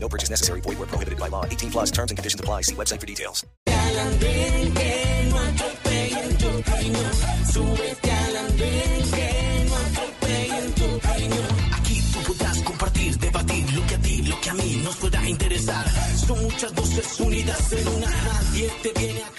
No 0.00 0.08
purchase 0.08 0.30
necessary. 0.30 0.62
Void 0.62 0.78
where 0.78 0.86
prohibited 0.86 1.18
by 1.18 1.28
law. 1.28 1.44
18 1.44 1.70
plus 1.70 1.90
terms 1.90 2.10
and 2.10 2.18
conditions 2.18 2.40
apply. 2.40 2.62
See 2.62 2.74
website 2.74 3.00
for 3.00 3.06
details. 3.06 3.44
Muchas 16.58 16.74
voces 16.74 17.20
unidas 17.20 17.72
en 17.72 17.88
una. 17.88 18.08
Viene 18.52 19.22
a. 19.22 19.37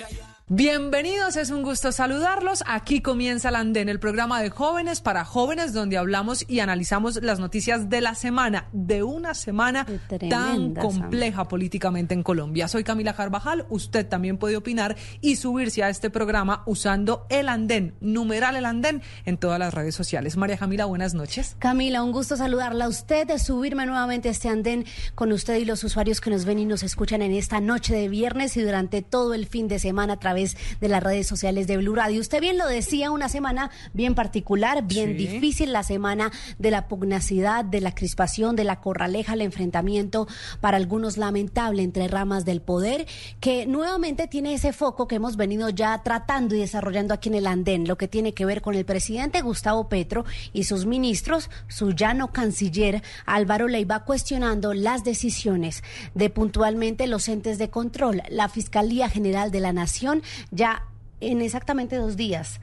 Bienvenidos, 0.51 1.35
es 1.35 1.51
un 1.51 1.61
gusto 1.61 1.91
saludarlos. 1.91 2.63
Aquí 2.65 3.01
comienza 3.01 3.49
el 3.49 3.55
Andén, 3.55 3.87
el 3.87 3.99
programa 3.99 4.41
de 4.41 4.49
jóvenes 4.49 4.99
para 4.99 5.23
jóvenes 5.23 5.73
donde 5.73 5.95
hablamos 5.95 6.43
y 6.47 6.59
analizamos 6.59 7.21
las 7.21 7.39
noticias 7.39 7.87
de 7.87 8.01
la 8.01 8.15
semana, 8.15 8.67
de 8.71 9.03
una 9.03 9.35
semana 9.35 9.85
tan 10.27 10.73
compleja 10.73 11.47
políticamente 11.47 12.15
en 12.15 12.23
Colombia. 12.23 12.67
Soy 12.67 12.83
Camila 12.83 13.13
Carvajal, 13.13 13.67
usted 13.69 14.07
también 14.07 14.39
puede 14.39 14.57
opinar 14.57 14.97
y 15.21 15.35
subirse 15.35 15.83
a 15.83 15.89
este 15.89 16.09
programa 16.09 16.63
usando 16.65 17.27
el 17.29 17.47
Andén, 17.47 17.93
numeral 17.99 18.55
el 18.55 18.65
Andén 18.65 19.03
en 19.25 19.37
todas 19.37 19.59
las 19.59 19.71
redes 19.75 19.93
sociales. 19.93 20.35
María 20.35 20.57
Camila, 20.57 20.85
buenas 20.85 21.13
noches. 21.13 21.57
Camila, 21.59 22.01
un 22.01 22.11
gusto 22.11 22.37
saludarla 22.37 22.85
a 22.85 22.89
usted, 22.89 23.27
de 23.27 23.37
subirme 23.37 23.85
nuevamente 23.85 24.29
a 24.29 24.31
este 24.31 24.49
Andén 24.49 24.85
con 25.13 25.31
usted 25.31 25.57
y 25.57 25.65
los 25.65 25.83
usuarios 25.83 26.21
que 26.21 26.31
nos 26.31 26.45
ven 26.45 26.57
y 26.57 26.65
nos 26.65 26.81
escuchan 26.81 27.21
en 27.21 27.33
esta 27.33 27.61
noche 27.61 27.93
de 27.93 28.09
viernes 28.09 28.57
y 28.57 28.63
durante 28.63 29.03
todo 29.03 29.35
el 29.35 29.45
fin 29.45 29.67
de 29.67 29.77
semana 29.77 30.13
a 30.13 30.17
través 30.17 30.38
de 30.79 30.87
las 30.87 31.03
redes 31.03 31.27
sociales 31.27 31.67
de 31.67 31.77
Blue 31.77 31.95
Radio. 31.95 32.21
Usted 32.21 32.41
bien 32.41 32.57
lo 32.57 32.67
decía, 32.67 33.11
una 33.11 33.29
semana 33.29 33.69
bien 33.93 34.15
particular, 34.15 34.83
bien 34.83 35.09
Sí. 35.09 35.27
difícil, 35.27 35.73
la 35.73 35.83
semana 35.83 36.31
de 36.57 36.71
la 36.71 36.87
pugnacidad, 36.87 37.65
de 37.65 37.81
la 37.81 37.93
crispación, 37.93 38.55
de 38.55 38.63
la 38.63 38.79
corraleja, 38.79 39.33
el 39.33 39.41
enfrentamiento 39.41 40.27
para 40.61 40.77
algunos 40.77 41.17
lamentable 41.17 41.83
entre 41.83 42.07
ramas 42.07 42.45
del 42.45 42.61
poder, 42.61 43.05
que 43.39 43.65
nuevamente 43.65 44.27
tiene 44.27 44.53
ese 44.53 44.73
foco 44.73 45.07
que 45.07 45.15
hemos 45.15 45.35
venido 45.35 45.69
ya 45.69 46.01
tratando 46.03 46.55
y 46.55 46.59
desarrollando 46.59 47.13
aquí 47.13 47.29
en 47.29 47.35
el 47.35 47.47
andén, 47.47 47.87
lo 47.87 47.97
que 47.97 48.07
tiene 48.07 48.33
que 48.33 48.45
ver 48.45 48.61
con 48.61 48.75
el 48.75 48.85
presidente 48.85 49.41
Gustavo 49.41 49.89
Petro 49.89 50.25
y 50.53 50.63
sus 50.63 50.85
ministros, 50.85 51.49
su 51.67 51.91
llano 51.91 52.31
canciller 52.31 53.01
Álvaro 53.25 53.67
Leiva, 53.67 54.03
cuestionando 54.05 54.73
las 54.73 55.03
decisiones 55.03 55.83
de 56.15 56.29
puntualmente 56.29 57.07
los 57.07 57.27
entes 57.27 57.57
de 57.57 57.69
control, 57.69 58.21
la 58.29 58.49
Fiscalía 58.49 59.09
General 59.09 59.51
de 59.51 59.59
la 59.59 59.73
Nación, 59.73 60.21
ya 60.51 60.83
en 61.21 61.41
exactamente 61.41 61.95
dos 61.97 62.17
días. 62.17 62.59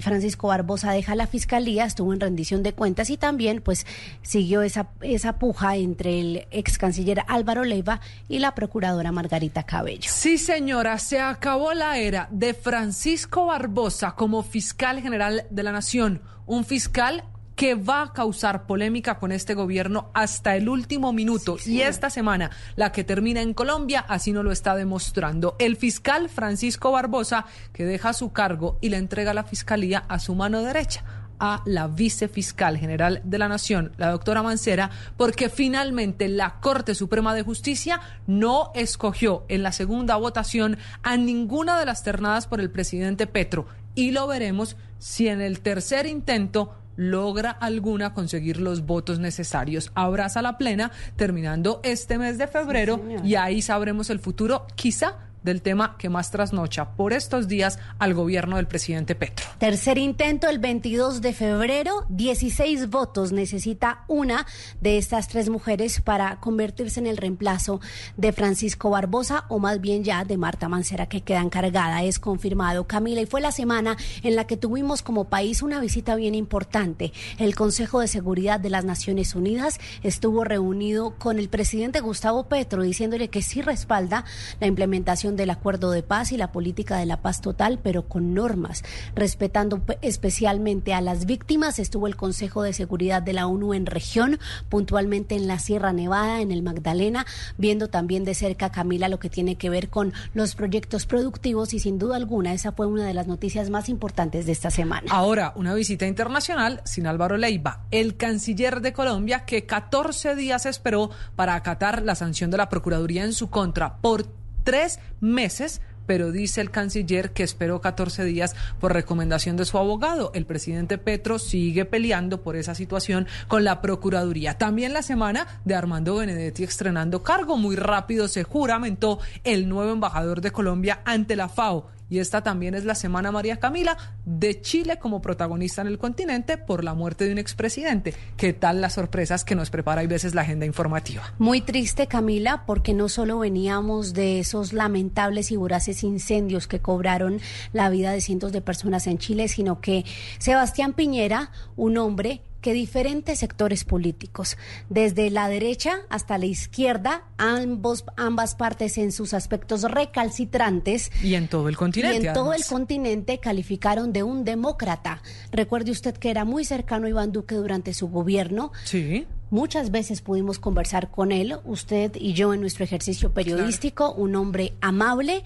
Francisco 0.00 0.48
Barbosa 0.48 0.92
deja 0.92 1.14
la 1.14 1.26
fiscalía, 1.26 1.84
estuvo 1.84 2.12
en 2.12 2.20
rendición 2.20 2.62
de 2.62 2.72
cuentas 2.72 3.10
y 3.10 3.16
también 3.16 3.62
pues 3.62 3.86
siguió 4.22 4.62
esa, 4.62 4.88
esa 5.00 5.38
puja 5.38 5.76
entre 5.76 6.20
el 6.20 6.46
ex 6.50 6.78
canciller 6.78 7.22
Álvaro 7.26 7.64
Leiva 7.64 8.00
y 8.28 8.38
la 8.38 8.54
procuradora 8.54 9.12
Margarita 9.12 9.62
Cabello. 9.62 10.10
Sí, 10.12 10.38
señora, 10.38 10.98
se 10.98 11.20
acabó 11.20 11.72
la 11.72 11.98
era 11.98 12.28
de 12.30 12.54
Francisco 12.54 13.46
Barbosa 13.46 14.14
como 14.14 14.42
fiscal 14.42 15.00
general 15.00 15.46
de 15.50 15.62
la 15.62 15.72
Nación, 15.72 16.22
un 16.46 16.64
fiscal 16.64 17.24
que 17.58 17.74
va 17.74 18.02
a 18.02 18.12
causar 18.12 18.66
polémica 18.66 19.18
con 19.18 19.32
este 19.32 19.54
gobierno 19.54 20.12
hasta 20.14 20.54
el 20.54 20.68
último 20.68 21.12
minuto. 21.12 21.56
y 21.66 21.80
esta 21.80 22.08
semana, 22.08 22.52
la 22.76 22.92
que 22.92 23.02
termina 23.02 23.42
en 23.42 23.52
Colombia, 23.52 24.04
así 24.06 24.32
no 24.32 24.44
lo 24.44 24.52
está 24.52 24.76
demostrando. 24.76 25.56
El 25.58 25.74
fiscal 25.76 26.28
Francisco 26.28 26.92
Barbosa, 26.92 27.46
que 27.72 27.84
deja 27.84 28.12
su 28.12 28.32
cargo 28.32 28.78
y 28.80 28.90
le 28.90 28.96
entrega 28.96 29.34
la 29.34 29.42
fiscalía 29.42 30.04
a 30.08 30.20
su 30.20 30.36
mano 30.36 30.62
derecha 30.62 31.02
a 31.40 31.62
la 31.66 31.88
vicefiscal 31.88 32.78
general 32.78 33.22
de 33.24 33.38
la 33.38 33.48
Nación, 33.48 33.92
la 33.96 34.12
doctora 34.12 34.44
Mancera, 34.44 34.90
porque 35.16 35.48
finalmente 35.48 36.28
la 36.28 36.60
Corte 36.60 36.94
Suprema 36.94 37.34
de 37.34 37.42
Justicia 37.42 38.00
no 38.28 38.70
escogió 38.76 39.44
en 39.48 39.64
la 39.64 39.72
segunda 39.72 40.14
votación 40.14 40.78
a 41.02 41.16
ninguna 41.16 41.78
de 41.78 41.86
las 41.86 42.04
ternadas 42.04 42.46
por 42.46 42.60
el 42.60 42.70
presidente 42.70 43.26
Petro. 43.26 43.66
Y 43.96 44.12
lo 44.12 44.28
veremos 44.28 44.76
si 45.00 45.26
en 45.26 45.40
el 45.40 45.58
tercer 45.58 46.06
intento 46.06 46.72
logra 46.98 47.52
alguna 47.52 48.12
conseguir 48.12 48.60
los 48.60 48.84
votos 48.84 49.20
necesarios. 49.20 49.92
Abraza 49.94 50.42
la 50.42 50.58
plena 50.58 50.90
terminando 51.14 51.80
este 51.84 52.18
mes 52.18 52.38
de 52.38 52.48
febrero 52.48 53.00
y 53.24 53.36
ahí 53.36 53.62
sabremos 53.62 54.10
el 54.10 54.18
futuro, 54.18 54.66
quizá 54.74 55.27
del 55.42 55.62
tema 55.62 55.96
que 55.98 56.08
más 56.08 56.30
trasnocha 56.30 56.96
por 56.96 57.12
estos 57.12 57.48
días 57.48 57.78
al 57.98 58.14
gobierno 58.14 58.56
del 58.56 58.66
presidente 58.66 59.14
Petro. 59.14 59.46
Tercer 59.58 59.98
intento 59.98 60.48
el 60.48 60.58
22 60.58 61.20
de 61.20 61.32
febrero, 61.32 62.04
16 62.08 62.90
votos 62.90 63.32
necesita 63.32 64.04
una 64.08 64.46
de 64.80 64.98
estas 64.98 65.28
tres 65.28 65.48
mujeres 65.48 66.00
para 66.00 66.40
convertirse 66.40 67.00
en 67.00 67.06
el 67.06 67.16
reemplazo 67.16 67.80
de 68.16 68.32
Francisco 68.32 68.90
Barbosa 68.90 69.44
o 69.48 69.58
más 69.58 69.80
bien 69.80 70.04
ya 70.04 70.24
de 70.24 70.36
Marta 70.36 70.68
Mancera 70.68 71.06
que 71.06 71.22
queda 71.22 71.40
encargada, 71.40 72.02
es 72.02 72.18
confirmado 72.18 72.86
Camila 72.86 73.20
y 73.20 73.26
fue 73.26 73.40
la 73.40 73.52
semana 73.52 73.96
en 74.22 74.36
la 74.36 74.46
que 74.46 74.56
tuvimos 74.56 75.02
como 75.02 75.24
país 75.24 75.62
una 75.62 75.80
visita 75.80 76.14
bien 76.16 76.34
importante. 76.34 77.12
El 77.38 77.54
Consejo 77.54 78.00
de 78.00 78.08
Seguridad 78.08 78.60
de 78.60 78.70
las 78.70 78.84
Naciones 78.84 79.34
Unidas 79.34 79.78
estuvo 80.02 80.44
reunido 80.44 81.16
con 81.18 81.38
el 81.38 81.48
presidente 81.48 82.00
Gustavo 82.00 82.48
Petro 82.48 82.82
diciéndole 82.82 83.28
que 83.28 83.42
sí 83.42 83.62
respalda 83.62 84.24
la 84.60 84.66
implementación 84.66 85.27
del 85.36 85.50
acuerdo 85.50 85.90
de 85.90 86.02
paz 86.02 86.32
y 86.32 86.36
la 86.36 86.52
política 86.52 86.96
de 86.98 87.06
la 87.06 87.18
paz 87.22 87.40
total, 87.40 87.78
pero 87.82 88.08
con 88.08 88.34
normas, 88.34 88.82
respetando 89.14 89.80
pe- 89.80 89.98
especialmente 90.02 90.94
a 90.94 91.00
las 91.00 91.26
víctimas. 91.26 91.78
Estuvo 91.78 92.06
el 92.06 92.16
Consejo 92.16 92.62
de 92.62 92.72
Seguridad 92.72 93.22
de 93.22 93.32
la 93.32 93.46
ONU 93.46 93.74
en 93.74 93.86
región, 93.86 94.38
puntualmente 94.68 95.34
en 95.34 95.46
la 95.48 95.58
Sierra 95.58 95.92
Nevada, 95.92 96.40
en 96.40 96.52
el 96.52 96.62
Magdalena, 96.62 97.26
viendo 97.56 97.88
también 97.88 98.24
de 98.24 98.34
cerca, 98.34 98.70
Camila, 98.70 99.08
lo 99.08 99.18
que 99.18 99.30
tiene 99.30 99.56
que 99.56 99.70
ver 99.70 99.88
con 99.88 100.12
los 100.34 100.54
proyectos 100.54 101.06
productivos 101.06 101.74
y 101.74 101.78
sin 101.80 101.98
duda 101.98 102.16
alguna 102.16 102.52
esa 102.52 102.72
fue 102.72 102.86
una 102.86 103.04
de 103.06 103.14
las 103.14 103.26
noticias 103.26 103.70
más 103.70 103.88
importantes 103.88 104.46
de 104.46 104.52
esta 104.52 104.70
semana. 104.70 105.10
Ahora, 105.10 105.52
una 105.56 105.74
visita 105.74 106.06
internacional 106.06 106.80
sin 106.84 107.06
Álvaro 107.06 107.36
Leiva, 107.36 107.84
el 107.90 108.16
canciller 108.16 108.80
de 108.80 108.92
Colombia, 108.92 109.44
que 109.44 109.66
14 109.66 110.34
días 110.36 110.66
esperó 110.66 111.10
para 111.36 111.54
acatar 111.54 112.02
la 112.02 112.14
sanción 112.14 112.50
de 112.50 112.56
la 112.56 112.68
Procuraduría 112.68 113.24
en 113.24 113.32
su 113.32 113.50
contra 113.50 113.96
por 113.96 114.26
tres 114.68 115.00
meses. 115.22 115.80
Pero 116.04 116.30
dice 116.30 116.60
el 116.62 116.70
canciller 116.70 117.32
que 117.32 117.42
esperó 117.42 117.80
14 117.82 118.24
días 118.24 118.54
por 118.80 118.94
recomendación 118.94 119.56
de 119.56 119.66
su 119.66 119.76
abogado. 119.76 120.30
El 120.34 120.46
presidente 120.46 120.96
Petro 120.96 121.38
sigue 121.38 121.84
peleando 121.84 122.42
por 122.42 122.56
esa 122.56 122.74
situación 122.74 123.26
con 123.46 123.62
la 123.64 123.82
Procuraduría. 123.82 124.56
También 124.56 124.94
la 124.94 125.02
semana 125.02 125.46
de 125.66 125.74
Armando 125.74 126.16
Benedetti 126.16 126.64
estrenando 126.64 127.22
cargo. 127.22 127.58
Muy 127.58 127.76
rápido 127.76 128.26
se 128.28 128.42
juramentó 128.42 129.18
el 129.44 129.68
nuevo 129.68 129.92
embajador 129.92 130.40
de 130.40 130.50
Colombia 130.50 131.00
ante 131.04 131.36
la 131.36 131.50
FAO. 131.50 131.90
Y 132.10 132.20
esta 132.20 132.42
también 132.42 132.74
es 132.74 132.84
la 132.84 132.94
semana, 132.94 133.30
María 133.32 133.58
Camila, 133.58 133.96
de 134.24 134.60
Chile 134.60 134.98
como 134.98 135.20
protagonista 135.20 135.82
en 135.82 135.88
el 135.88 135.98
continente 135.98 136.56
por 136.56 136.84
la 136.84 136.94
muerte 136.94 137.24
de 137.24 137.32
un 137.32 137.38
expresidente. 137.38 138.14
¿Qué 138.36 138.52
tal 138.52 138.80
las 138.80 138.94
sorpresas 138.94 139.44
que 139.44 139.54
nos 139.54 139.70
prepara 139.70 140.02
y 140.02 140.06
veces 140.06 140.34
la 140.34 140.42
agenda 140.42 140.66
informativa? 140.66 141.34
Muy 141.38 141.60
triste, 141.60 142.06
Camila, 142.06 142.64
porque 142.66 142.94
no 142.94 143.08
solo 143.08 143.38
veníamos 143.38 144.14
de 144.14 144.40
esos 144.40 144.72
lamentables 144.72 145.50
y 145.50 145.56
voraces 145.56 146.02
incendios 146.02 146.66
que 146.66 146.80
cobraron 146.80 147.40
la 147.72 147.90
vida 147.90 148.12
de 148.12 148.20
cientos 148.20 148.52
de 148.52 148.60
personas 148.60 149.06
en 149.06 149.18
Chile, 149.18 149.48
sino 149.48 149.80
que 149.80 150.04
Sebastián 150.38 150.94
Piñera, 150.94 151.50
un 151.76 151.98
hombre 151.98 152.42
que 152.60 152.72
diferentes 152.72 153.38
sectores 153.38 153.84
políticos, 153.84 154.56
desde 154.88 155.30
la 155.30 155.48
derecha 155.48 155.98
hasta 156.08 156.38
la 156.38 156.46
izquierda, 156.46 157.24
ambos, 157.36 158.04
ambas 158.16 158.54
partes 158.54 158.98
en 158.98 159.12
sus 159.12 159.34
aspectos 159.34 159.82
recalcitrantes, 159.82 161.10
Y 161.22 161.34
en 161.34 161.48
todo 161.48 161.68
el 161.68 161.76
continente. 161.76 162.22
y 162.22 162.26
en 162.26 162.32
todo 162.34 162.52
el 162.52 162.64
continente 162.64 163.38
calificaron 163.38 164.12
de 164.12 164.22
un 164.22 164.44
demócrata. 164.44 165.22
Recuerde 165.52 165.90
usted 165.90 166.16
que 166.16 166.30
era 166.30 166.44
muy 166.44 166.64
cercano 166.64 167.06
a 167.06 167.10
Iván 167.10 167.32
Duque 167.32 167.54
durante 167.54 167.94
su 167.94 168.08
gobierno. 168.08 168.72
Sí. 168.84 169.26
Muchas 169.50 169.90
veces 169.90 170.20
pudimos 170.20 170.58
conversar 170.58 171.10
con 171.10 171.32
él, 171.32 171.56
usted 171.64 172.12
y 172.16 172.34
yo 172.34 172.52
en 172.52 172.60
nuestro 172.60 172.84
ejercicio 172.84 173.32
periodístico, 173.32 174.12
un 174.12 174.36
hombre 174.36 174.74
amable, 174.82 175.42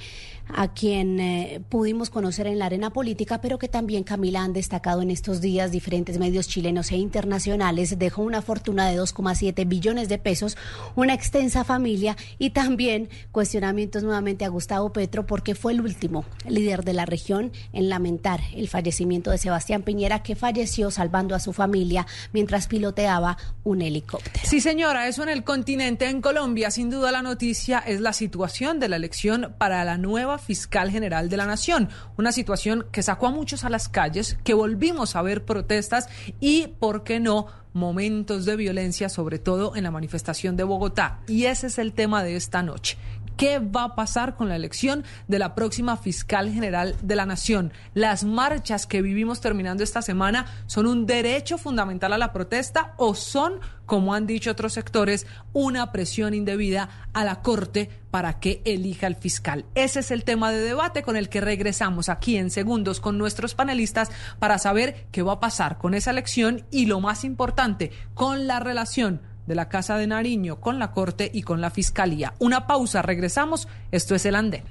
a 0.54 0.72
quien 0.72 1.20
eh, 1.20 1.60
pudimos 1.68 2.10
conocer 2.10 2.46
en 2.46 2.58
la 2.58 2.66
arena 2.66 2.90
política, 2.90 3.40
pero 3.40 3.58
que 3.58 3.68
también 3.68 4.04
Camila 4.04 4.42
han 4.42 4.52
destacado 4.52 5.02
en 5.02 5.10
estos 5.10 5.40
días 5.40 5.70
diferentes 5.70 6.18
medios 6.18 6.48
chilenos 6.48 6.90
e 6.92 6.96
internacionales. 6.96 7.98
Dejó 7.98 8.22
una 8.22 8.42
fortuna 8.42 8.88
de 8.88 8.98
2,7 8.98 9.66
billones 9.66 10.08
de 10.08 10.18
pesos, 10.18 10.56
una 10.94 11.14
extensa 11.14 11.64
familia 11.64 12.16
y 12.38 12.50
también 12.50 13.08
cuestionamientos 13.30 14.02
nuevamente 14.02 14.44
a 14.44 14.48
Gustavo 14.48 14.92
Petro 14.92 15.26
porque 15.26 15.54
fue 15.54 15.72
el 15.72 15.80
último 15.80 16.24
líder 16.48 16.84
de 16.84 16.92
la 16.92 17.06
región 17.06 17.52
en 17.72 17.88
lamentar 17.88 18.40
el 18.54 18.68
fallecimiento 18.68 19.30
de 19.30 19.38
Sebastián 19.38 19.82
Piñera, 19.82 20.22
que 20.22 20.36
falleció 20.36 20.90
salvando 20.90 21.34
a 21.34 21.40
su 21.40 21.52
familia 21.52 22.06
mientras 22.32 22.66
piloteaba 22.66 23.36
un 23.64 23.82
helicóptero. 23.82 24.40
Sí, 24.44 24.60
señora, 24.60 25.08
eso 25.08 25.22
en 25.22 25.28
el 25.28 25.44
continente, 25.44 26.08
en 26.08 26.20
Colombia, 26.20 26.70
sin 26.70 26.90
duda 26.90 27.10
la 27.12 27.22
noticia 27.22 27.78
es 27.78 28.00
la 28.00 28.12
situación 28.12 28.80
de 28.80 28.88
la 28.88 28.96
elección 28.96 29.54
para 29.58 29.84
la 29.84 29.98
nueva 29.98 30.38
fiscal 30.42 30.90
general 30.90 31.28
de 31.28 31.36
la 31.36 31.46
nación. 31.46 31.88
Una 32.18 32.32
situación 32.32 32.86
que 32.92 33.02
sacó 33.02 33.28
a 33.28 33.30
muchos 33.30 33.64
a 33.64 33.70
las 33.70 33.88
calles, 33.88 34.36
que 34.44 34.54
volvimos 34.54 35.16
a 35.16 35.22
ver 35.22 35.44
protestas 35.44 36.08
y, 36.40 36.68
¿por 36.78 37.04
qué 37.04 37.20
no?, 37.20 37.46
momentos 37.72 38.44
de 38.44 38.56
violencia, 38.56 39.08
sobre 39.08 39.38
todo 39.38 39.76
en 39.76 39.84
la 39.84 39.90
manifestación 39.90 40.56
de 40.56 40.64
Bogotá. 40.64 41.20
Y 41.26 41.44
ese 41.44 41.68
es 41.68 41.78
el 41.78 41.94
tema 41.94 42.22
de 42.22 42.36
esta 42.36 42.62
noche. 42.62 42.98
¿Qué 43.36 43.58
va 43.58 43.84
a 43.84 43.94
pasar 43.94 44.36
con 44.36 44.48
la 44.48 44.56
elección 44.56 45.04
de 45.26 45.38
la 45.38 45.54
próxima 45.54 45.96
fiscal 45.96 46.52
general 46.52 46.94
de 47.02 47.16
la 47.16 47.26
Nación? 47.26 47.72
Las 47.94 48.24
marchas 48.24 48.86
que 48.86 49.02
vivimos 49.02 49.40
terminando 49.40 49.82
esta 49.82 50.02
semana 50.02 50.46
son 50.66 50.86
un 50.86 51.06
derecho 51.06 51.56
fundamental 51.56 52.12
a 52.12 52.18
la 52.18 52.32
protesta 52.32 52.94
o 52.98 53.14
son, 53.14 53.54
como 53.92 54.14
han 54.14 54.26
dicho 54.26 54.50
otros 54.50 54.72
sectores, 54.72 55.26
una 55.52 55.92
presión 55.92 56.32
indebida 56.32 56.88
a 57.12 57.26
la 57.26 57.42
Corte 57.42 57.90
para 58.10 58.40
que 58.40 58.62
elija 58.64 59.06
al 59.06 59.16
fiscal. 59.16 59.66
Ese 59.74 60.00
es 60.00 60.10
el 60.10 60.24
tema 60.24 60.50
de 60.50 60.60
debate 60.62 61.02
con 61.02 61.14
el 61.14 61.28
que 61.28 61.42
regresamos 61.42 62.08
aquí 62.08 62.38
en 62.38 62.50
segundos 62.50 63.00
con 63.00 63.18
nuestros 63.18 63.54
panelistas 63.54 64.10
para 64.38 64.56
saber 64.56 65.08
qué 65.12 65.20
va 65.20 65.34
a 65.34 65.40
pasar 65.40 65.76
con 65.76 65.92
esa 65.92 66.10
elección 66.10 66.64
y 66.70 66.86
lo 66.86 67.00
más 67.00 67.22
importante, 67.22 67.92
con 68.14 68.46
la 68.46 68.60
relación 68.60 69.20
de 69.46 69.56
la 69.56 69.68
Casa 69.68 69.98
de 69.98 70.06
Nariño 70.06 70.58
con 70.58 70.78
la 70.78 70.92
Corte 70.92 71.30
y 71.30 71.42
con 71.42 71.60
la 71.60 71.68
Fiscalía. 71.68 72.32
Una 72.38 72.66
pausa, 72.66 73.02
regresamos. 73.02 73.68
Esto 73.90 74.14
es 74.14 74.24
el 74.24 74.36
andén. 74.36 74.64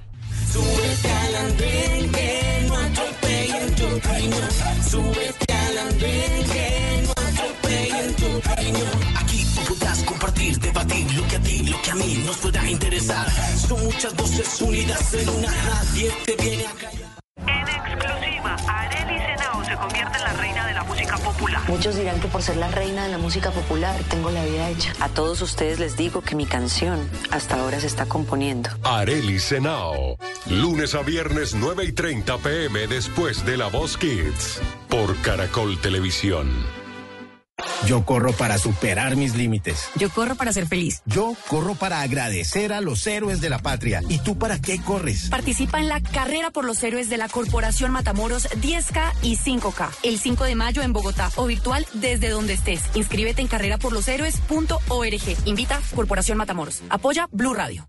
Que 6.52 7.02
no 7.06 7.21
atropellen 7.72 8.14
tu. 8.16 8.26
Aquí 9.18 9.46
podrás 9.68 10.02
compartir, 10.04 10.58
debatir 10.58 11.12
lo 11.14 11.26
que 11.28 11.36
a 11.36 11.40
ti, 11.40 11.62
lo 11.62 11.82
que 11.82 11.90
a 11.90 11.94
mí 11.94 12.22
nos 12.24 12.36
pueda 12.38 12.68
interesar. 12.68 13.26
Son 13.56 13.82
muchas 13.84 14.14
voces 14.14 14.60
unidas 14.60 15.14
en 15.14 15.28
una. 15.28 15.48
Nadie 15.48 16.12
te 16.24 16.36
viene 16.36 16.66
a 16.66 16.72
callar. 16.72 17.12
En 17.46 17.68
exclusiva, 17.68 18.56
Arely 18.68 19.18
Senao 19.18 19.64
se 19.64 19.74
convierte 19.74 20.16
en 20.18 20.24
la 20.24 20.32
reina 20.34 20.66
de 20.66 20.74
la 20.74 20.84
música 20.84 21.16
popular. 21.18 21.62
Muchos 21.68 21.96
dirán 21.96 22.20
que 22.20 22.28
por 22.28 22.42
ser 22.42 22.56
la 22.56 22.68
reina 22.68 23.04
de 23.04 23.10
la 23.10 23.18
música 23.18 23.50
popular 23.50 23.96
tengo 24.08 24.30
la 24.30 24.44
vida 24.44 24.68
hecha. 24.70 24.92
A 25.00 25.08
todos 25.08 25.42
ustedes 25.42 25.78
les 25.78 25.96
digo 25.96 26.20
que 26.20 26.36
mi 26.36 26.46
canción 26.46 27.08
hasta 27.30 27.60
ahora 27.60 27.80
se 27.80 27.86
está 27.86 28.06
componiendo. 28.06 28.70
Areli 28.84 29.40
Senao. 29.40 30.16
Lunes 30.46 30.94
a 30.94 31.02
viernes 31.02 31.54
9 31.54 31.84
y 31.84 31.92
30 31.92 32.38
pm 32.38 32.86
después 32.86 33.44
de 33.44 33.56
La 33.56 33.68
Voz 33.68 33.96
Kids. 33.96 34.60
Por 34.88 35.16
Caracol 35.22 35.80
Televisión. 35.80 36.81
Yo 37.86 38.04
corro 38.04 38.32
para 38.32 38.58
superar 38.58 39.16
mis 39.16 39.34
límites. 39.34 39.88
Yo 39.96 40.10
corro 40.10 40.34
para 40.34 40.52
ser 40.52 40.66
feliz. 40.66 41.02
Yo 41.06 41.34
corro 41.48 41.74
para 41.74 42.00
agradecer 42.02 42.72
a 42.72 42.80
los 42.80 43.06
héroes 43.06 43.40
de 43.40 43.50
la 43.50 43.58
patria. 43.58 44.02
¿Y 44.08 44.18
tú 44.18 44.38
para 44.38 44.60
qué 44.60 44.80
corres? 44.80 45.28
Participa 45.30 45.80
en 45.80 45.88
la 45.88 46.00
carrera 46.00 46.50
por 46.50 46.64
los 46.64 46.82
héroes 46.82 47.08
de 47.08 47.18
la 47.18 47.28
Corporación 47.28 47.90
Matamoros 47.92 48.48
10K 48.50 49.12
y 49.22 49.36
5K. 49.36 49.88
El 50.02 50.18
5 50.18 50.44
de 50.44 50.54
mayo 50.54 50.82
en 50.82 50.92
Bogotá 50.92 51.30
o 51.36 51.46
virtual 51.46 51.86
desde 51.94 52.28
donde 52.28 52.54
estés. 52.54 52.82
Inscríbete 52.94 53.42
en 53.42 53.48
carreraporloshéroes.org. 53.48 55.36
Invita 55.44 55.80
Corporación 55.94 56.38
Matamoros. 56.38 56.82
Apoya 56.88 57.28
Blue 57.32 57.54
Radio. 57.54 57.88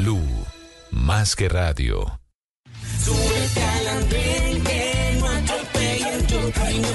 Blue, 0.00 0.46
más 0.90 1.36
que 1.36 1.46
radio. 1.50 2.18
Súbete 3.04 3.62
al 3.62 3.88
andén 3.88 4.64
que 4.64 5.16
no 5.18 5.26
atropellen 5.26 6.26
tu 6.26 6.38
reino. 6.58 6.88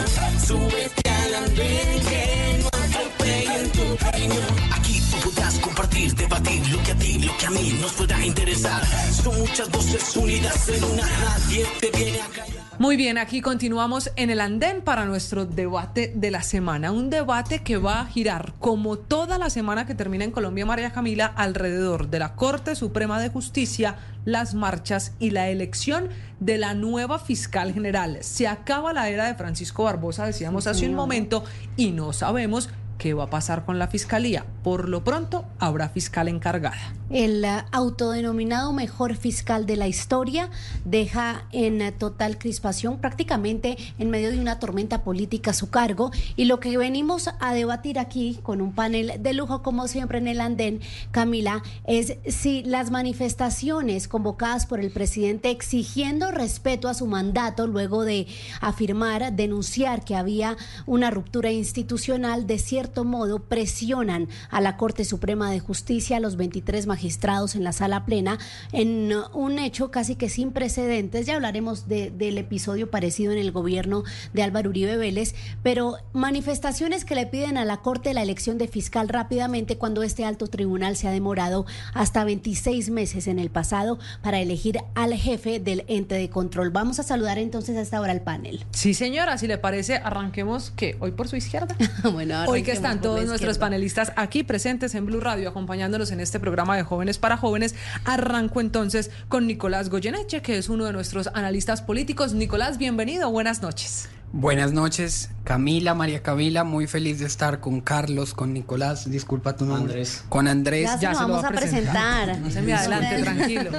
Súbete 0.48 1.10
al 1.10 1.36
andén 1.36 2.00
que 2.10 2.60
no 2.62 2.68
atropellen 2.68 3.72
tu 3.74 3.86
reino. 4.06 4.36
Aquí 4.74 5.00
tú 5.12 5.30
podrás 5.30 5.54
compartir, 5.60 6.16
debatir 6.16 6.68
lo 6.70 6.82
que 6.82 6.92
a 6.94 6.96
ti, 6.96 7.20
lo 7.20 7.38
que 7.38 7.46
a 7.46 7.52
mí 7.52 7.78
nos 7.80 7.92
pueda 7.94 8.26
interesar. 8.26 8.82
Son 9.24 9.38
muchas 9.38 9.70
voces 9.70 10.16
unidas 10.16 10.68
en 10.70 10.84
una. 10.84 11.04
Nadie 11.04 11.68
te 11.80 11.92
viene 11.92 12.22
a 12.22 12.28
callar. 12.30 12.65
Muy 12.78 12.98
bien, 12.98 13.18
aquí 13.18 13.40
continuamos 13.40 14.12
en 14.18 14.30
el 14.30 14.42
andén 14.42 14.82
para 14.82 15.06
nuestro 15.06 15.46
debate 15.46 16.12
de 16.14 16.30
la 16.30 16.44
semana. 16.44 16.92
Un 16.92 17.10
debate 17.10 17.60
que 17.60 17.78
va 17.78 18.02
a 18.02 18.06
girar, 18.06 18.54
como 18.60 18.98
toda 18.98 19.38
la 19.38 19.50
semana 19.50 19.86
que 19.86 19.96
termina 19.96 20.26
en 20.26 20.32
Colombia, 20.32 20.66
María 20.66 20.92
Camila, 20.92 21.26
alrededor 21.26 22.10
de 22.10 22.20
la 22.20 22.36
Corte 22.36 22.76
Suprema 22.76 23.22
de 23.22 23.30
Justicia, 23.30 23.96
las 24.26 24.56
marchas 24.56 25.14
y 25.20 25.30
la 25.30 25.48
elección 25.48 26.10
de 26.42 26.58
la 26.58 26.74
nueva 26.74 27.18
fiscal 27.18 27.72
general. 27.74 28.18
Se 28.20 28.46
acaba 28.46 28.92
la 28.92 29.08
era 29.08 29.26
de 29.26 29.36
Francisco 29.36 29.86
Barbosa, 29.86 30.26
decíamos 30.26 30.68
hace 30.68 30.86
un 30.86 30.96
momento, 30.96 31.46
y 31.78 31.92
no 31.92 32.12
sabemos 32.12 32.70
qué 32.98 33.14
va 33.14 33.26
a 33.26 33.30
pasar 33.30 33.66
con 33.66 33.80
la 33.80 33.88
fiscalía. 33.88 34.46
Por 34.64 34.90
lo 34.90 35.04
pronto, 35.04 35.46
habrá 35.60 35.90
fiscal 35.90 36.28
encargada. 36.28 36.94
El 37.10 37.44
uh, 37.44 37.68
autodenominado 37.72 38.74
mejor 38.74 39.16
fiscal 39.16 39.66
de 39.66 39.76
la 39.76 39.88
historia 39.88 40.50
deja 40.86 41.46
en 41.52 41.82
uh, 41.82 41.92
total 41.92 42.40
crispación, 42.40 42.98
prácticamente 43.00 43.78
en 44.00 44.10
medio 44.10 44.32
de 44.32 44.40
una 44.40 44.60
tormenta 44.60 45.04
política, 45.04 45.54
su 45.54 45.70
cargo. 45.70 46.12
Y 46.36 46.46
lo 46.46 46.60
que 46.60 46.78
venimos 46.78 47.30
a 47.40 47.54
debatir 47.54 48.00
aquí 48.00 48.40
con 48.42 48.62
un 48.62 48.74
panel 48.74 49.14
de 49.20 49.34
lujo, 49.34 49.62
como 49.62 49.88
siempre 49.88 50.18
en 50.18 50.28
el 50.28 50.42
andén, 50.42 50.82
Camila, 51.12 51.62
es 51.86 52.18
si 52.28 52.64
las 52.64 52.90
manifestaciones 52.90 54.08
convocadas 54.08 54.66
por 54.66 54.80
el 54.80 54.92
presidente 54.92 55.52
exigiendo 55.52 56.32
respeto 56.32 56.88
a 56.88 56.94
su 56.94 57.06
mandato 57.06 57.68
luego 57.68 58.04
de 58.04 58.28
afirmar, 58.62 59.34
denunciar 59.34 60.04
que 60.04 60.16
había 60.16 60.58
una 60.86 61.12
ruptura 61.12 61.52
institucional, 61.52 62.48
de 62.48 62.58
cierto 62.86 63.04
modo 63.04 63.40
presionan 63.40 64.28
a 64.52 64.62
la 64.62 64.78
Corte 64.78 65.06
Suprema 65.06 65.50
de 65.50 65.60
Justicia, 65.60 66.18
a 66.18 66.20
los 66.20 66.36
23 66.36 66.86
magistrados 66.86 67.56
en 67.56 67.64
la 67.64 67.72
sala 67.72 68.06
plena, 68.06 68.38
en 68.74 69.12
un 69.34 69.58
hecho 69.58 69.90
casi 69.90 70.16
que 70.16 70.30
sin 70.30 70.52
precedentes. 70.52 71.26
Ya 71.26 71.34
hablaremos 71.34 71.88
de- 71.88 72.12
del 72.12 72.38
episodio 72.38 72.92
parecido 72.92 73.32
en 73.32 73.40
el 73.40 73.52
gobierno 73.52 74.04
de 74.34 74.44
Álvaro 74.44 74.70
Uribe 74.70 74.98
Vélez, 74.98 75.34
pero 75.64 75.96
manifestaciones 76.14 77.06
que 77.06 77.16
le 77.16 77.26
piden 77.26 77.58
a 77.58 77.66
la 77.66 77.78
Corte 77.78 78.14
la 78.14 78.22
elección 78.22 78.60
de 78.60 78.68
fiscal 78.68 79.10
rápidamente 79.10 79.80
cuando 79.80 80.04
este 80.04 80.24
alto 80.24 80.46
tribunal 80.46 80.96
se 80.96 81.08
ha 81.08 81.12
demorado 81.12 81.66
hasta 81.96 82.24
26 82.24 82.92
meses 82.92 83.26
en 83.28 83.40
el 83.40 83.50
pasado 83.50 83.98
para 84.22 84.40
elegir 84.40 84.78
al 84.94 85.16
jefe 85.16 85.60
del 85.60 85.86
ente 85.88 86.14
de 86.14 86.30
control. 86.30 86.70
Vamos 86.70 87.00
a 87.00 87.04
saludar 87.04 87.40
entonces 87.40 87.78
a 87.78 87.82
esta 87.82 88.00
hora 88.00 88.12
al 88.12 88.22
panel. 88.22 88.64
Sí, 88.70 88.94
señora, 88.94 89.40
si 89.40 89.48
le 89.48 89.58
parece, 89.58 89.96
arranquemos 89.96 90.70
que 90.76 90.98
hoy 91.00 91.10
por 91.12 91.28
su 91.28 91.36
izquierda. 91.36 91.76
bueno, 92.14 92.36
Hoy 92.48 92.62
que 92.62 92.75
están 92.76 93.02
todos 93.02 93.26
nuestros 93.26 93.58
panelistas 93.58 94.12
aquí 94.16 94.44
presentes 94.44 94.96
en 94.96 95.06
Blue 95.06 95.22
Radio, 95.22 95.50
acompañándonos 95.50 96.12
en 96.12 96.20
este 96.20 96.40
programa 96.40 96.76
de 96.76 96.84
Jóvenes 96.84 97.18
para 97.18 97.38
Jóvenes, 97.38 97.74
arranco 98.04 98.62
entonces 98.62 99.12
con 99.30 99.48
Nicolás 99.48 99.90
Goyeneche, 99.90 100.42
que 100.42 100.58
es 100.58 100.70
uno 100.70 100.86
de 100.86 100.94
nuestros 100.94 101.28
analistas 101.34 101.82
políticos. 101.82 102.34
Nicolás, 102.34 102.78
bienvenido, 102.78 103.32
buenas 103.32 103.62
noches. 103.62 104.10
Buenas 104.34 104.74
noches, 104.74 105.30
Camila, 105.46 105.94
María 105.94 106.22
Camila, 106.22 106.66
muy 106.66 106.88
feliz 106.88 107.20
de 107.20 107.26
estar 107.26 107.62
con 107.62 107.80
Carlos, 107.80 108.34
con 108.34 108.54
Nicolás, 108.54 109.10
disculpa 109.10 109.56
tu 109.56 109.66
nombre. 109.66 110.04
Con 110.28 110.50
Andrés. 110.50 110.90
Ya 111.00 111.14
se 111.14 111.22
lo 111.22 111.30
vamos 111.30 111.46
va 111.46 111.48
a 111.48 111.52
presentar. 111.52 112.40
No 112.40 112.52
se 112.52 112.62
me 112.62 112.74
adelante, 112.74 113.22
tranquilo. 113.22 113.72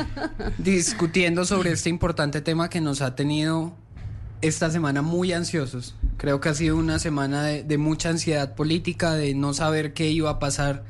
discutiendo 0.57 1.45
sobre 1.45 1.73
este 1.73 1.91
importante 1.91 2.41
tema 2.41 2.71
que 2.71 2.81
nos 2.81 3.03
ha 3.03 3.15
tenido 3.15 3.75
esta 4.43 4.71
semana 4.71 5.03
muy 5.03 5.33
ansiosos. 5.33 5.95
Creo 6.17 6.41
que 6.41 6.49
ha 6.49 6.55
sido 6.55 6.77
una 6.77 6.99
semana 6.99 7.43
de, 7.45 7.63
de 7.63 7.79
mucha 7.79 8.11
ansiedad 8.11 8.55
política, 8.55 9.15
de 9.15 9.35
no 9.35 9.55
saber 9.55 9.93
qué 9.93 10.11
iba 10.11 10.31
a 10.31 10.39
pasar 10.39 10.85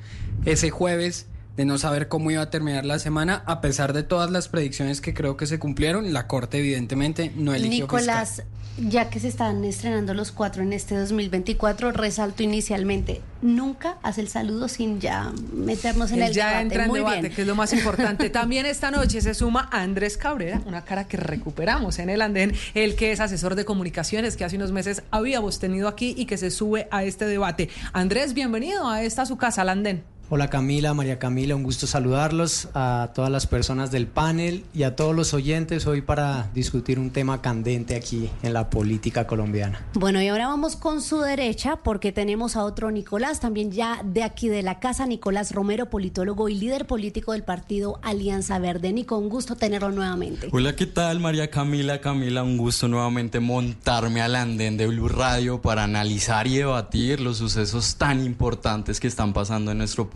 ese 0.45 0.71
jueves, 0.71 1.27
de 1.57 1.65
no 1.65 1.79
saber 1.79 2.09
cómo 2.09 2.31
iba 2.31 2.43
a 2.43 2.51
terminar 2.51 2.85
la 2.85 2.99
semana, 2.99 3.43
a 3.47 3.61
pesar 3.61 3.93
de 3.93 4.03
todas 4.03 4.31
las 4.31 4.49
predicciones 4.49 5.01
que 5.01 5.15
creo 5.15 5.37
que 5.37 5.47
se 5.47 5.59
cumplieron, 5.59 6.13
la 6.13 6.27
Corte 6.27 6.59
evidentemente 6.59 7.33
no 7.35 7.55
eligió 7.55 7.85
Nicolás, 7.85 8.43
fiscal. 8.77 8.91
ya 8.91 9.09
que 9.09 9.21
se 9.21 9.29
están 9.29 9.65
estrenando 9.65 10.13
los 10.13 10.33
cuatro 10.33 10.63
en 10.63 10.73
este 10.75 10.95
2024, 10.97 11.93
resalto 11.93 12.43
inicialmente, 12.43 13.23
nunca 13.41 13.97
hace 14.03 14.21
el 14.21 14.29
saludo 14.29 14.69
sin 14.69 15.01
ya 15.01 15.33
meternos 15.55 16.11
en 16.11 16.19
Él 16.23 16.29
el 16.29 16.35
ya 16.35 16.47
debate. 16.49 16.63
entra 16.63 16.83
en 16.85 16.89
Muy 16.91 16.99
debate, 17.01 17.21
bien. 17.23 17.35
que 17.35 17.41
es 17.43 17.47
lo 17.49 17.55
más 17.55 17.73
importante. 17.73 18.29
También 18.29 18.67
esta 18.67 18.91
noche 18.91 19.21
se 19.23 19.33
suma 19.33 19.69
Andrés 19.73 20.19
Cabrera, 20.19 20.61
una 20.67 20.85
cara 20.85 21.09
que 21.09 21.17
recuperamos 21.17 21.99
en 21.99 22.11
el 22.11 22.21
andén, 22.21 22.53
el 22.75 22.97
que 22.97 23.13
es 23.13 23.21
asesor 23.21 23.55
de 23.55 23.65
comunicaciones 23.65 24.37
que 24.37 24.45
hace 24.45 24.57
unos 24.57 24.73
meses 24.73 25.03
habíamos 25.11 25.59
tenido 25.59 25.89
aquí 25.89 26.15
y 26.19 26.27
que 26.27 26.37
se 26.37 26.51
sube 26.51 26.87
a 26.91 27.03
este 27.05 27.25
debate. 27.25 27.71
Andrés, 27.95 28.35
bienvenido 28.35 28.89
a 28.91 29.03
esta 29.03 29.25
su 29.25 29.37
casa, 29.39 29.63
al 29.63 29.71
andén. 29.71 30.05
Hola 30.29 30.51
Camila, 30.51 30.93
María 30.93 31.21
Camila, 31.21 31.55
un 31.55 31.63
gusto 31.63 31.87
saludarlos 31.87 32.67
a 32.75 33.11
todas 33.15 33.31
las 33.31 33.47
personas 33.47 33.93
del 33.93 34.09
panel 34.09 34.65
y 34.75 34.83
a 34.83 34.97
todos 34.97 35.15
los 35.15 35.33
oyentes 35.35 35.87
hoy 35.87 36.01
para 36.01 36.51
discutir 36.53 36.99
un 36.99 37.11
tema 37.11 37.41
candente 37.41 37.95
aquí 37.95 38.29
en 38.43 38.53
la 38.53 38.69
política 38.69 39.29
colombiana. 39.29 39.87
Bueno, 39.95 40.21
y 40.21 40.27
ahora 40.27 40.49
vamos 40.49 40.75
con 40.75 41.01
su 41.01 41.21
derecha 41.21 41.77
porque 41.77 42.11
tenemos 42.11 42.57
a 42.57 42.65
otro 42.65 42.91
Nicolás, 42.91 43.39
también 43.39 43.71
ya 43.71 44.03
de 44.03 44.25
aquí 44.25 44.49
de 44.49 44.65
la 44.65 44.81
casa, 44.81 45.07
Nicolás 45.07 45.53
Romero, 45.53 45.91
politólogo 45.91 46.49
y 46.49 46.57
líder 46.57 46.89
político 46.89 47.31
del 47.31 47.45
partido 47.45 48.01
Alianza 48.03 48.59
Verde. 48.59 48.93
Nico, 48.93 49.17
un 49.19 49.29
gusto 49.29 49.55
tenerlo 49.55 49.93
nuevamente. 49.93 50.49
Hola, 50.51 50.75
¿qué 50.75 50.87
tal 50.87 51.21
María 51.21 51.53
Camila? 51.53 52.01
Camila, 52.01 52.43
un 52.43 52.57
gusto 52.57 52.89
nuevamente 52.89 53.39
montarme 53.39 54.23
al 54.23 54.35
andén 54.35 54.77
de 54.77 54.89
Blue 54.89 55.07
Radio 55.07 55.63
para 55.63 55.85
analizar 55.85 56.49
y 56.49 56.57
debatir 56.57 57.21
los 57.21 57.37
sucesos 57.37 57.95
tan 57.95 58.25
importantes 58.25 58.99
que 58.99 59.07
están 59.07 59.33
pasando 59.33 59.71
en 59.71 59.79
nuestro 59.79 60.11
país 60.11 60.16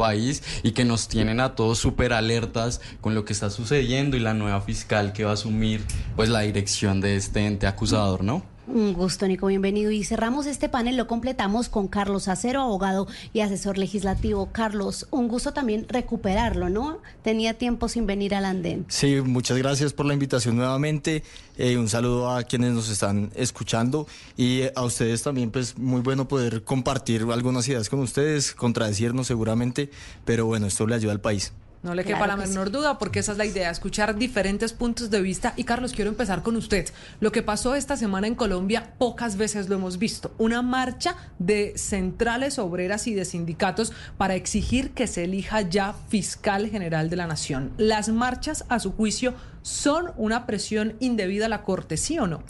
y 0.63 0.73
que 0.73 0.85
nos 0.85 1.09
tienen 1.09 1.41
a 1.41 1.55
todos 1.55 1.79
súper 1.79 2.13
alertas 2.13 2.81
con 3.01 3.15
lo 3.15 3.25
que 3.25 3.33
está 3.33 3.51
sucediendo 3.51 4.17
y 4.17 4.21
la 4.21 4.35
nueva 4.35 4.61
fiscal 4.61 5.13
que 5.13 5.25
va 5.25 5.31
a 5.31 5.35
asumir 5.35 5.85
pues 6.17 6.29
la 6.29 6.41
dirección 6.41 7.01
de 7.01 7.17
este 7.17 7.47
ente 7.47 7.67
acusador, 7.67 8.25
¿no? 8.25 8.43
Un 8.73 8.93
gusto, 8.93 9.27
Nico, 9.27 9.49
bienvenido. 9.49 9.91
Y 9.91 10.05
cerramos 10.05 10.47
este 10.47 10.69
panel, 10.69 10.97
lo 10.97 11.09
completamos 11.09 11.69
con 11.69 11.89
Carlos 11.89 12.29
Acero, 12.29 12.61
abogado 12.61 13.09
y 13.33 13.41
asesor 13.41 13.79
legislativo. 13.79 14.51
Carlos, 14.53 15.09
un 15.11 15.27
gusto 15.27 15.53
también 15.53 15.87
recuperarlo, 15.89 16.69
¿no? 16.69 16.99
Tenía 17.23 17.55
tiempo 17.55 17.89
sin 17.89 18.07
venir 18.07 18.33
al 18.33 18.45
andén. 18.45 18.87
Sí, 18.89 19.21
muchas 19.23 19.59
gracias 19.59 19.93
por 19.93 20.07
la 20.07 20.15
invitación 20.15 20.57
nuevamente. 20.57 21.25
Eh, 21.59 21.77
un 21.79 21.89
saludo 21.89 22.31
a 22.31 22.45
quienes 22.45 22.73
nos 22.73 22.89
están 22.91 23.33
escuchando 23.35 24.07
y 24.37 24.63
a 24.77 24.83
ustedes 24.85 25.25
también, 25.25 25.51
pues 25.51 25.77
muy 25.77 26.01
bueno 26.01 26.29
poder 26.29 26.63
compartir 26.63 27.27
algunas 27.33 27.67
ideas 27.67 27.89
con 27.89 27.99
ustedes, 27.99 28.55
contradecirnos 28.55 29.27
seguramente, 29.27 29.91
pero 30.25 30.47
bueno, 30.47 30.69
esto 30.69 30.87
le 30.87 30.95
ayuda 30.95 31.11
al 31.13 31.21
país. 31.21 31.53
No 31.83 31.95
le 31.95 32.05
quepa 32.05 32.19
Claro 32.19 32.37
la 32.37 32.47
menor 32.47 32.71
duda, 32.71 32.99
porque 32.99 33.21
esa 33.21 33.33
es 33.33 33.39
la 33.39 33.47
idea, 33.47 33.71
escuchar 33.71 34.17
diferentes 34.17 34.75
puntos 34.75 35.09
de 35.09 35.23
vista. 35.23 35.55
Y 35.57 35.65
Carlos, 35.65 35.93
quiero 35.93 36.11
empezar 36.11 36.43
con 36.43 36.57
usted. 36.57 36.87
Lo 37.21 37.33
que 37.33 37.43
pasó 37.43 37.75
esta 37.75 37.97
semana 37.97 38.27
en 38.27 38.35
Colombia, 38.35 38.93
pocas 38.99 39.37
veces 39.37 39.71
lo 39.71 39.77
hemos 39.77 39.99
visto. 39.99 40.35
Una 40.37 40.61
marcha 40.61 41.17
de 41.39 41.73
centrales 41.77 42.59
obreras 42.59 43.07
y 43.07 43.15
de 43.15 43.25
sindicatos 43.25 43.93
para 44.19 44.35
exigir 44.35 44.91
que 44.91 45.07
se 45.07 45.25
elija 45.25 45.63
ya 45.63 45.95
fiscal 46.09 46.69
general 46.69 47.09
de 47.09 47.17
la 47.17 47.27
nación. 47.27 47.73
Las 47.79 48.11
marchas, 48.11 48.67
a 48.69 48.79
su 48.79 48.93
juicio, 48.93 49.35
son 49.63 50.13
una 50.17 50.47
presión 50.47 50.95
indebida 51.01 51.47
a 51.47 51.49
la 51.49 51.63
Corte, 51.63 51.97
¿sí 51.97 52.19
o 52.19 52.27
no? 52.27 52.43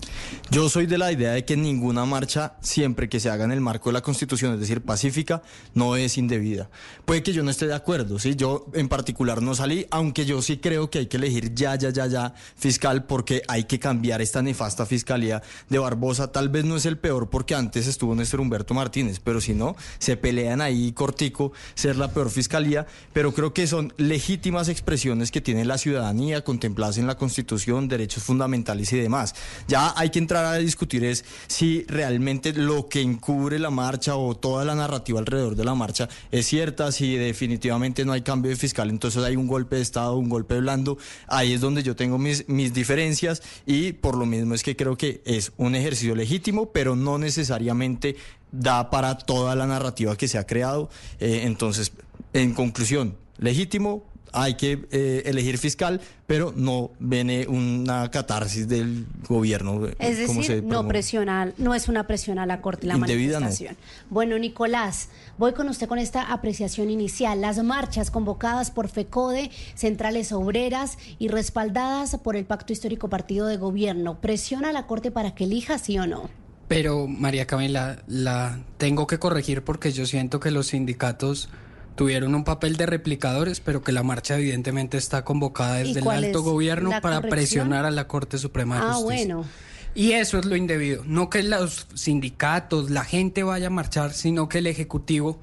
Yo 0.51 0.69
soy 0.69 0.87
de 0.87 0.99
la 0.99 1.13
idea 1.13 1.33
de 1.33 1.45
que 1.45 1.57
ninguna 1.57 2.05
marcha, 2.05 2.55
siempre 2.61 3.09
que 3.09 3.21
se 3.21 3.31
haga 3.31 3.45
en 3.45 3.53
el 3.53 3.61
marco 3.61 3.89
de 3.89 3.95
la 3.95 4.03
Constitución, 4.03 4.55
es 4.55 4.61
decir, 4.61 4.83
pacífica, 4.83 5.43
no 5.75 5.97
es 5.97 6.19
indebida. 6.19 6.71
Puede 7.05 7.23
que 7.23 7.33
yo 7.33 7.43
no 7.43 7.51
esté 7.51 7.67
de 7.67 7.75
acuerdo, 7.75 8.19
¿sí? 8.19 8.37
Yo 8.37 8.67
en 8.75 8.89
particular 8.89 9.43
no 9.43 9.55
salí, 9.55 9.87
aunque 9.91 10.25
yo 10.25 10.43
sí 10.43 10.59
creo 10.59 10.91
que 10.91 11.01
hay 11.01 11.07
que 11.07 11.17
elegir 11.17 11.55
ya, 11.55 11.75
ya, 11.77 11.91
ya, 11.91 12.07
ya 12.07 12.35
fiscal 12.57 13.05
porque 13.05 13.43
hay 13.49 13.65
que 13.65 13.79
cambiar 13.79 14.23
esta 14.23 14.43
nefasta 14.43 14.87
fiscalía 14.87 15.43
de 15.69 15.79
Barbosa. 15.79 16.33
Tal 16.33 16.49
vez 16.49 16.65
no 16.65 16.77
es 16.77 16.87
el 16.87 16.99
peor 16.99 17.31
porque 17.31 17.55
antes 17.55 17.87
estuvo 17.87 18.15
Néstor 18.15 18.41
Humberto 18.41 18.75
Martínez, 18.75 19.21
pero 19.23 19.41
si 19.41 19.55
no, 19.55 19.77
se 19.99 20.17
pelean 20.17 20.61
ahí 20.61 20.93
cortico 20.93 21.53
ser 21.75 21.97
la 21.97 22.13
peor 22.13 22.31
fiscalía, 22.31 22.87
pero 23.13 23.33
creo 23.33 23.53
que 23.53 23.67
son 23.67 23.93
legítimas 23.97 24.69
expresiones 24.69 25.31
que 25.31 25.41
tiene 25.41 25.65
la 25.65 25.79
ciudadanía 25.79 26.43
contempladas 26.45 26.99
en 27.01 27.07
la 27.07 27.17
Constitución, 27.17 27.89
derechos 27.89 28.23
fundamentales 28.23 28.93
y 28.93 28.99
demás. 28.99 29.35
Ya 29.67 29.93
hay 29.97 30.11
que 30.11 30.19
entrar 30.19 30.45
a 30.45 30.55
discutir 30.55 31.05
es 31.05 31.25
si 31.49 31.85
realmente 31.89 32.53
lo 32.53 32.89
que 32.89 33.01
encubre 33.01 33.59
la 33.59 33.71
marcha 33.71 34.17
o 34.17 34.37
toda 34.37 34.65
la 34.65 34.75
narrativa 34.75 35.19
alrededor 35.19 35.57
de 35.57 35.65
la 35.65 35.75
marcha 35.75 36.09
es 36.31 36.47
cierta, 36.47 36.93
si 36.93 37.17
definitivamente 37.17 38.05
no 38.05 38.13
hay 38.13 38.23
cambio 38.23 38.51
de 38.51 38.57
fiscal, 38.57 38.91
entonces 38.91 39.23
hay 39.23 39.37
un 39.37 39.47
golpe 39.47 39.77
de 39.77 39.83
Estado, 39.83 40.17
un 40.17 40.29
golpe 40.29 40.59
blando. 40.61 40.99
Ahí 41.27 41.53
es 41.53 41.61
donde 41.61 41.83
yo 41.83 41.97
tengo 41.97 42.19
mis, 42.19 42.49
mis 42.49 42.73
diferencias 42.73 43.43
y 43.67 43.93
por 43.93 44.17
lo 44.17 44.27
mismo 44.27 44.55
es 44.55 44.63
que 44.63 44.77
creo 44.77 44.97
que 44.97 45.23
es 45.25 45.53
un 45.57 45.75
ejercicio 45.75 46.15
legítimo, 46.15 46.71
pero 46.73 46.97
no 46.97 47.19
necesariamente 47.19 48.17
da 48.53 48.91
para 48.91 49.17
toda 49.19 49.55
la 49.55 49.67
narrativa 49.67 50.17
que 50.17 50.29
se 50.29 50.39
ha 50.39 50.47
creado. 50.47 50.91
Eh, 51.19 51.43
entonces, 51.45 51.93
en 52.33 52.55
conclusión, 52.55 53.17
legítimo, 53.39 54.05
hay 54.33 54.55
que 54.55 54.87
eh, 54.91 55.23
elegir 55.27 55.59
fiscal, 55.59 56.01
pero 56.27 56.53
no 56.57 56.91
viene 56.99 57.47
una 57.49 58.11
catarsis 58.11 58.69
del 58.69 59.07
gobierno. 59.29 59.87
eh, 59.87 59.95
Es 59.99 60.19
decir, 60.19 60.63
no 60.65 60.87
presiona, 60.87 61.53
no 61.59 61.75
es 61.75 61.89
una 61.89 62.07
presión 62.07 62.39
a 62.39 62.47
la 62.47 62.61
Corte 62.61 62.87
la 62.87 62.95
Indebida, 62.95 63.35
no. 63.35 63.47
manifestación. 63.47 63.77
Bueno, 64.09 64.39
Nicolás, 64.39 65.09
voy 65.39 65.53
con 65.53 65.69
usted 65.69 65.89
con 65.89 65.99
esta 65.99 66.33
apreciación 66.33 66.91
inicial. 66.91 67.41
Las 67.41 67.63
marchas 67.63 68.11
convocadas 68.11 68.71
por 68.71 68.89
FECODE, 68.89 69.51
centrales 69.75 70.33
obreras 70.33 70.99
y 71.19 71.29
respaldadas 71.29 72.17
por 72.19 72.37
el 72.37 72.45
Pacto 72.45 72.73
Histórico 72.73 73.09
Partido 73.09 73.47
de 73.47 73.57
Gobierno, 73.57 74.21
¿presiona 74.21 74.71
a 74.71 74.73
la 74.73 74.87
Corte 74.87 75.11
para 75.11 75.35
que 75.35 75.45
elija 75.45 75.79
sí 75.79 75.99
o 75.99 76.07
no? 76.07 76.31
Pero 76.69 77.09
María 77.09 77.47
Camila, 77.47 78.01
la 78.07 78.61
tengo 78.79 79.09
que 79.09 79.19
corregir 79.19 79.63
porque 79.65 79.91
yo 79.91 80.07
siento 80.07 80.39
que 80.39 80.53
los 80.53 80.69
sindicatos 80.69 81.49
tuvieron 81.97 82.35
un 82.35 82.45
papel 82.45 82.77
de 82.77 82.87
replicadores, 82.87 83.61
pero 83.61 83.83
que 83.83 83.93
la 83.93 84.03
marcha 84.03 84.37
evidentemente 84.39 84.97
está 84.97 85.25
convocada 85.25 85.83
¿Y 85.83 85.89
desde 85.93 86.01
el 86.01 86.09
alto 86.09 86.43
gobierno 86.43 86.91
para 86.91 87.17
corrección? 87.17 87.31
presionar 87.31 87.85
a 87.85 87.91
la 87.91 88.07
Corte 88.09 88.39
Suprema 88.39 88.77
de 88.77 88.83
Ah, 88.83 88.95
Justicia. 88.95 89.35
bueno. 89.37 89.49
Y 89.95 90.13
eso 90.13 90.39
es 90.39 90.45
lo 90.47 90.55
indebido. 90.57 91.03
No 91.05 91.29
que 91.31 91.43
los 91.43 91.89
sindicatos, 91.95 92.91
la 92.91 93.05
gente 93.05 93.43
vaya 93.43 93.67
a 93.67 93.71
marchar, 93.71 94.13
sino 94.13 94.49
que 94.49 94.59
el 94.59 94.67
Ejecutivo 94.69 95.41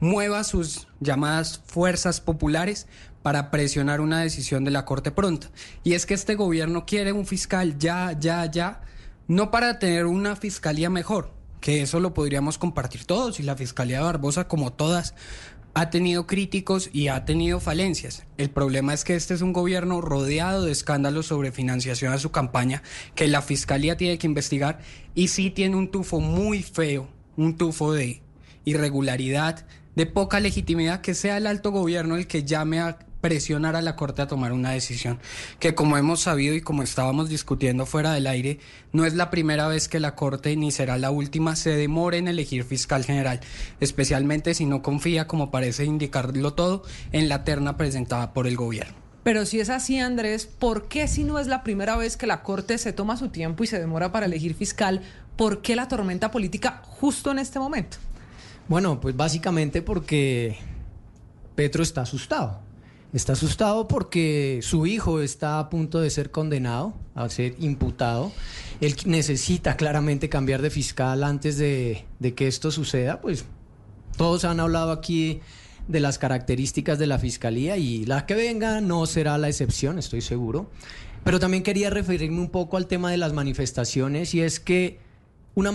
mueva 0.00 0.44
sus 0.44 0.88
llamadas 1.00 1.60
fuerzas 1.66 2.20
populares 2.20 2.86
para 3.22 3.50
presionar 3.50 4.00
una 4.00 4.20
decisión 4.20 4.64
de 4.64 4.70
la 4.72 4.84
Corte 4.84 5.12
pronta. 5.12 5.50
Y 5.84 5.92
es 5.92 6.06
que 6.06 6.14
este 6.14 6.34
gobierno 6.34 6.86
quiere 6.86 7.12
un 7.12 7.26
fiscal 7.26 7.78
ya, 7.78 8.16
ya, 8.18 8.50
ya, 8.50 8.80
no 9.28 9.50
para 9.50 9.78
tener 9.78 10.06
una 10.06 10.34
fiscalía 10.36 10.90
mejor, 10.90 11.30
que 11.60 11.82
eso 11.82 12.00
lo 12.00 12.14
podríamos 12.14 12.58
compartir 12.58 13.04
todos, 13.04 13.38
y 13.38 13.44
la 13.44 13.54
Fiscalía 13.54 13.98
de 13.98 14.02
Barbosa, 14.04 14.48
como 14.48 14.72
todas, 14.72 15.14
ha 15.74 15.90
tenido 15.90 16.26
críticos 16.26 16.90
y 16.92 17.08
ha 17.08 17.24
tenido 17.24 17.60
falencias. 17.60 18.24
El 18.36 18.50
problema 18.50 18.92
es 18.92 19.04
que 19.04 19.14
este 19.14 19.34
es 19.34 19.40
un 19.40 19.52
gobierno 19.52 20.00
rodeado 20.00 20.64
de 20.64 20.72
escándalos 20.72 21.26
sobre 21.26 21.52
financiación 21.52 22.12
a 22.12 22.18
su 22.18 22.30
campaña 22.30 22.82
que 23.14 23.26
la 23.28 23.42
fiscalía 23.42 23.96
tiene 23.96 24.18
que 24.18 24.26
investigar 24.26 24.80
y 25.14 25.28
sí 25.28 25.50
tiene 25.50 25.76
un 25.76 25.90
tufo 25.90 26.20
muy 26.20 26.62
feo, 26.62 27.08
un 27.36 27.56
tufo 27.56 27.92
de 27.92 28.22
irregularidad, 28.64 29.66
de 29.96 30.06
poca 30.06 30.40
legitimidad, 30.40 31.00
que 31.00 31.14
sea 31.14 31.36
el 31.36 31.46
alto 31.46 31.70
gobierno 31.70 32.16
el 32.16 32.26
que 32.26 32.44
llame 32.44 32.80
a 32.80 32.98
presionar 33.22 33.76
a 33.76 33.80
la 33.80 33.96
Corte 33.96 34.20
a 34.20 34.26
tomar 34.26 34.52
una 34.52 34.72
decisión 34.72 35.18
que 35.58 35.74
como 35.74 35.96
hemos 35.96 36.20
sabido 36.20 36.54
y 36.54 36.60
como 36.60 36.82
estábamos 36.82 37.30
discutiendo 37.30 37.86
fuera 37.86 38.12
del 38.12 38.26
aire, 38.26 38.58
no 38.92 39.06
es 39.06 39.14
la 39.14 39.30
primera 39.30 39.68
vez 39.68 39.88
que 39.88 40.00
la 40.00 40.14
Corte 40.14 40.54
ni 40.56 40.70
será 40.70 40.98
la 40.98 41.10
última 41.10 41.56
se 41.56 41.70
demore 41.70 42.18
en 42.18 42.28
elegir 42.28 42.64
fiscal 42.64 43.04
general, 43.04 43.40
especialmente 43.80 44.52
si 44.52 44.66
no 44.66 44.82
confía, 44.82 45.26
como 45.26 45.50
parece 45.50 45.86
indicarlo 45.86 46.52
todo, 46.52 46.82
en 47.12 47.30
la 47.30 47.44
terna 47.44 47.78
presentada 47.78 48.34
por 48.34 48.46
el 48.46 48.56
gobierno. 48.56 48.94
Pero 49.22 49.46
si 49.46 49.60
es 49.60 49.70
así, 49.70 50.00
Andrés, 50.00 50.46
¿por 50.46 50.88
qué 50.88 51.06
si 51.06 51.22
no 51.22 51.38
es 51.38 51.46
la 51.46 51.62
primera 51.62 51.96
vez 51.96 52.16
que 52.16 52.26
la 52.26 52.42
Corte 52.42 52.76
se 52.76 52.92
toma 52.92 53.16
su 53.16 53.28
tiempo 53.28 53.62
y 53.62 53.68
se 53.68 53.78
demora 53.78 54.10
para 54.10 54.26
elegir 54.26 54.54
fiscal, 54.54 55.00
por 55.36 55.62
qué 55.62 55.76
la 55.76 55.86
tormenta 55.86 56.32
política 56.32 56.82
justo 56.84 57.30
en 57.30 57.38
este 57.38 57.60
momento? 57.60 57.98
Bueno, 58.66 59.00
pues 59.00 59.16
básicamente 59.16 59.80
porque 59.80 60.58
Petro 61.54 61.84
está 61.84 62.02
asustado. 62.02 62.60
Está 63.12 63.34
asustado 63.34 63.88
porque 63.88 64.60
su 64.62 64.86
hijo 64.86 65.20
está 65.20 65.58
a 65.58 65.68
punto 65.68 66.00
de 66.00 66.08
ser 66.08 66.30
condenado, 66.30 66.94
a 67.14 67.28
ser 67.28 67.54
imputado. 67.58 68.32
Él 68.80 68.96
necesita 69.04 69.76
claramente 69.76 70.30
cambiar 70.30 70.62
de 70.62 70.70
fiscal 70.70 71.22
antes 71.22 71.58
de, 71.58 72.06
que 72.34 72.48
esto 72.48 72.70
suceda. 72.70 73.20
Pues 73.20 73.44
todos 74.16 74.46
han 74.46 74.60
hablado 74.60 74.92
aquí 74.92 75.40
de 75.88 76.00
las 76.00 76.18
características 76.18 76.98
de 76.98 77.06
la 77.06 77.18
fiscalía 77.18 77.76
y 77.76 78.06
la 78.06 78.24
que 78.24 78.34
venga 78.34 78.80
no 78.80 79.04
será 79.04 79.36
la 79.36 79.48
excepción, 79.48 79.98
estoy 79.98 80.22
seguro. 80.22 80.70
Pero 81.22 81.38
también 81.38 81.62
quería 81.62 81.90
referirme 81.90 82.40
un 82.40 82.48
poco 82.48 82.78
al 82.78 82.86
tema 82.86 83.10
de 83.10 83.18
las 83.18 83.34
manifestaciones 83.34 84.32
y 84.34 84.40
es 84.40 84.58
que 84.58 85.00
una 85.54 85.70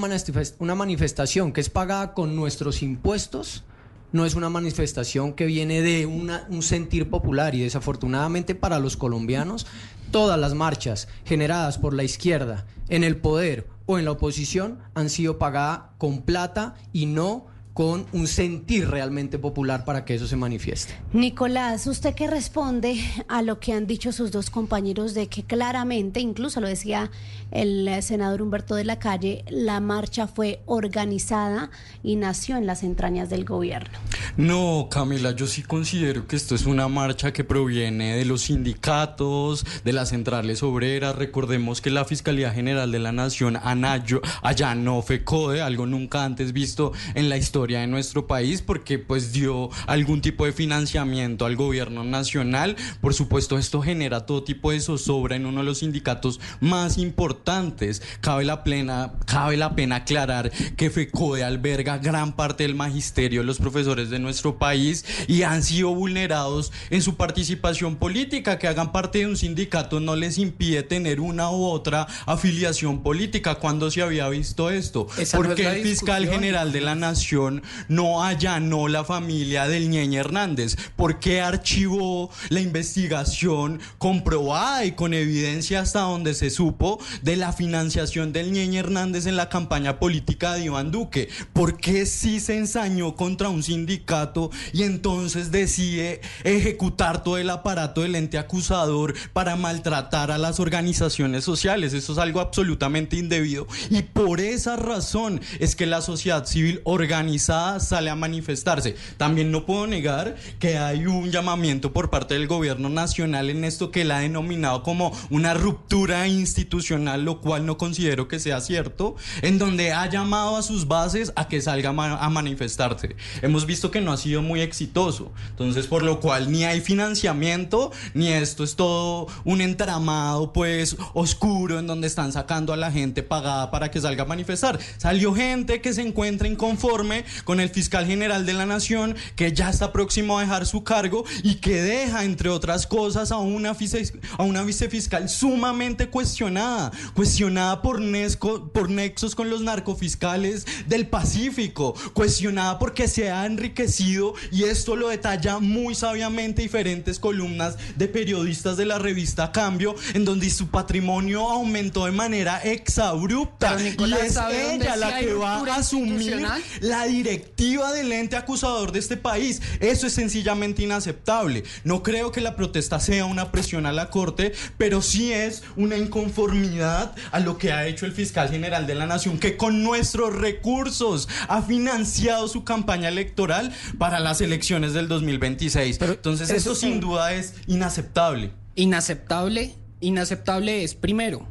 manifestación 0.75 1.53
que 1.53 1.61
es 1.61 1.69
pagada 1.69 2.15
con 2.15 2.35
nuestros 2.35 2.81
impuestos 2.81 3.63
no 4.11 4.25
es 4.25 4.35
una 4.35 4.49
manifestación 4.49 5.33
que 5.33 5.45
viene 5.45 5.81
de 5.81 6.05
un 6.05 6.61
sentir 6.61 7.09
popular 7.09 7.55
y 7.55 7.61
desafortunadamente 7.61 8.55
para 8.55 8.79
los 8.79 8.97
colombianos 8.97 9.67
todas 10.11 10.39
las 10.39 10.53
marchas 10.53 11.07
generadas 11.25 11.77
por 11.77 11.93
la 11.93 12.03
izquierda 12.03 12.65
en 12.89 13.03
el 13.03 13.17
poder 13.17 13.67
o 13.85 13.97
en 13.99 14.05
la 14.05 14.11
oposición 14.11 14.79
han 14.93 15.09
sido 15.09 15.37
pagadas 15.37 15.81
con 15.97 16.21
plata 16.21 16.75
y 16.93 17.05
no 17.05 17.47
con 17.77 18.07
un 18.11 18.25
sentir 18.25 18.89
realmente 18.89 19.37
popular 19.37 19.85
para 19.85 20.03
que 20.03 20.15
eso 20.15 20.25
se 20.25 20.35
manifieste. 20.35 20.95
Nicolás, 21.13 21.85
¿usted 21.85 22.15
qué 22.15 22.25
responde 22.25 22.99
a 23.27 23.43
lo 23.43 23.59
que 23.59 23.71
han 23.73 23.85
dicho 23.85 24.11
sus 24.11 24.31
dos 24.31 24.49
compañeros 24.49 25.13
de 25.13 25.27
que 25.27 25.43
claramente, 25.43 26.19
incluso 26.19 26.59
lo 26.59 26.67
decía 26.67 27.11
el 27.51 27.87
senador 28.01 28.41
Humberto 28.41 28.73
de 28.73 28.83
la 28.83 28.97
Calle, 28.97 29.45
la 29.47 29.79
marcha 29.79 30.25
fue 30.27 30.59
organizada 30.65 31.69
y 32.01 32.15
nació 32.15 32.57
en 32.57 32.65
las 32.65 32.81
entrañas 32.81 33.29
del 33.29 33.45
gobierno? 33.45 33.99
No, 34.37 34.87
Camila, 34.89 35.35
yo 35.35 35.45
sí 35.45 35.61
considero 35.61 36.25
que 36.25 36.35
esto 36.35 36.55
es 36.55 36.65
una 36.65 36.87
marcha 36.87 37.31
que 37.31 37.43
proviene 37.43 38.15
de 38.17 38.25
los 38.25 38.41
sindicatos, 38.41 39.65
de 39.85 39.93
las 39.93 40.09
centrales 40.09 40.63
obreras. 40.63 41.15
Recordemos 41.15 41.79
que 41.81 41.91
la 41.91 42.05
Fiscalía 42.05 42.49
General 42.49 42.91
de 42.91 42.97
la 42.99 43.11
Nación 43.11 43.55
anayo- 43.57 44.21
allanó 44.41 45.03
FECODE, 45.03 45.61
algo 45.61 45.85
nunca 45.85 46.23
antes 46.25 46.53
visto 46.53 46.91
en 47.13 47.29
la 47.29 47.37
historia 47.37 47.66
de 47.67 47.87
nuestro 47.87 48.27
país, 48.27 48.61
porque 48.61 48.99
pues 48.99 49.33
dio 49.33 49.69
algún 49.85 50.21
tipo 50.21 50.45
de 50.45 50.51
financiamiento 50.51 51.45
al 51.45 51.55
gobierno 51.55 52.03
nacional. 52.03 52.75
Por 53.01 53.13
supuesto, 53.13 53.57
esto 53.57 53.81
genera 53.81 54.25
todo 54.25 54.43
tipo 54.43 54.71
de 54.71 54.79
zozobra 54.79 55.35
en 55.35 55.45
uno 55.45 55.59
de 55.59 55.65
los 55.65 55.79
sindicatos 55.79 56.39
más 56.59 56.97
importantes. 56.97 58.01
Cabe 58.21 58.45
la, 58.45 58.63
plena, 58.63 59.13
cabe 59.25 59.57
la 59.57 59.75
pena 59.75 59.97
aclarar 59.97 60.51
que 60.75 60.89
FECODE 60.89 61.43
alberga 61.43 61.97
gran 61.97 62.35
parte 62.35 62.63
del 62.63 62.75
magisterio 62.75 63.41
de 63.41 63.45
los 63.45 63.59
profesores 63.59 64.09
de 64.09 64.19
nuestro 64.19 64.57
país 64.57 65.05
y 65.27 65.43
han 65.43 65.63
sido 65.63 65.93
vulnerados 65.93 66.71
en 66.89 67.01
su 67.01 67.15
participación 67.15 67.97
política. 67.97 68.57
Que 68.57 68.67
hagan 68.67 68.91
parte 68.91 69.19
de 69.19 69.27
un 69.27 69.37
sindicato 69.37 69.99
no 69.99 70.15
les 70.15 70.37
impide 70.37 70.83
tener 70.83 71.19
una 71.19 71.49
u 71.49 71.65
otra 71.65 72.07
afiliación 72.25 73.03
política. 73.03 73.55
¿Cuándo 73.55 73.91
se 73.91 74.01
había 74.01 74.29
visto 74.29 74.69
esto? 74.69 75.07
Esa 75.17 75.37
no 75.37 75.43
es 75.43 75.49
Porque 75.49 75.67
el 75.67 75.83
fiscal 75.83 76.27
general 76.27 76.71
de 76.71 76.81
la 76.81 76.95
Nación 76.95 77.56
no 77.87 78.23
allanó 78.23 78.87
la 78.87 79.03
familia 79.03 79.67
del 79.67 79.89
Ñeñe 79.89 80.17
Hernández? 80.17 80.75
¿Por 80.95 81.19
qué 81.19 81.41
archivó 81.41 82.29
la 82.49 82.59
investigación 82.59 83.79
comprobada 83.97 84.85
y 84.85 84.93
con 84.93 85.13
evidencia 85.13 85.81
hasta 85.81 86.01
donde 86.01 86.33
se 86.33 86.49
supo 86.49 86.99
de 87.21 87.35
la 87.35 87.53
financiación 87.53 88.33
del 88.33 88.51
Ñeñe 88.51 88.79
Hernández 88.79 89.25
en 89.25 89.35
la 89.35 89.49
campaña 89.49 89.99
política 89.99 90.53
de 90.53 90.65
Iván 90.65 90.91
Duque? 90.91 91.29
¿Por 91.53 91.77
qué 91.77 92.05
sí 92.05 92.39
se 92.39 92.57
ensañó 92.57 93.15
contra 93.15 93.49
un 93.49 93.63
sindicato 93.63 94.51
y 94.73 94.83
entonces 94.83 95.51
decide 95.51 96.21
ejecutar 96.43 97.23
todo 97.23 97.37
el 97.37 97.49
aparato 97.49 98.01
del 98.01 98.15
ente 98.15 98.37
acusador 98.37 99.13
para 99.33 99.55
maltratar 99.55 100.31
a 100.31 100.37
las 100.37 100.59
organizaciones 100.59 101.43
sociales? 101.43 101.93
Eso 101.93 102.13
es 102.13 102.19
algo 102.19 102.39
absolutamente 102.39 103.15
indebido 103.15 103.67
y 103.89 104.01
por 104.01 104.41
esa 104.41 104.75
razón 104.75 105.41
es 105.59 105.75
que 105.75 105.85
la 105.85 106.01
sociedad 106.01 106.45
civil 106.45 106.81
organizada 106.83 107.46
sale 107.47 108.09
a 108.09 108.15
manifestarse. 108.15 108.95
También 109.17 109.51
no 109.51 109.65
puedo 109.65 109.87
negar 109.87 110.35
que 110.59 110.77
hay 110.77 111.05
un 111.05 111.31
llamamiento 111.31 111.93
por 111.93 112.09
parte 112.09 112.33
del 112.33 112.47
gobierno 112.47 112.89
nacional 112.89 113.49
en 113.49 113.63
esto 113.63 113.91
que 113.91 114.01
él 114.01 114.11
ha 114.11 114.19
denominado 114.19 114.83
como 114.83 115.11
una 115.29 115.53
ruptura 115.53 116.27
institucional, 116.27 117.23
lo 117.23 117.41
cual 117.41 117.65
no 117.65 117.77
considero 117.77 118.27
que 118.27 118.39
sea 118.39 118.61
cierto, 118.61 119.15
en 119.41 119.57
donde 119.57 119.91
ha 119.93 120.09
llamado 120.09 120.55
a 120.57 120.61
sus 120.63 120.87
bases 120.87 121.31
a 121.35 121.47
que 121.47 121.61
salga 121.61 121.89
a 121.89 121.93
ma- 121.93 122.17
a 122.17 122.29
manifestarse. 122.29 123.15
Hemos 123.41 123.65
visto 123.65 123.91
que 123.91 124.01
no 124.01 124.11
ha 124.11 124.17
sido 124.17 124.41
muy 124.41 124.61
exitoso, 124.61 125.31
entonces 125.49 125.87
por 125.87 126.03
lo 126.03 126.19
cual 126.19 126.51
ni 126.51 126.63
hay 126.65 126.81
financiamiento, 126.81 127.91
ni 128.13 128.29
esto 128.29 128.63
es 128.63 128.75
todo 128.75 129.27
un 129.43 129.61
entramado 129.61 130.53
pues 130.53 130.95
oscuro 131.13 131.79
en 131.79 131.87
donde 131.87 132.07
están 132.07 132.31
sacando 132.31 132.73
a 132.73 132.77
la 132.77 132.91
gente 132.91 133.23
pagada 133.23 133.71
para 133.71 133.91
que 133.91 134.01
salga 134.01 134.23
a 134.23 134.25
manifestar. 134.27 134.79
Salió 134.97 135.33
gente 135.33 135.81
que 135.81 135.93
se 135.93 136.01
encuentra 136.01 136.47
inconforme 136.47 137.23
con 137.43 137.59
el 137.59 137.69
fiscal 137.69 138.05
general 138.05 138.45
de 138.45 138.53
la 138.53 138.65
nación, 138.65 139.15
que 139.35 139.51
ya 139.53 139.69
está 139.69 139.91
próximo 139.91 140.37
a 140.37 140.41
dejar 140.41 140.65
su 140.65 140.83
cargo 140.83 141.23
y 141.43 141.55
que 141.55 141.81
deja, 141.81 142.23
entre 142.23 142.49
otras 142.49 142.87
cosas, 142.87 143.31
a 143.31 143.37
una, 143.37 143.73
vice- 143.73 144.19
a 144.37 144.43
una 144.43 144.63
vicefiscal 144.63 145.29
sumamente 145.29 146.07
cuestionada, 146.09 146.91
cuestionada 147.13 147.81
por, 147.81 147.99
nesco- 148.01 148.71
por 148.71 148.89
nexos 148.89 149.35
con 149.35 149.49
los 149.49 149.61
narcofiscales 149.61 150.65
del 150.87 151.07
Pacífico, 151.07 151.93
cuestionada 152.13 152.79
porque 152.79 153.07
se 153.07 153.31
ha 153.31 153.45
enriquecido 153.45 154.33
y 154.51 154.63
esto 154.63 154.95
lo 154.95 155.09
detalla 155.09 155.59
muy 155.59 155.95
sabiamente 155.95 156.61
diferentes 156.61 157.19
columnas 157.19 157.75
de 157.95 158.07
periodistas 158.07 158.77
de 158.77 158.85
la 158.85 158.99
revista 158.99 159.51
Cambio, 159.51 159.95
en 160.13 160.25
donde 160.25 160.49
su 160.49 160.67
patrimonio 160.67 161.49
aumentó 161.49 162.05
de 162.05 162.11
manera 162.11 162.61
exabrupta. 162.63 163.75
Nicolás, 163.77 164.19
y 164.23 164.25
es 164.27 164.33
¿sabe 164.33 164.63
dónde 164.63 164.85
ella 164.85 164.95
la 164.95 165.19
que 165.19 165.33
va 165.33 165.55
a 165.65 165.75
asumir 165.75 166.45
la 166.81 167.07
directiva 167.17 167.91
del 167.93 168.11
ente 168.11 168.35
acusador 168.35 168.91
de 168.91 168.99
este 168.99 169.17
país. 169.17 169.61
Eso 169.79 170.07
es 170.07 170.13
sencillamente 170.13 170.83
inaceptable. 170.83 171.63
No 171.83 172.03
creo 172.03 172.31
que 172.31 172.41
la 172.41 172.55
protesta 172.55 172.99
sea 172.99 173.25
una 173.25 173.51
presión 173.51 173.85
a 173.85 173.91
la 173.91 174.09
Corte, 174.09 174.53
pero 174.77 175.01
sí 175.01 175.33
es 175.33 175.63
una 175.75 175.97
inconformidad 175.97 177.15
a 177.31 177.39
lo 177.39 177.57
que 177.57 177.71
ha 177.71 177.87
hecho 177.87 178.05
el 178.05 178.11
fiscal 178.13 178.49
general 178.49 178.87
de 178.87 178.95
la 178.95 179.05
Nación, 179.05 179.39
que 179.39 179.57
con 179.57 179.83
nuestros 179.83 180.35
recursos 180.35 181.27
ha 181.47 181.61
financiado 181.61 182.47
su 182.47 182.63
campaña 182.63 183.09
electoral 183.09 183.73
para 183.97 184.19
las 184.19 184.41
elecciones 184.41 184.93
del 184.93 185.07
2026. 185.07 185.99
Entonces 186.01 186.49
eso 186.49 186.71
eso- 186.71 186.75
sin 186.75 186.99
duda 186.99 187.33
es 187.33 187.53
inaceptable. 187.67 188.51
Inaceptable, 188.75 189.75
inaceptable 189.99 190.83
es 190.83 190.93
primero 190.95 191.47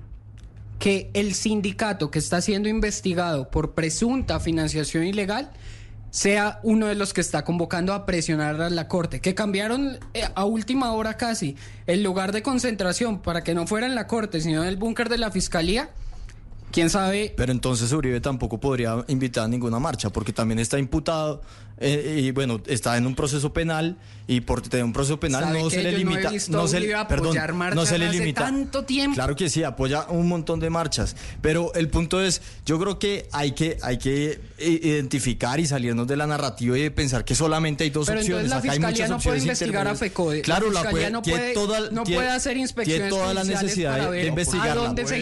que 0.78 1.10
el 1.14 1.34
sindicato 1.34 2.10
que 2.10 2.18
está 2.18 2.40
siendo 2.40 2.68
investigado 2.68 3.50
por 3.50 3.72
presunta 3.72 4.40
financiación 4.40 5.04
ilegal 5.04 5.50
sea 6.10 6.60
uno 6.62 6.86
de 6.86 6.94
los 6.94 7.12
que 7.12 7.20
está 7.20 7.44
convocando 7.44 7.92
a 7.92 8.06
presionar 8.06 8.60
a 8.62 8.70
la 8.70 8.88
corte, 8.88 9.20
que 9.20 9.34
cambiaron 9.34 9.98
eh, 10.14 10.22
a 10.34 10.44
última 10.44 10.92
hora 10.92 11.18
casi 11.18 11.56
el 11.86 12.02
lugar 12.02 12.32
de 12.32 12.42
concentración 12.42 13.20
para 13.20 13.44
que 13.44 13.54
no 13.54 13.66
fuera 13.66 13.86
en 13.86 13.94
la 13.94 14.06
corte, 14.06 14.40
sino 14.40 14.62
en 14.62 14.68
el 14.68 14.76
búnker 14.76 15.08
de 15.08 15.18
la 15.18 15.30
fiscalía. 15.30 15.90
¿Quién 16.72 16.90
sabe? 16.90 17.34
Pero 17.36 17.52
entonces 17.52 17.92
Uribe 17.92 18.20
tampoco 18.20 18.58
podría 18.58 19.04
invitar 19.08 19.44
a 19.44 19.48
ninguna 19.48 19.78
marcha, 19.78 20.10
porque 20.10 20.32
también 20.32 20.58
está 20.58 20.78
imputado 20.78 21.42
eh, 21.78 22.20
y 22.24 22.30
bueno, 22.30 22.60
está 22.66 22.96
en 22.96 23.06
un 23.06 23.14
proceso 23.14 23.52
penal 23.52 23.96
y 24.28 24.40
por 24.40 24.60
tener 24.60 24.82
un 24.84 24.92
proceso 24.92 25.20
penal 25.20 25.44
¿Sabe 25.44 25.62
no 25.62 25.70
se 25.70 25.82
le 25.84 25.92
no 25.92 25.98
limita, 25.98 26.30
a 26.30 26.66
se 26.66 26.80
le, 26.80 26.92
apoyar 26.94 27.06
perdón, 27.06 27.36
no 27.50 27.54
marchas 27.58 27.88
se 27.88 27.98
le 27.98 28.10
limita. 28.10 28.40
tanto 28.44 28.84
tiempo? 28.84 29.14
Claro 29.14 29.36
que 29.36 29.48
sí, 29.48 29.62
apoya 29.62 30.06
un 30.08 30.26
montón 30.26 30.58
de 30.58 30.68
marchas, 30.70 31.14
pero 31.42 31.72
el 31.74 31.88
punto 31.88 32.20
es, 32.20 32.42
yo 32.64 32.78
creo 32.80 32.98
que 32.98 33.28
hay 33.30 33.52
que 33.52 33.78
hay 33.82 33.98
que 33.98 34.40
i- 34.58 34.88
identificar 34.88 35.60
y 35.60 35.66
salirnos 35.66 36.06
de 36.08 36.16
la 36.16 36.26
narrativa 36.26 36.76
y 36.76 36.82
de 36.82 36.90
pensar 36.90 37.24
que 37.24 37.34
solamente 37.36 37.84
hay 37.84 37.90
dos 37.90 38.06
Pero 38.08 38.20
opciones. 38.20 38.50
Acá 38.50 38.72
hay 38.72 38.78
muchas 38.80 39.10
no 39.10 39.16
puede 39.18 39.36
opciones 39.36 39.42
investigar 39.42 39.86
a. 39.86 39.94
FECODE. 39.94 40.42
Claro, 40.42 40.70
la 40.72 40.82
la 40.82 40.90
fiscalía 40.90 40.90
puede, 40.92 41.10
no 41.12 41.22
puede, 41.22 41.54
toda, 41.54 41.80
no 41.90 42.02
tiene- 42.02 42.16
puede 42.22 42.30
hacer 42.30 42.56
inspecciones 42.56 43.08
tiene 43.08 43.10
toda 43.10 43.34
la 43.34 43.44
necesidad 43.44 43.98
para 43.98 44.10
de, 44.10 44.22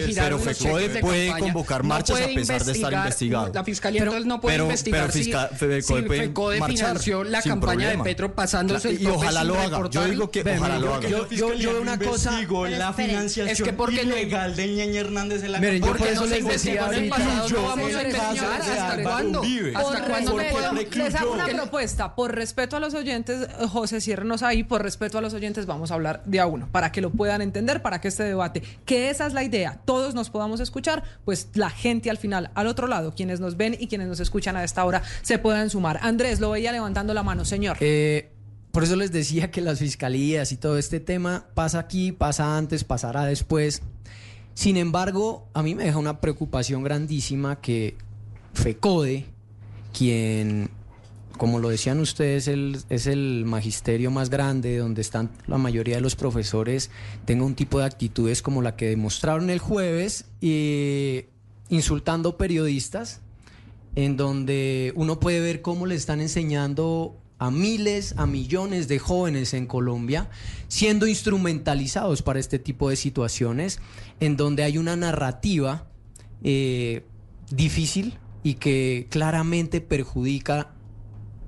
giraron 0.07 0.39
pero 0.41 0.55
FECODE 0.55 0.99
puede 1.01 1.27
campaña. 1.27 1.43
convocar 1.53 1.83
No 1.83 1.89
marchas 1.89 2.17
a 2.17 2.21
puede 2.23 2.35
pesar 2.35 2.63
de 2.63 2.71
estar 2.71 2.93
investigar- 2.93 3.03
investigado. 3.05 3.51
La 3.53 3.63
fiscalía 3.63 4.05
no 4.25 4.41
puede 4.41 4.57
investigar 4.57 5.01
pero 5.11 5.13
FECODE 5.57 6.33
FECODE 6.51 6.59
marchar 6.59 6.87
financió 6.87 7.23
la 7.23 7.41
campaña 7.41 7.75
problema. 7.75 8.03
de 8.03 8.09
Petro 8.09 8.35
pasándose 8.35 8.89
el 8.89 9.01
Y 9.01 9.03
tope 9.03 9.15
ojalá 9.15 9.43
lo 9.43 9.59
haga. 9.59 9.89
Yo 9.89 10.05
digo 10.05 10.31
que 10.31 10.43
Ven, 10.43 10.59
ojalá 10.59 10.79
lo 10.79 10.93
haga. 10.93 11.09
Yo, 11.09 11.29
yo, 11.29 11.53
yo 11.53 11.73
veo 11.73 11.81
una 11.81 11.97
cosa. 11.97 12.41
La 12.69 12.93
financiación 12.93 13.49
es 13.49 13.61
que 13.61 13.73
porque 13.73 14.03
ilegal 14.03 14.55
de 14.55 14.67
Ñeñe 14.67 14.99
Hernández 14.99 15.43
en 15.43 15.51
la 15.51 15.59
Miren, 15.59 15.81
yo 15.81 15.95
por 15.95 16.07
eso 16.07 16.25
les 16.25 16.45
decía 16.45 16.87
el 16.91 17.09
pasado, 17.09 17.49
no 17.49 17.63
vamos 17.63 17.95
a 17.95 18.03
investigar 18.03 18.61
hasta 18.61 19.03
cuándo. 19.03 19.41
¿Hasta 19.75 20.05
cuándo 20.05 20.37
les 20.37 21.15
hago 21.15 21.33
una 21.33 21.45
propuesta. 21.47 22.15
Por 22.15 22.35
respeto 22.35 22.77
a 22.77 22.79
los 22.79 22.93
oyentes, 22.93 23.47
José, 23.71 24.01
ciérrenos 24.01 24.43
ahí. 24.43 24.63
Por 24.63 24.81
respeto 24.81 25.17
a 25.17 25.21
los 25.21 25.33
oyentes, 25.33 25.65
vamos 25.65 25.91
a 25.91 25.95
hablar 25.95 26.21
de 26.25 26.39
a 26.39 26.45
uno, 26.45 26.67
para 26.71 26.91
que 26.91 27.01
lo 27.01 27.11
puedan 27.11 27.41
entender, 27.41 27.81
para 27.81 28.01
que 28.01 28.07
este 28.07 28.23
debate, 28.23 28.61
que 28.85 29.09
esa 29.09 29.27
es 29.27 29.33
la 29.33 29.43
idea, 29.43 29.79
todos 29.85 30.15
nos 30.15 30.29
podamos 30.29 30.59
escuchar, 30.59 31.03
pues 31.23 31.49
la 31.53 31.69
gente 31.69 32.09
al 32.09 32.17
final, 32.17 32.51
al 32.55 32.67
otro 32.67 32.87
lado, 32.87 33.13
quienes 33.15 33.39
nos 33.39 33.57
ven 33.57 33.75
y 33.79 33.87
quienes 33.87 34.07
nos 34.07 34.19
escuchan 34.19 34.55
a 34.55 34.63
esta 34.63 34.83
hora, 34.85 35.01
se 35.21 35.37
puedan 35.39 35.69
sumar. 35.69 35.99
Andrés, 36.01 36.34
lo 36.39 36.51
veía 36.51 36.71
levantando 36.71 37.13
la 37.13 37.23
mano, 37.23 37.45
señor. 37.45 37.77
Eh, 37.79 38.31
por 38.71 38.83
eso 38.83 38.95
les 38.95 39.11
decía 39.11 39.51
que 39.51 39.61
las 39.61 39.79
fiscalías 39.79 40.51
y 40.51 40.57
todo 40.57 40.77
este 40.77 40.99
tema 40.99 41.47
pasa 41.53 41.79
aquí, 41.79 42.11
pasa 42.11 42.57
antes, 42.57 42.83
pasará 42.83 43.25
después. 43.25 43.81
Sin 44.53 44.77
embargo, 44.77 45.47
a 45.53 45.63
mí 45.63 45.75
me 45.75 45.85
deja 45.85 45.97
una 45.97 46.19
preocupación 46.19 46.83
grandísima 46.83 47.61
que 47.61 47.97
FECODE, 48.53 49.25
quien, 49.97 50.69
como 51.37 51.59
lo 51.59 51.69
decían 51.69 51.99
ustedes, 51.99 52.47
es 52.47 53.07
el 53.07 53.43
magisterio 53.45 54.11
más 54.11 54.29
grande, 54.29 54.77
donde 54.77 55.01
están 55.01 55.29
la 55.47 55.57
mayoría 55.57 55.95
de 55.95 56.01
los 56.01 56.15
profesores, 56.15 56.89
tenga 57.25 57.45
un 57.45 57.55
tipo 57.55 57.79
de 57.79 57.85
actitudes 57.85 58.41
como 58.41 58.61
la 58.61 58.75
que 58.75 58.87
demostraron 58.87 59.49
el 59.49 59.59
jueves, 59.59 60.25
y 60.41 61.25
insultando 61.69 62.37
periodistas, 62.37 63.21
en 63.95 64.17
donde 64.17 64.93
uno 64.95 65.19
puede 65.19 65.39
ver 65.39 65.61
cómo 65.61 65.85
le 65.85 65.95
están 65.95 66.21
enseñando 66.21 67.17
a 67.37 67.51
miles, 67.51 68.13
a 68.17 68.25
millones 68.25 68.87
de 68.87 68.99
jóvenes 68.99 69.53
en 69.53 69.67
Colombia 69.67 70.29
siendo 70.67 71.07
instrumentalizados 71.07 72.21
para 72.21 72.39
este 72.39 72.59
tipo 72.59 72.89
de 72.89 72.95
situaciones 72.95 73.79
en 74.19 74.37
donde 74.37 74.63
hay 74.63 74.77
una 74.77 74.95
narrativa 74.95 75.87
eh, 76.43 77.03
difícil 77.49 78.17
y 78.43 78.55
que 78.55 79.07
claramente 79.09 79.81
perjudica 79.81 80.74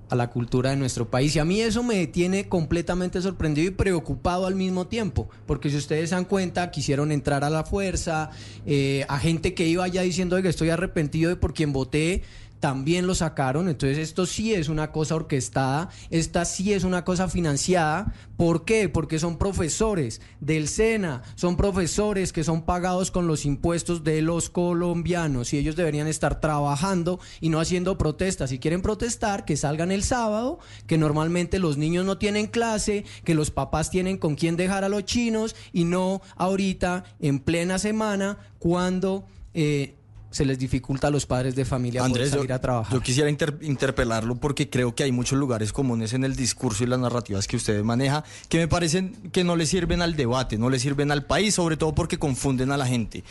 a 0.09 0.15
la 0.15 0.29
cultura 0.29 0.71
de 0.71 0.75
nuestro 0.75 1.09
país. 1.09 1.35
Y 1.35 1.39
a 1.39 1.45
mí 1.45 1.61
eso 1.61 1.83
me 1.83 2.07
tiene 2.07 2.47
completamente 2.47 3.21
sorprendido 3.21 3.67
y 3.67 3.71
preocupado 3.71 4.45
al 4.45 4.55
mismo 4.55 4.87
tiempo, 4.87 5.29
porque 5.45 5.69
si 5.69 5.77
ustedes 5.77 6.09
se 6.09 6.15
dan 6.15 6.25
cuenta, 6.25 6.71
quisieron 6.71 7.11
entrar 7.11 7.43
a 7.43 7.49
la 7.49 7.63
fuerza, 7.63 8.31
eh, 8.65 9.05
a 9.07 9.19
gente 9.19 9.53
que 9.53 9.67
iba 9.67 9.87
ya 9.87 10.01
diciendo 10.01 10.41
que 10.41 10.49
estoy 10.49 10.69
arrepentido 10.69 11.29
de 11.29 11.35
por 11.35 11.53
quien 11.53 11.73
voté 11.73 12.23
también 12.59 13.07
lo 13.07 13.15
sacaron. 13.15 13.69
Entonces 13.69 13.97
esto 13.97 14.25
sí 14.25 14.53
es 14.53 14.69
una 14.69 14.91
cosa 14.91 15.15
orquestada, 15.15 15.89
esta 16.09 16.45
sí 16.45 16.73
es 16.73 16.83
una 16.83 17.03
cosa 17.03 17.27
financiada. 17.27 18.13
¿Por 18.35 18.65
qué? 18.65 18.89
Porque 18.89 19.19
son 19.19 19.37
profesores 19.37 20.21
del 20.39 20.67
SENA, 20.67 21.23
son 21.35 21.57
profesores 21.57 22.33
que 22.33 22.43
son 22.43 22.63
pagados 22.63 23.11
con 23.11 23.27
los 23.27 23.45
impuestos 23.45 24.03
de 24.03 24.21
los 24.21 24.49
colombianos 24.49 25.53
y 25.53 25.57
ellos 25.57 25.75
deberían 25.75 26.07
estar 26.07 26.39
trabajando 26.39 27.19
y 27.41 27.49
no 27.49 27.59
haciendo 27.59 27.97
protestas. 27.97 28.49
Si 28.49 28.59
quieren 28.59 28.81
protestar, 28.81 29.45
que 29.45 29.57
salgan 29.57 29.91
el 29.91 30.03
sábado, 30.03 30.59
que 30.85 30.97
normalmente 30.97 31.59
los 31.59 31.77
niños 31.77 32.05
no 32.05 32.17
tienen 32.17 32.47
clase, 32.47 33.05
que 33.23 33.35
los 33.35 33.51
papás 33.51 33.89
tienen 33.89 34.17
con 34.17 34.35
quién 34.35 34.55
dejar 34.55 34.83
a 34.83 34.89
los 34.89 35.05
chinos 35.05 35.55
y 35.73 35.85
no 35.85 36.21
ahorita 36.35 37.03
en 37.19 37.39
plena 37.39 37.79
semana 37.79 38.37
cuando... 38.59 39.25
Eh, 39.53 39.95
se 40.29 40.45
les 40.45 40.59
dificulta 40.59 41.07
a 41.07 41.09
los 41.09 41.25
padres 41.25 41.55
de 41.55 41.65
familia 41.65 42.03
Andrés, 42.03 42.29
poder 42.29 42.39
salir 42.41 42.53
a 42.53 42.59
trabajar. 42.61 42.93
Yo 42.93 43.01
quisiera 43.01 43.29
inter- 43.29 43.57
interpelarlo 43.61 44.35
porque 44.35 44.69
creo 44.69 44.93
que 44.93 45.03
hay 45.03 45.11
muchos 45.11 45.39
lugares 45.39 45.71
comunes 45.73 46.13
en 46.13 46.23
el 46.23 46.35
discurso 46.35 46.83
y 46.83 46.87
las 46.87 46.99
narrativas 46.99 47.47
que 47.47 47.55
usted 47.55 47.81
maneja 47.83 48.23
que 48.49 48.57
me 48.57 48.67
parecen 48.67 49.15
que 49.31 49.43
no 49.43 49.55
le 49.55 49.65
sirven 49.65 50.01
al 50.01 50.15
debate, 50.15 50.57
no 50.57 50.69
le 50.69 50.79
sirven 50.79 51.11
al 51.11 51.25
país, 51.25 51.55
sobre 51.55 51.77
todo 51.77 51.95
porque 51.95 52.19
confunden 52.19 52.71
a 52.71 52.77
la 52.77 52.85
gente. 52.87 53.23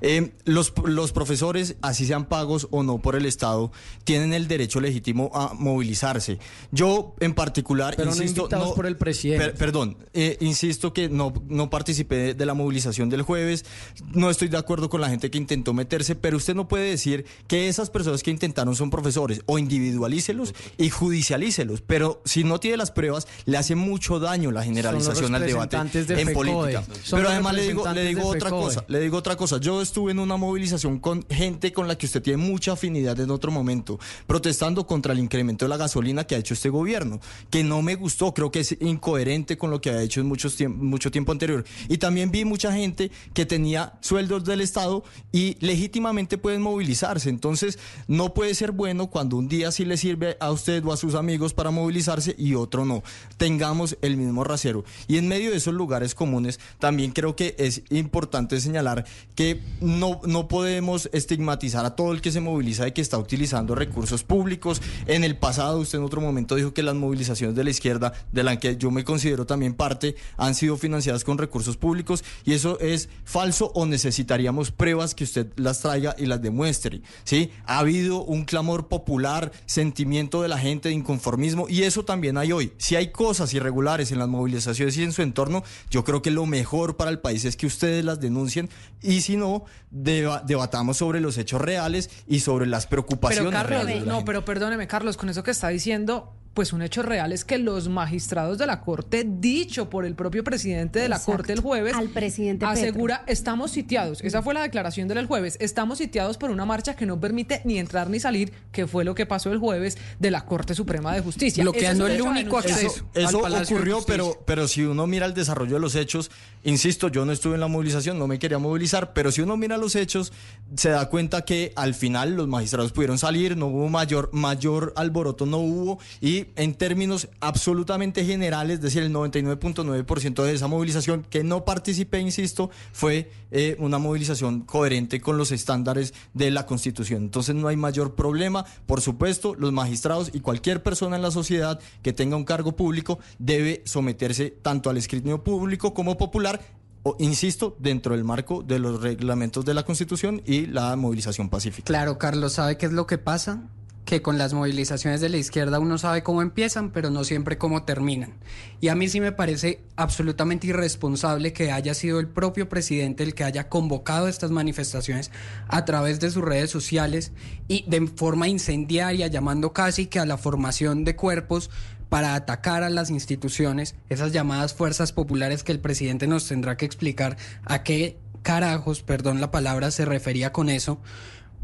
Eh, 0.00 0.32
los, 0.44 0.72
los 0.84 1.12
profesores, 1.12 1.76
así 1.82 2.06
sean 2.06 2.26
pagos 2.26 2.68
o 2.70 2.82
no 2.82 2.98
por 2.98 3.16
el 3.16 3.26
Estado, 3.26 3.72
tienen 4.04 4.32
el 4.32 4.48
derecho 4.48 4.80
legítimo 4.80 5.30
a 5.34 5.54
movilizarse. 5.54 6.38
Yo, 6.72 7.14
en 7.20 7.34
particular, 7.34 7.94
Pero 7.96 8.10
no 8.10 8.16
insisto, 8.16 8.48
por 8.74 8.86
el 8.86 8.96
presidente. 8.96 9.44
Per- 9.46 9.54
perdón, 9.54 9.96
eh, 10.12 10.36
insisto 10.40 10.92
que 10.92 11.08
no, 11.08 11.32
no 11.48 11.70
participé 11.70 12.34
de 12.34 12.46
la 12.46 12.54
movilización 12.54 13.08
del 13.10 13.22
jueves, 13.22 13.64
no 14.12 14.30
estoy 14.30 14.48
de 14.48 14.56
acuerdo 14.58 14.88
con 14.88 15.00
la 15.00 15.08
gente 15.08 15.30
que 15.30 15.38
intentó 15.38 15.72
meterse, 15.74 16.14
pero 16.14 16.36
usted 16.36 16.53
no 16.54 16.68
puede 16.68 16.90
decir 16.90 17.24
que 17.46 17.68
esas 17.68 17.90
personas 17.90 18.22
que 18.22 18.30
intentaron 18.30 18.74
son 18.76 18.90
profesores, 18.90 19.40
o 19.46 19.58
individualícelos 19.58 20.54
y 20.78 20.90
judicialícelos, 20.90 21.80
pero 21.80 22.22
si 22.24 22.44
no 22.44 22.60
tiene 22.60 22.76
las 22.76 22.90
pruebas, 22.90 23.26
le 23.44 23.56
hace 23.56 23.74
mucho 23.74 24.18
daño 24.20 24.50
la 24.50 24.62
generalización 24.64 25.34
al 25.34 25.46
debate 25.46 26.04
de 26.04 26.20
en 26.20 26.32
política. 26.32 26.84
Son 27.02 27.18
Pero 27.18 27.28
además 27.30 27.54
le 27.54 27.62
digo, 27.62 27.84
le 27.92 28.16
otra 28.22 28.50
cosa, 28.50 28.84
le 28.88 29.00
digo 29.00 29.16
otra 29.16 29.36
cosa, 29.36 29.58
yo 29.58 29.82
estuve 29.82 30.12
en 30.12 30.18
una 30.18 30.36
movilización 30.36 30.98
con 30.98 31.24
gente 31.28 31.72
con 31.72 31.88
la 31.88 31.96
que 31.96 32.06
usted 32.06 32.22
tiene 32.22 32.36
mucha 32.36 32.72
afinidad 32.72 33.18
en 33.20 33.30
otro 33.30 33.50
momento, 33.50 33.98
protestando 34.26 34.86
contra 34.86 35.12
el 35.12 35.18
incremento 35.18 35.64
de 35.64 35.68
la 35.68 35.76
gasolina 35.76 36.24
que 36.24 36.34
ha 36.34 36.38
hecho 36.38 36.54
este 36.54 36.68
gobierno, 36.68 37.20
que 37.50 37.64
no 37.64 37.82
me 37.82 37.94
gustó, 37.94 38.32
creo 38.32 38.50
que 38.50 38.60
es 38.60 38.76
incoherente 38.80 39.56
con 39.56 39.70
lo 39.70 39.80
que 39.80 39.90
ha 39.90 40.02
hecho 40.02 40.20
en 40.20 40.26
muchos 40.26 40.58
tiemp- 40.58 40.76
mucho 40.76 41.10
tiempo 41.10 41.32
anterior. 41.32 41.64
Y 41.88 41.98
también 41.98 42.30
vi 42.30 42.44
mucha 42.44 42.72
gente 42.72 43.10
que 43.32 43.46
tenía 43.46 43.94
sueldos 44.00 44.44
del 44.44 44.60
Estado 44.60 45.04
y 45.32 45.56
legítimamente 45.60 46.33
pueden 46.38 46.62
movilizarse. 46.62 47.28
Entonces, 47.28 47.78
no 48.08 48.34
puede 48.34 48.54
ser 48.54 48.72
bueno 48.72 49.08
cuando 49.08 49.36
un 49.36 49.48
día 49.48 49.70
sí 49.72 49.84
le 49.84 49.96
sirve 49.96 50.36
a 50.40 50.50
usted 50.50 50.84
o 50.84 50.92
a 50.92 50.96
sus 50.96 51.14
amigos 51.14 51.54
para 51.54 51.70
movilizarse 51.70 52.34
y 52.38 52.54
otro 52.54 52.84
no. 52.84 53.02
Tengamos 53.36 53.96
el 54.02 54.16
mismo 54.16 54.44
rasero. 54.44 54.84
Y 55.08 55.18
en 55.18 55.28
medio 55.28 55.50
de 55.50 55.56
esos 55.56 55.74
lugares 55.74 56.14
comunes, 56.14 56.60
también 56.78 57.12
creo 57.12 57.36
que 57.36 57.54
es 57.58 57.82
importante 57.90 58.60
señalar 58.60 59.04
que 59.34 59.60
no, 59.80 60.20
no 60.24 60.48
podemos 60.48 61.08
estigmatizar 61.12 61.84
a 61.84 61.96
todo 61.96 62.12
el 62.12 62.20
que 62.20 62.32
se 62.32 62.40
moviliza 62.40 62.84
de 62.84 62.92
que 62.92 63.00
está 63.00 63.18
utilizando 63.18 63.74
recursos 63.74 64.24
públicos. 64.24 64.80
En 65.06 65.24
el 65.24 65.36
pasado, 65.36 65.78
usted 65.78 65.98
en 65.98 66.04
otro 66.04 66.20
momento 66.20 66.54
dijo 66.54 66.74
que 66.74 66.82
las 66.82 66.94
movilizaciones 66.94 67.56
de 67.56 67.64
la 67.64 67.70
izquierda, 67.70 68.12
de 68.32 68.42
la 68.42 68.58
que 68.58 68.76
yo 68.76 68.90
me 68.90 69.04
considero 69.04 69.46
también 69.46 69.74
parte, 69.74 70.16
han 70.36 70.54
sido 70.54 70.76
financiadas 70.76 71.24
con 71.24 71.38
recursos 71.38 71.76
públicos 71.76 72.24
y 72.44 72.52
eso 72.52 72.78
es 72.80 73.08
falso 73.24 73.72
o 73.74 73.86
necesitaríamos 73.86 74.70
pruebas 74.70 75.14
que 75.14 75.24
usted 75.24 75.48
las 75.56 75.80
traiga 75.80 76.14
y 76.18 76.23
las 76.26 76.42
demuestre. 76.42 77.02
¿sí? 77.24 77.50
Ha 77.66 77.78
habido 77.78 78.22
un 78.24 78.44
clamor 78.44 78.88
popular, 78.88 79.52
sentimiento 79.66 80.42
de 80.42 80.48
la 80.48 80.58
gente 80.58 80.88
de 80.88 80.94
inconformismo 80.94 81.66
y 81.68 81.82
eso 81.82 82.04
también 82.04 82.38
hay 82.38 82.52
hoy. 82.52 82.72
Si 82.78 82.96
hay 82.96 83.08
cosas 83.12 83.52
irregulares 83.54 84.12
en 84.12 84.18
las 84.18 84.28
movilizaciones 84.28 84.96
y 84.96 85.02
en 85.02 85.12
su 85.12 85.22
entorno, 85.22 85.62
yo 85.90 86.04
creo 86.04 86.22
que 86.22 86.30
lo 86.30 86.46
mejor 86.46 86.96
para 86.96 87.10
el 87.10 87.18
país 87.18 87.44
es 87.44 87.56
que 87.56 87.66
ustedes 87.66 88.04
las 88.04 88.20
denuncien 88.20 88.68
y 89.02 89.20
si 89.20 89.36
no, 89.36 89.64
deba- 89.90 90.42
debatamos 90.44 90.96
sobre 90.96 91.20
los 91.20 91.38
hechos 91.38 91.60
reales 91.60 92.10
y 92.26 92.40
sobre 92.40 92.66
las 92.66 92.86
preocupaciones. 92.86 93.50
Pero 93.50 93.56
Carlos, 93.62 93.70
reales 93.84 93.94
de 93.94 94.00
la 94.00 94.06
no, 94.06 94.14
gente. 94.18 94.26
pero 94.26 94.44
perdóneme, 94.44 94.86
Carlos, 94.86 95.16
con 95.16 95.28
eso 95.28 95.42
que 95.42 95.50
está 95.50 95.68
diciendo, 95.68 96.34
pues 96.54 96.72
un 96.72 96.82
hecho 96.82 97.02
real 97.02 97.32
es 97.32 97.44
que 97.44 97.58
los 97.58 97.88
magistrados 97.88 98.58
de 98.58 98.66
la 98.66 98.80
Corte, 98.80 99.26
dicho 99.28 99.90
por 99.90 100.06
el 100.06 100.14
propio 100.14 100.44
presidente 100.44 101.00
de 101.00 101.08
la 101.08 101.16
Exacto. 101.16 101.32
Corte 101.38 101.52
el 101.52 101.60
jueves, 101.60 101.94
Al 101.94 102.08
presidente 102.08 102.64
Petro. 102.64 102.80
asegura, 102.80 103.24
estamos 103.26 103.72
sitiados. 103.72 104.20
Esa 104.22 104.40
fue 104.40 104.54
la 104.54 104.62
declaración 104.62 105.08
del 105.08 105.26
jueves. 105.26 105.56
Estamos 105.60 105.98
sitiados 105.98 106.38
por 106.38 106.50
una 106.50 106.64
marcha 106.64 106.94
que 106.94 107.06
no 107.06 107.18
permite 107.18 107.60
ni 107.64 107.78
entrar 107.78 108.08
ni 108.08 108.20
salir, 108.20 108.52
que 108.70 108.86
fue 108.86 109.04
lo 109.04 109.16
que 109.16 109.26
pasó 109.26 109.52
el 109.52 109.58
jueves 109.58 109.98
de 110.20 110.30
la 110.30 110.46
Corte 110.46 110.74
Suprema 110.74 111.12
de 111.12 111.20
Justicia. 111.22 111.64
Bloqueando 111.64 112.06
el 112.06 112.22
único 112.22 112.58
acceso. 112.58 113.04
Eso 113.14 113.38
al 113.38 113.42
Palacio 113.42 113.76
de 113.76 113.82
ocurrió, 113.82 114.04
pero, 114.06 114.42
pero 114.46 114.68
si 114.68 114.84
uno 114.84 115.08
mira 115.08 115.26
el 115.26 115.34
desarrollo 115.34 115.74
de 115.74 115.80
los 115.80 115.96
hechos, 115.96 116.30
insisto, 116.62 117.08
yo 117.08 117.24
no 117.24 117.32
estuve 117.32 117.54
en 117.54 117.60
la 117.60 117.68
movilización, 117.68 118.16
no 118.18 118.28
me 118.28 118.38
quería 118.38 118.58
movilizar, 118.58 119.12
pero 119.12 119.32
si 119.32 119.40
uno 119.40 119.56
mira 119.56 119.76
los 119.76 119.96
hechos, 119.96 120.32
se 120.76 120.90
da 120.90 121.08
cuenta 121.08 121.42
que 121.42 121.72
al 121.74 121.94
final 121.94 122.36
los 122.36 122.46
magistrados 122.46 122.92
pudieron 122.92 123.18
salir, 123.18 123.56
no 123.56 123.66
hubo 123.66 123.88
mayor, 123.88 124.30
mayor 124.32 124.92
alboroto, 124.96 125.46
no 125.46 125.58
hubo, 125.58 125.98
y 126.20 126.43
en 126.56 126.74
términos 126.74 127.28
absolutamente 127.40 128.24
generales, 128.24 128.76
es 128.76 128.82
decir, 128.82 129.02
el 129.02 129.12
99.9% 129.12 130.42
de 130.42 130.52
esa 130.52 130.66
movilización 130.66 131.26
que 131.28 131.44
no 131.44 131.64
participé, 131.64 132.20
insisto, 132.20 132.70
fue 132.92 133.30
eh, 133.50 133.76
una 133.78 133.98
movilización 133.98 134.62
coherente 134.62 135.20
con 135.20 135.38
los 135.38 135.52
estándares 135.52 136.14
de 136.32 136.50
la 136.50 136.66
Constitución. 136.66 137.22
Entonces 137.22 137.54
no 137.54 137.68
hay 137.68 137.76
mayor 137.76 138.14
problema. 138.14 138.64
Por 138.86 139.00
supuesto, 139.00 139.54
los 139.54 139.72
magistrados 139.72 140.30
y 140.32 140.40
cualquier 140.40 140.82
persona 140.82 141.16
en 141.16 141.22
la 141.22 141.30
sociedad 141.30 141.80
que 142.02 142.12
tenga 142.12 142.36
un 142.36 142.44
cargo 142.44 142.76
público 142.76 143.18
debe 143.38 143.82
someterse 143.84 144.50
tanto 144.50 144.90
al 144.90 144.96
escrutinio 144.96 145.42
público 145.42 145.94
como 145.94 146.16
popular. 146.16 146.60
O, 147.06 147.16
insisto, 147.18 147.76
dentro 147.78 148.14
del 148.14 148.24
marco 148.24 148.62
de 148.62 148.78
los 148.78 149.02
reglamentos 149.02 149.64
de 149.66 149.74
la 149.74 149.82
Constitución 149.82 150.40
y 150.46 150.66
la 150.66 150.96
movilización 150.96 151.50
pacífica. 151.50 151.84
Claro, 151.84 152.16
Carlos, 152.16 152.54
¿sabe 152.54 152.78
qué 152.78 152.86
es 152.86 152.92
lo 152.92 153.06
que 153.06 153.18
pasa? 153.18 153.62
Que 154.04 154.20
con 154.20 154.36
las 154.36 154.52
movilizaciones 154.52 155.20
de 155.20 155.30
la 155.30 155.38
izquierda 155.38 155.78
uno 155.78 155.96
sabe 155.96 156.22
cómo 156.22 156.42
empiezan, 156.42 156.90
pero 156.90 157.10
no 157.10 157.24
siempre 157.24 157.56
cómo 157.56 157.84
terminan. 157.84 158.34
Y 158.80 158.88
a 158.88 158.94
mí 158.94 159.08
sí 159.08 159.20
me 159.20 159.32
parece 159.32 159.80
absolutamente 159.96 160.66
irresponsable 160.66 161.52
que 161.52 161.72
haya 161.72 161.94
sido 161.94 162.20
el 162.20 162.28
propio 162.28 162.68
presidente 162.68 163.22
el 163.22 163.34
que 163.34 163.44
haya 163.44 163.68
convocado 163.68 164.28
estas 164.28 164.50
manifestaciones 164.50 165.30
a 165.68 165.84
través 165.84 166.20
de 166.20 166.30
sus 166.30 166.42
redes 166.42 166.70
sociales 166.70 167.32
y 167.66 167.84
de 167.88 168.06
forma 168.08 168.46
incendiaria, 168.48 169.28
llamando 169.28 169.72
casi 169.72 170.06
que 170.06 170.18
a 170.18 170.26
la 170.26 170.36
formación 170.36 171.04
de 171.04 171.16
cuerpos 171.16 171.70
para 172.08 172.34
atacar 172.34 172.82
a 172.84 172.90
las 172.90 173.10
instituciones, 173.10 173.96
esas 174.08 174.32
llamadas 174.32 174.74
fuerzas 174.74 175.12
populares 175.12 175.64
que 175.64 175.72
el 175.72 175.80
presidente 175.80 176.26
nos 176.26 176.46
tendrá 176.46 176.76
que 176.76 176.84
explicar 176.84 177.36
a 177.64 177.82
qué 177.82 178.18
carajos, 178.42 179.02
perdón 179.02 179.40
la 179.40 179.50
palabra, 179.50 179.90
se 179.90 180.04
refería 180.04 180.52
con 180.52 180.68
eso, 180.68 181.00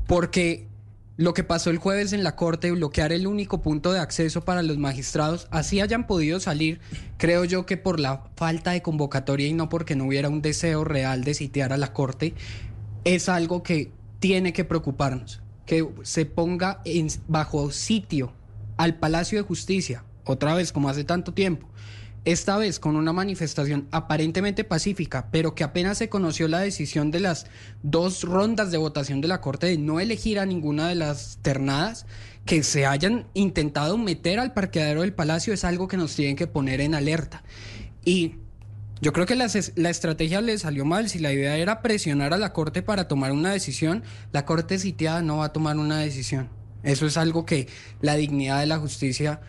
porque 0.09 0.67
lo 1.21 1.35
que 1.35 1.45
pasó 1.45 1.69
el 1.69 1.77
jueves 1.77 2.15
en 2.15 2.25
la 2.25 2.35
Corte, 2.35 2.71
bloquear 2.73 3.13
el 3.13 3.27
único 3.27 3.61
punto 3.61 3.93
de 3.93 3.99
acceso 4.01 4.41
para 4.43 4.63
los 4.63 4.79
magistrados, 4.79 5.49
así 5.51 5.79
hayan 5.83 6.07
podido 6.07 6.41
salir, 6.41 6.81
creo 7.19 7.45
yo 7.45 7.67
que 7.67 7.77
por 7.77 8.01
la 8.01 8.25
falta 8.37 8.71
de 8.71 8.81
convocatoria 8.81 9.47
y 9.47 9.53
no 9.53 9.69
porque 9.69 9.97
no 9.97 10.07
hubiera 10.07 10.31
un 10.31 10.41
deseo 10.41 10.83
real 10.83 11.23
de 11.23 11.35
sitiar 11.35 11.75
a 11.75 11.77
la 11.77 11.93
Corte, 11.93 12.33
es 13.05 13.29
algo 13.29 13.63
que 13.63 13.93
tiene 14.19 14.55
que 14.55 14.65
preocuparnos, 14.65 15.43
que 15.67 15.87
se 16.05 16.25
ponga 16.25 16.81
en- 16.87 17.09
bajo 17.29 17.71
sitio 17.71 18.33
al 18.79 18.95
Palacio 18.95 19.37
de 19.37 19.45
Justicia, 19.45 20.05
otra 20.25 20.55
vez 20.55 20.73
como 20.73 20.89
hace 20.89 21.05
tanto 21.05 21.35
tiempo, 21.35 21.69
esta 22.25 22.59
vez 22.59 22.79
con 22.79 22.97
una 22.97 23.13
manifestación 23.13 23.89
aparentemente 23.91 24.65
pacífica, 24.65 25.29
pero 25.31 25.55
que 25.55 25.65
apenas 25.65 25.99
se 25.99 26.09
conoció 26.09 26.49
la 26.49 26.61
decisión 26.61 27.11
de 27.11 27.21
las 27.21 27.47
dos 27.83 28.25
rondas 28.25 28.71
de 28.71 28.79
votación 28.79 29.21
de 29.21 29.29
la 29.29 29.41
Corte 29.41 29.67
de 29.67 29.79
no 29.79 30.01
elegir 30.01 30.39
a 30.39 30.47
ninguna 30.47 30.89
de 30.89 30.97
las 30.97 31.39
ternadas, 31.43 32.07
que 32.45 32.63
se 32.63 32.87
hayan 32.87 33.27
intentado 33.35 33.97
meter 33.99 34.41
al 34.41 34.53
parqueadero 34.53 35.03
del 35.03 35.13
Palacio 35.13 35.53
es 35.53 35.65
algo 35.65 35.89
que 35.89 35.97
nos 35.97 36.15
tienen 36.15 36.37
que 36.37 36.47
poner 36.47 36.81
en 36.81 36.95
alerta. 36.95 37.43
Y 38.05 38.37
yo 39.01 39.13
creo 39.13 39.27
que 39.27 39.37
la, 39.37 39.47
la 39.77 39.91
estrategia 39.91 40.41
le 40.41 40.59
salió 40.59 40.85
mal. 40.85 41.09
Si 41.09 41.19
la 41.19 41.33
idea 41.33 41.57
era 41.57 41.81
presionar 41.81 42.35
a 42.35 42.39
la 42.39 42.53
Corte 42.53 42.83
para 42.83 43.09
tomar 43.09 43.33
una 43.33 43.53
decisión, 43.53 44.03
la 44.33 44.45
Corte 44.45 44.79
sitiada 44.79 45.23
no 45.23 45.39
va 45.39 45.47
a 45.47 45.53
tomar 45.53 45.77
una 45.77 45.99
decisión. 45.99 46.49
Eso 46.83 47.07
es 47.07 47.17
algo 47.17 47.45
que 47.45 47.69
la 48.01 48.17
dignidad 48.17 48.61
de 48.61 48.67
la 48.67 48.79
justicia 48.79 49.41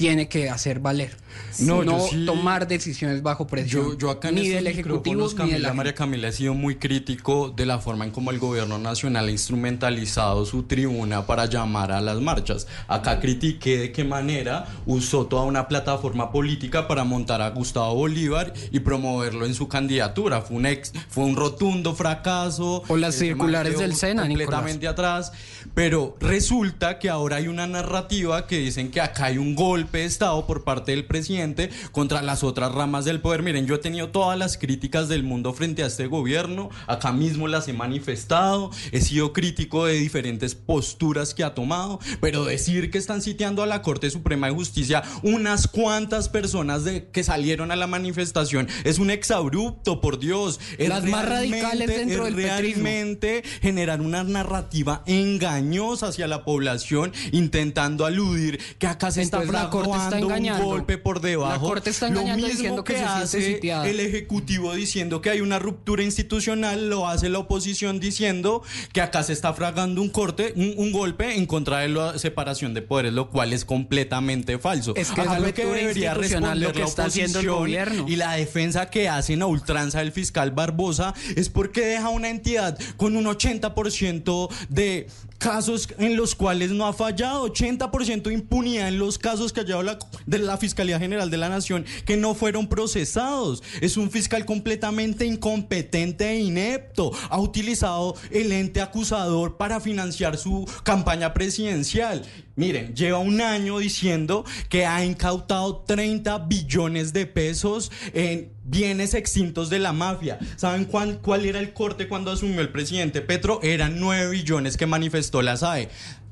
tiene 0.00 0.28
que 0.28 0.48
hacer 0.48 0.80
valer. 0.80 1.14
No, 1.60 1.84
No, 1.84 1.98
yo 1.98 2.08
sí- 2.08 2.24
tomar 2.24 2.66
decisiones 2.66 3.22
bajo 3.22 3.46
presión. 3.46 3.90
Yo, 3.92 3.98
yo 3.98 4.10
acá 4.10 4.30
en 4.30 4.36
ni 4.36 4.48
del 4.48 4.66
Ejecutivo 4.66 5.28
ni 5.44 5.50
de 5.50 5.58
la 5.58 5.74
María 5.74 5.94
Camila 5.94 6.28
he 6.28 6.32
sido 6.32 6.54
muy 6.54 6.76
crítico 6.76 7.50
de 7.54 7.66
la 7.66 7.78
forma 7.80 8.04
en 8.06 8.10
cómo 8.10 8.30
el 8.30 8.38
gobierno 8.38 8.78
nacional 8.78 9.28
ha 9.28 9.30
instrumentalizado 9.30 10.46
su 10.46 10.62
tribuna 10.62 11.26
para 11.26 11.44
llamar 11.46 11.92
a 11.92 12.00
las 12.00 12.18
marchas. 12.20 12.66
Acá 12.88 13.20
critiqué 13.20 13.76
de 13.78 13.92
qué 13.92 14.04
manera 14.04 14.66
usó 14.86 15.26
toda 15.26 15.42
una 15.44 15.68
plataforma 15.68 16.32
política 16.32 16.88
para 16.88 17.04
montar 17.04 17.42
a 17.42 17.50
Gustavo 17.50 17.94
Bolívar 17.94 18.54
y 18.72 18.80
promoverlo 18.80 19.44
en 19.44 19.52
su 19.54 19.68
candidatura. 19.68 20.40
Fue 20.40 20.56
un 20.56 20.64
ex, 20.66 20.92
fue 21.10 21.24
un 21.24 21.36
rotundo 21.36 21.94
fracaso. 21.94 22.82
O 22.88 22.96
las 22.96 23.14
circulares 23.16 23.78
del 23.78 23.94
SENA, 23.94 24.26
completamente 24.26 24.88
atrás. 24.88 25.32
Pero 25.74 26.16
resulta 26.20 26.98
que 26.98 27.08
ahora 27.10 27.36
hay 27.36 27.48
una 27.48 27.66
narrativa 27.66 28.46
que 28.46 28.58
dicen 28.58 28.90
que 28.90 29.00
acá 29.00 29.26
hay 29.26 29.38
un 29.38 29.54
golpe 29.54 29.89
de 29.98 30.04
Estado 30.04 30.46
por 30.46 30.64
parte 30.64 30.92
del 30.92 31.06
presidente 31.06 31.70
contra 31.92 32.22
las 32.22 32.42
otras 32.42 32.72
ramas 32.72 33.04
del 33.04 33.20
poder. 33.20 33.42
Miren, 33.42 33.66
yo 33.66 33.74
he 33.76 33.78
tenido 33.78 34.08
todas 34.08 34.38
las 34.38 34.56
críticas 34.58 35.08
del 35.08 35.22
mundo 35.22 35.52
frente 35.52 35.82
a 35.82 35.86
este 35.86 36.06
gobierno. 36.06 36.70
Acá 36.86 37.12
mismo 37.12 37.48
las 37.48 37.68
he 37.68 37.72
manifestado. 37.72 38.70
He 38.92 39.00
sido 39.00 39.32
crítico 39.32 39.86
de 39.86 39.94
diferentes 39.94 40.54
posturas 40.54 41.34
que 41.34 41.44
ha 41.44 41.54
tomado. 41.54 42.00
Pero 42.20 42.44
decir 42.44 42.90
que 42.90 42.98
están 42.98 43.22
sitiando 43.22 43.62
a 43.62 43.66
la 43.66 43.82
Corte 43.82 44.10
Suprema 44.10 44.48
de 44.48 44.54
Justicia 44.54 45.02
unas 45.22 45.66
cuantas 45.68 46.28
personas 46.28 46.84
de, 46.84 47.08
que 47.08 47.24
salieron 47.24 47.70
a 47.70 47.76
la 47.76 47.86
manifestación 47.86 48.68
es 48.84 48.98
un 48.98 49.10
exabrupto, 49.10 50.00
por 50.00 50.18
Dios. 50.18 50.60
Es 50.78 50.88
Las 50.88 51.04
más 51.04 51.28
radicales 51.28 51.88
dentro 51.88 52.26
es 52.26 52.34
del 52.34 52.44
petrismo. 52.44 52.84
realmente 52.84 53.42
generar 53.60 54.00
una 54.00 54.24
narrativa 54.24 55.02
engañosa 55.06 56.08
hacia 56.08 56.26
la 56.26 56.44
población, 56.44 57.12
intentando 57.32 58.06
aludir 58.06 58.58
que 58.78 58.86
acá 58.86 59.10
se 59.10 59.22
Entonces, 59.22 59.48
está 59.48 59.64
la 59.64 59.70
Corte 59.84 59.98
está 59.98 60.10
fraguando 60.10 60.26
un 60.26 60.32
engañando. 60.32 60.64
golpe 60.64 60.98
por 60.98 61.20
debajo. 61.20 61.52
La 61.52 61.58
Corte 61.60 61.90
está 61.90 62.06
Lo 62.08 62.20
engañando 62.20 62.46
mismo 62.46 62.56
diciendo 62.56 62.84
que 62.84 62.92
se 62.94 62.98
siente 62.98 63.14
hace 63.22 63.42
sitiada. 63.42 63.88
el 63.88 64.00
Ejecutivo 64.00 64.74
diciendo 64.74 65.20
que 65.20 65.30
hay 65.30 65.40
una 65.40 65.58
ruptura 65.58 66.02
institucional, 66.02 66.88
lo 66.88 67.08
hace 67.08 67.28
la 67.28 67.38
oposición 67.38 68.00
diciendo 68.00 68.62
que 68.92 69.00
acá 69.00 69.22
se 69.22 69.32
está 69.32 69.52
fragando 69.54 70.00
un 70.02 70.08
corte, 70.10 70.52
un, 70.56 70.74
un 70.76 70.92
golpe 70.92 71.36
en 71.36 71.46
contra 71.46 71.78
de 71.80 71.88
la 71.88 72.18
separación 72.18 72.74
de 72.74 72.82
poderes, 72.82 73.12
lo 73.12 73.30
cual 73.30 73.52
es 73.52 73.64
completamente 73.64 74.58
falso. 74.58 74.94
Es 74.96 75.10
que 75.10 75.20
Acá 75.20 75.36
es 75.36 75.42
lo 75.42 75.54
que 75.54 75.64
debería 75.64 76.12
institucional 76.12 76.60
lo 76.60 76.68
responder 76.68 76.72
que 76.72 76.78
la 76.80 76.84
está 76.86 77.04
haciendo 77.04 77.40
el 77.40 77.48
oposición 77.48 77.84
gobierno. 77.86 78.06
y 78.08 78.16
la 78.16 78.32
defensa 78.34 78.90
que 78.90 79.08
hacen 79.08 79.42
a 79.42 79.46
ultranza 79.46 79.98
del 80.00 80.12
fiscal 80.12 80.50
Barbosa 80.52 81.14
es 81.36 81.48
porque 81.48 81.80
deja 81.82 82.08
una 82.08 82.28
entidad 82.28 82.78
con 82.96 83.16
un 83.16 83.24
80% 83.26 84.48
de 84.68 85.06
casos 85.40 85.88
en 85.98 86.16
los 86.16 86.34
cuales 86.34 86.70
no 86.70 86.86
ha 86.86 86.92
fallado, 86.92 87.48
80% 87.48 88.22
de 88.24 88.34
impunidad 88.34 88.88
en 88.88 88.98
los 88.98 89.18
casos 89.18 89.52
que 89.52 89.60
ha 89.60 89.64
llevado 89.64 89.82
la, 89.82 89.98
de 90.26 90.38
la 90.38 90.58
Fiscalía 90.58 90.98
General 90.98 91.30
de 91.30 91.38
la 91.38 91.48
Nación 91.48 91.86
que 92.04 92.18
no 92.18 92.34
fueron 92.34 92.68
procesados. 92.68 93.62
Es 93.80 93.96
un 93.96 94.10
fiscal 94.10 94.44
completamente 94.44 95.24
incompetente 95.24 96.28
e 96.28 96.40
inepto. 96.40 97.10
Ha 97.30 97.40
utilizado 97.40 98.14
el 98.30 98.52
ente 98.52 98.82
acusador 98.82 99.56
para 99.56 99.80
financiar 99.80 100.36
su 100.36 100.68
campaña 100.84 101.32
presidencial. 101.32 102.22
Miren, 102.60 102.94
lleva 102.94 103.16
un 103.16 103.40
año 103.40 103.78
diciendo 103.78 104.44
que 104.68 104.84
ha 104.84 105.02
incautado 105.02 105.78
30 105.78 106.40
billones 106.40 107.14
de 107.14 107.24
pesos 107.24 107.90
en 108.12 108.52
bienes 108.64 109.14
extintos 109.14 109.70
de 109.70 109.78
la 109.78 109.94
mafia. 109.94 110.38
¿Saben 110.56 110.84
cuál, 110.84 111.46
era 111.46 111.58
el 111.58 111.72
corte 111.72 112.06
cuando 112.06 112.30
asumió 112.30 112.60
el 112.60 112.68
presidente 112.68 113.22
Petro? 113.22 113.60
Eran 113.62 113.98
9 113.98 114.28
billones 114.30 114.76
que 114.76 114.84
manifestó 114.84 115.40
la 115.40 115.56
SAE. 115.56 115.88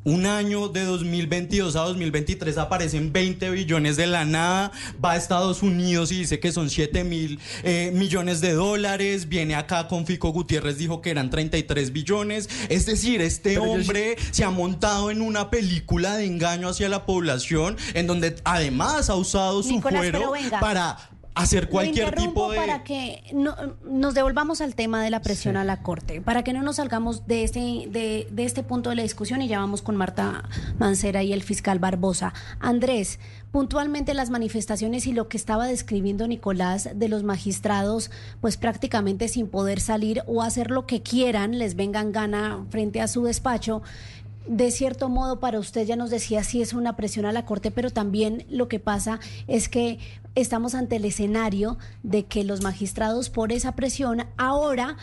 Un 0.08 0.24
año 0.24 0.68
de 0.68 0.86
2022 0.86 1.76
a 1.76 1.80
2023 1.80 2.56
aparecen 2.56 3.12
20 3.12 3.50
billones 3.50 3.98
de 3.98 4.06
la 4.06 4.24
nada. 4.24 4.72
Va 5.04 5.12
a 5.12 5.16
Estados 5.16 5.62
Unidos 5.62 6.10
y 6.12 6.20
dice 6.20 6.40
que 6.40 6.50
son 6.50 6.70
7 6.70 7.04
mil 7.04 7.38
eh, 7.62 7.92
millones 7.94 8.40
de 8.40 8.54
dólares. 8.54 9.28
Viene 9.28 9.54
acá 9.54 9.86
con 9.86 10.06
Fico 10.06 10.30
Gutiérrez, 10.30 10.78
dijo 10.78 11.02
que 11.02 11.10
eran 11.10 11.28
33 11.28 11.92
billones. 11.92 12.48
Es 12.70 12.86
decir, 12.86 13.20
este 13.20 13.50
Pero 13.50 13.66
yo 13.66 13.72
sí- 13.74 13.80
hombre 13.80 14.16
se 14.30 14.44
ha 14.44 14.50
montado 14.50 15.10
en 15.10 15.20
una 15.20 15.50
película 15.50 16.16
de 16.16 16.24
engaño 16.24 16.70
hacia 16.70 16.88
la 16.88 17.04
población, 17.04 17.76
en 17.92 18.06
donde 18.06 18.34
además 18.44 19.10
ha 19.10 19.14
usado 19.14 19.62
su 19.62 19.72
Nicolás, 19.72 20.00
fuero 20.00 20.32
para 20.58 20.96
hacer 21.38 21.68
cualquier 21.68 22.14
tipo 22.14 22.51
de... 22.51 22.57
para 22.57 22.85
que 22.85 23.22
no- 23.33 23.55
nos 23.88 24.14
devolvamos 24.14 24.61
al 24.61 24.74
tema 24.74 25.03
de 25.03 25.11
la 25.11 25.20
presión 25.20 25.57
a 25.57 25.64
la 25.64 25.83
Corte, 25.83 26.20
para 26.20 26.42
que 26.44 26.53
no 26.53 26.62
nos 26.62 26.77
salgamos 26.77 27.27
de 27.27 27.44
este, 27.44 27.61
de, 27.88 28.29
de 28.31 28.44
este 28.44 28.62
punto 28.62 28.90
de 28.90 28.96
la 28.96 29.03
discusión 29.03 29.40
y 29.42 29.48
ya 29.48 29.59
vamos 29.61 29.83
con 29.83 29.96
Marta 29.96 30.44
Mancera 30.79 31.22
y 31.22 31.33
el 31.33 31.42
fiscal 31.42 31.79
Barbosa. 31.79 32.35
Andrés, 32.61 33.18
puntualmente 33.53 34.12
las 34.14 34.31
manifestaciones 34.31 35.07
y 35.07 35.12
lo 35.12 35.29
que 35.29 35.37
estaba 35.37 35.66
describiendo 35.66 36.27
Nicolás 36.29 36.90
de 36.94 37.09
los 37.09 37.22
magistrados, 37.22 38.11
pues 38.40 38.57
prácticamente 38.57 39.29
sin 39.29 39.48
poder 39.48 39.81
salir 39.81 40.22
o 40.27 40.42
hacer 40.42 40.70
lo 40.70 40.87
que 40.87 41.03
quieran, 41.03 41.59
les 41.59 41.74
vengan 41.77 42.12
gana 42.12 42.64
frente 42.70 43.01
a 43.01 43.09
su 43.09 43.22
despacho. 43.24 43.83
De 44.48 44.70
cierto 44.70 45.11
modo, 45.11 45.40
para 45.40 45.58
usted 45.58 45.87
ya 45.87 45.94
nos 45.94 46.08
decía 46.08 46.42
si 46.42 46.62
es 46.62 46.72
una 46.72 46.96
presión 46.96 47.26
a 47.26 47.32
la 47.32 47.44
Corte, 47.44 47.70
pero 47.70 47.90
también 47.90 48.46
lo 48.48 48.66
que 48.66 48.80
pasa 48.80 49.20
es 49.46 49.68
que 49.68 49.98
estamos 50.34 50.74
ante 50.74 50.96
el 50.96 51.04
escenario 51.04 51.76
de 52.02 52.24
que 52.24 52.44
los 52.44 52.62
magistrados 52.62 53.28
por 53.28 53.52
esa 53.52 53.72
presión 53.72 54.24
ahora 54.38 54.96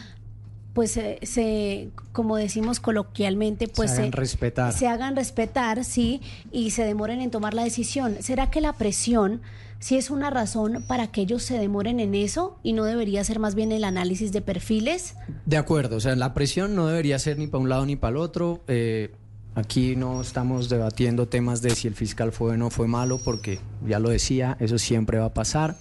pues 0.73 0.97
eh, 0.97 1.19
se, 1.23 1.89
como 2.12 2.36
decimos 2.36 2.81
coloquialmente, 2.81 3.69
pues 3.69 3.91
hagan 3.91 4.12
respetar. 4.12 4.73
se 4.73 4.88
hagan 4.88 5.15
respetar, 5.15 5.86
sí, 5.86 6.21
y 6.51 6.71
se 6.71 6.84
demoren 6.84 7.21
en 7.21 7.31
tomar 7.31 7.53
la 7.53 7.63
decisión. 7.63 8.17
¿Será 8.19 8.51
que 8.51 8.60
la 8.60 8.73
presión 8.73 9.41
sí 9.79 9.95
es 9.95 10.10
una 10.10 10.31
razón 10.31 10.84
para 10.86 11.08
que 11.08 11.21
ellos 11.21 11.43
se 11.43 11.58
demoren 11.58 12.01
en 12.01 12.13
eso 12.13 12.60
y 12.62 12.73
no 12.73 12.84
debería 12.84 13.23
ser 13.23 13.39
más 13.39 13.55
bien 13.55 13.71
el 13.71 13.86
análisis 13.86 14.34
de 14.34 14.41
perfiles? 14.41 15.15
De 15.45 15.55
acuerdo, 15.55 15.95
o 15.95 15.99
sea, 16.01 16.13
la 16.17 16.34
presión 16.34 16.75
no 16.75 16.88
debería 16.88 17.19
ser 17.19 17.38
ni 17.39 17.47
para 17.47 17.63
un 17.63 17.69
lado 17.69 17.86
ni 17.86 17.95
para 17.95 18.12
el 18.12 18.17
otro. 18.17 18.62
Eh, 18.67 19.13
aquí 19.55 19.95
no 19.95 20.21
estamos 20.21 20.69
debatiendo 20.69 21.27
temas 21.27 21.61
de 21.61 21.71
si 21.71 21.87
el 21.87 21.95
fiscal 21.95 22.31
fue 22.31 22.51
o 22.51 22.57
no 22.57 22.69
fue 22.69 22.87
malo, 22.87 23.17
porque 23.17 23.59
ya 23.87 23.99
lo 23.99 24.09
decía, 24.09 24.57
eso 24.59 24.77
siempre 24.77 25.17
va 25.17 25.25
a 25.25 25.33
pasar. 25.33 25.77